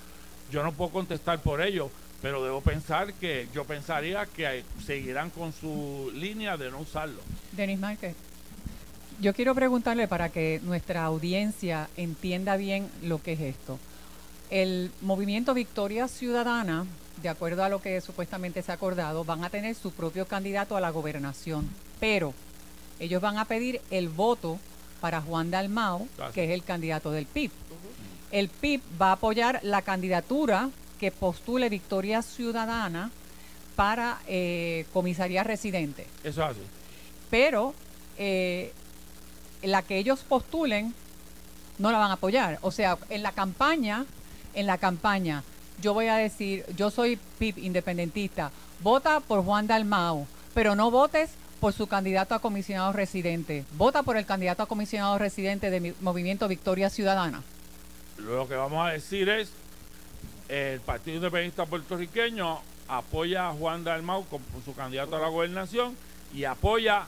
Yo 0.50 0.62
no 0.62 0.72
puedo 0.72 0.90
contestar 0.90 1.40
por 1.40 1.62
ellos 1.62 1.90
pero 2.24 2.42
debo 2.42 2.62
pensar 2.62 3.12
que 3.12 3.48
yo 3.52 3.66
pensaría 3.66 4.24
que 4.24 4.64
seguirán 4.86 5.28
con 5.28 5.52
su 5.52 6.10
línea 6.14 6.56
de 6.56 6.70
no 6.70 6.78
usarlo. 6.78 7.20
Denis 7.52 7.78
Márquez, 7.78 8.16
yo 9.20 9.34
quiero 9.34 9.54
preguntarle 9.54 10.08
para 10.08 10.30
que 10.30 10.58
nuestra 10.64 11.04
audiencia 11.04 11.90
entienda 11.98 12.56
bien 12.56 12.88
lo 13.02 13.22
que 13.22 13.34
es 13.34 13.40
esto. 13.40 13.78
El 14.48 14.90
movimiento 15.02 15.52
Victoria 15.52 16.08
Ciudadana, 16.08 16.86
de 17.20 17.28
acuerdo 17.28 17.62
a 17.62 17.68
lo 17.68 17.82
que 17.82 18.00
supuestamente 18.00 18.62
se 18.62 18.72
ha 18.72 18.76
acordado, 18.76 19.24
van 19.24 19.44
a 19.44 19.50
tener 19.50 19.74
su 19.74 19.90
propio 19.90 20.24
candidato 20.24 20.78
a 20.78 20.80
la 20.80 20.88
gobernación, 20.88 21.68
pero 22.00 22.32
ellos 23.00 23.20
van 23.20 23.36
a 23.36 23.44
pedir 23.44 23.82
el 23.90 24.08
voto 24.08 24.58
para 25.02 25.20
Juan 25.20 25.50
Dalmau, 25.50 26.08
que 26.32 26.44
es 26.44 26.50
el 26.52 26.64
candidato 26.64 27.10
del 27.10 27.26
PIB. 27.26 27.50
El 28.32 28.48
PIB 28.48 28.80
va 28.98 29.10
a 29.10 29.12
apoyar 29.12 29.60
la 29.62 29.82
candidatura 29.82 30.70
que 30.98 31.10
postule 31.10 31.68
Victoria 31.68 32.22
Ciudadana 32.22 33.10
para 33.76 34.20
eh, 34.26 34.86
comisaría 34.92 35.42
residente. 35.44 36.06
Eso 36.22 36.42
es 36.42 36.50
así. 36.50 36.60
Pero 37.30 37.74
eh, 38.18 38.72
la 39.62 39.82
que 39.82 39.98
ellos 39.98 40.20
postulen 40.20 40.94
no 41.78 41.90
la 41.90 41.98
van 41.98 42.10
a 42.10 42.14
apoyar. 42.14 42.58
O 42.62 42.70
sea, 42.70 42.98
en 43.10 43.22
la 43.22 43.32
campaña, 43.32 44.06
en 44.54 44.66
la 44.66 44.78
campaña, 44.78 45.42
yo 45.80 45.94
voy 45.94 46.06
a 46.06 46.16
decir, 46.16 46.64
yo 46.76 46.90
soy 46.90 47.18
PIP 47.38 47.58
independentista, 47.58 48.52
vota 48.80 49.20
por 49.20 49.44
Juan 49.44 49.66
Dalmau, 49.66 50.26
pero 50.54 50.76
no 50.76 50.90
votes 50.90 51.30
por 51.60 51.72
su 51.72 51.86
candidato 51.86 52.34
a 52.34 52.40
comisionado 52.40 52.92
residente. 52.92 53.64
Vota 53.72 54.02
por 54.02 54.16
el 54.16 54.26
candidato 54.26 54.62
a 54.62 54.66
comisionado 54.66 55.18
residente 55.18 55.70
de 55.70 55.94
Movimiento 56.00 56.46
Victoria 56.46 56.90
Ciudadana. 56.90 57.42
Lo 58.18 58.46
que 58.46 58.54
vamos 58.54 58.86
a 58.86 58.92
decir 58.92 59.28
es 59.28 59.50
el 60.48 60.80
Partido 60.80 61.16
Independentista 61.16 61.66
Puertorriqueño 61.66 62.60
apoya 62.88 63.48
a 63.48 63.52
Juan 63.52 63.84
Dalmau 63.84 64.24
como 64.26 64.44
su 64.64 64.74
candidato 64.74 65.16
a 65.16 65.20
la 65.20 65.28
gobernación 65.28 65.96
y 66.34 66.44
apoya 66.44 67.06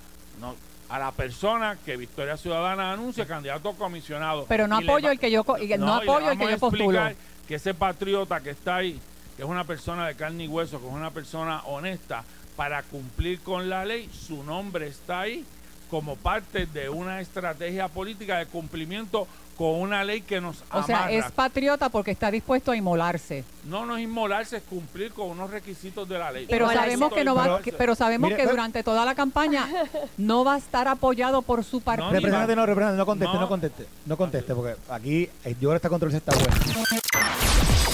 a 0.89 0.99
la 0.99 1.13
persona 1.13 1.77
que 1.85 1.97
Victoria 1.97 2.37
Ciudadana 2.37 2.93
anuncia 2.93 3.27
candidato 3.27 3.71
a 3.71 3.75
comisionado. 3.75 4.47
Pero 4.49 4.67
no 4.67 4.79
apoyo 4.79 5.11
el 5.11 5.19
que 5.19 5.31
yo 5.31 5.45
no, 5.79 5.95
apoyo 5.95 6.31
el 6.31 6.39
que 6.39 6.51
yo 6.51 6.59
postulo. 6.59 7.01
Que 7.47 7.57
ese 7.57 7.75
patriota 7.75 8.41
que 8.41 8.51
está 8.51 8.77
ahí, 8.77 9.01
que 9.37 9.43
es 9.43 9.49
una 9.49 9.65
persona 9.65 10.07
de 10.07 10.15
carne 10.17 10.45
y 10.45 10.49
hueso, 10.49 10.81
que 10.81 10.87
es 10.87 10.93
una 10.93 11.11
persona 11.11 11.63
honesta, 11.65 12.25
para 12.57 12.83
cumplir 12.83 13.41
con 13.41 13.69
la 13.69 13.85
ley, 13.85 14.09
su 14.13 14.43
nombre 14.43 14.89
está 14.89 15.21
ahí 15.21 15.45
como 15.91 16.17
parte 16.17 16.67
de 16.67 16.89
una 16.89 17.21
estrategia 17.21 17.89
política 17.89 18.39
de 18.39 18.47
cumplimiento 18.47 19.27
con 19.57 19.81
una 19.81 20.05
ley 20.05 20.21
que 20.21 20.41
nos 20.41 20.63
O 20.71 20.83
sea, 20.83 21.11
es 21.11 21.31
patriota 21.33 21.89
porque 21.89 22.11
está 22.11 22.31
dispuesto 22.31 22.73
a 22.73 22.77
inmolarse. 22.77 23.45
No, 23.65 23.87
no 23.87 23.97
es 23.97 24.05
inmolarse, 24.05 24.59
es 24.59 24.63
cumplir 24.63 25.13
con 25.13 25.31
unos 25.31 25.51
requisitos 25.51 26.09
de 26.09 26.19
la 26.19 26.31
ley. 26.31 26.47
Pero 26.49 26.71
sabemos 26.71 27.13
que 27.13 27.25
no 27.25 27.35
va, 27.35 27.61
pero 27.79 27.95
sabemos 27.95 28.33
que 28.35 28.47
durante 28.47 28.83
toda 28.83 29.05
la 29.05 29.15
campaña 29.15 29.67
no 30.19 30.45
va 30.45 30.55
a 30.55 30.59
estar 30.59 30.89
apoyado 30.89 31.43
por 31.43 31.65
su 31.65 31.81
partido. 31.81 32.09
No, 32.09 32.15
representante, 32.15 32.57
no, 32.57 32.67
representante, 32.67 32.99
no 32.99 33.07
conteste, 33.07 33.39
no, 33.39 33.49
conteste, 33.49 33.87
no 34.05 34.17
conteste, 34.17 34.55
porque 34.55 34.77
aquí 34.91 35.31
eh, 35.45 35.57
yo 35.61 35.75
esta 35.75 35.89
controversia 35.89 36.19
está 36.19 36.33
buena. 36.35 37.76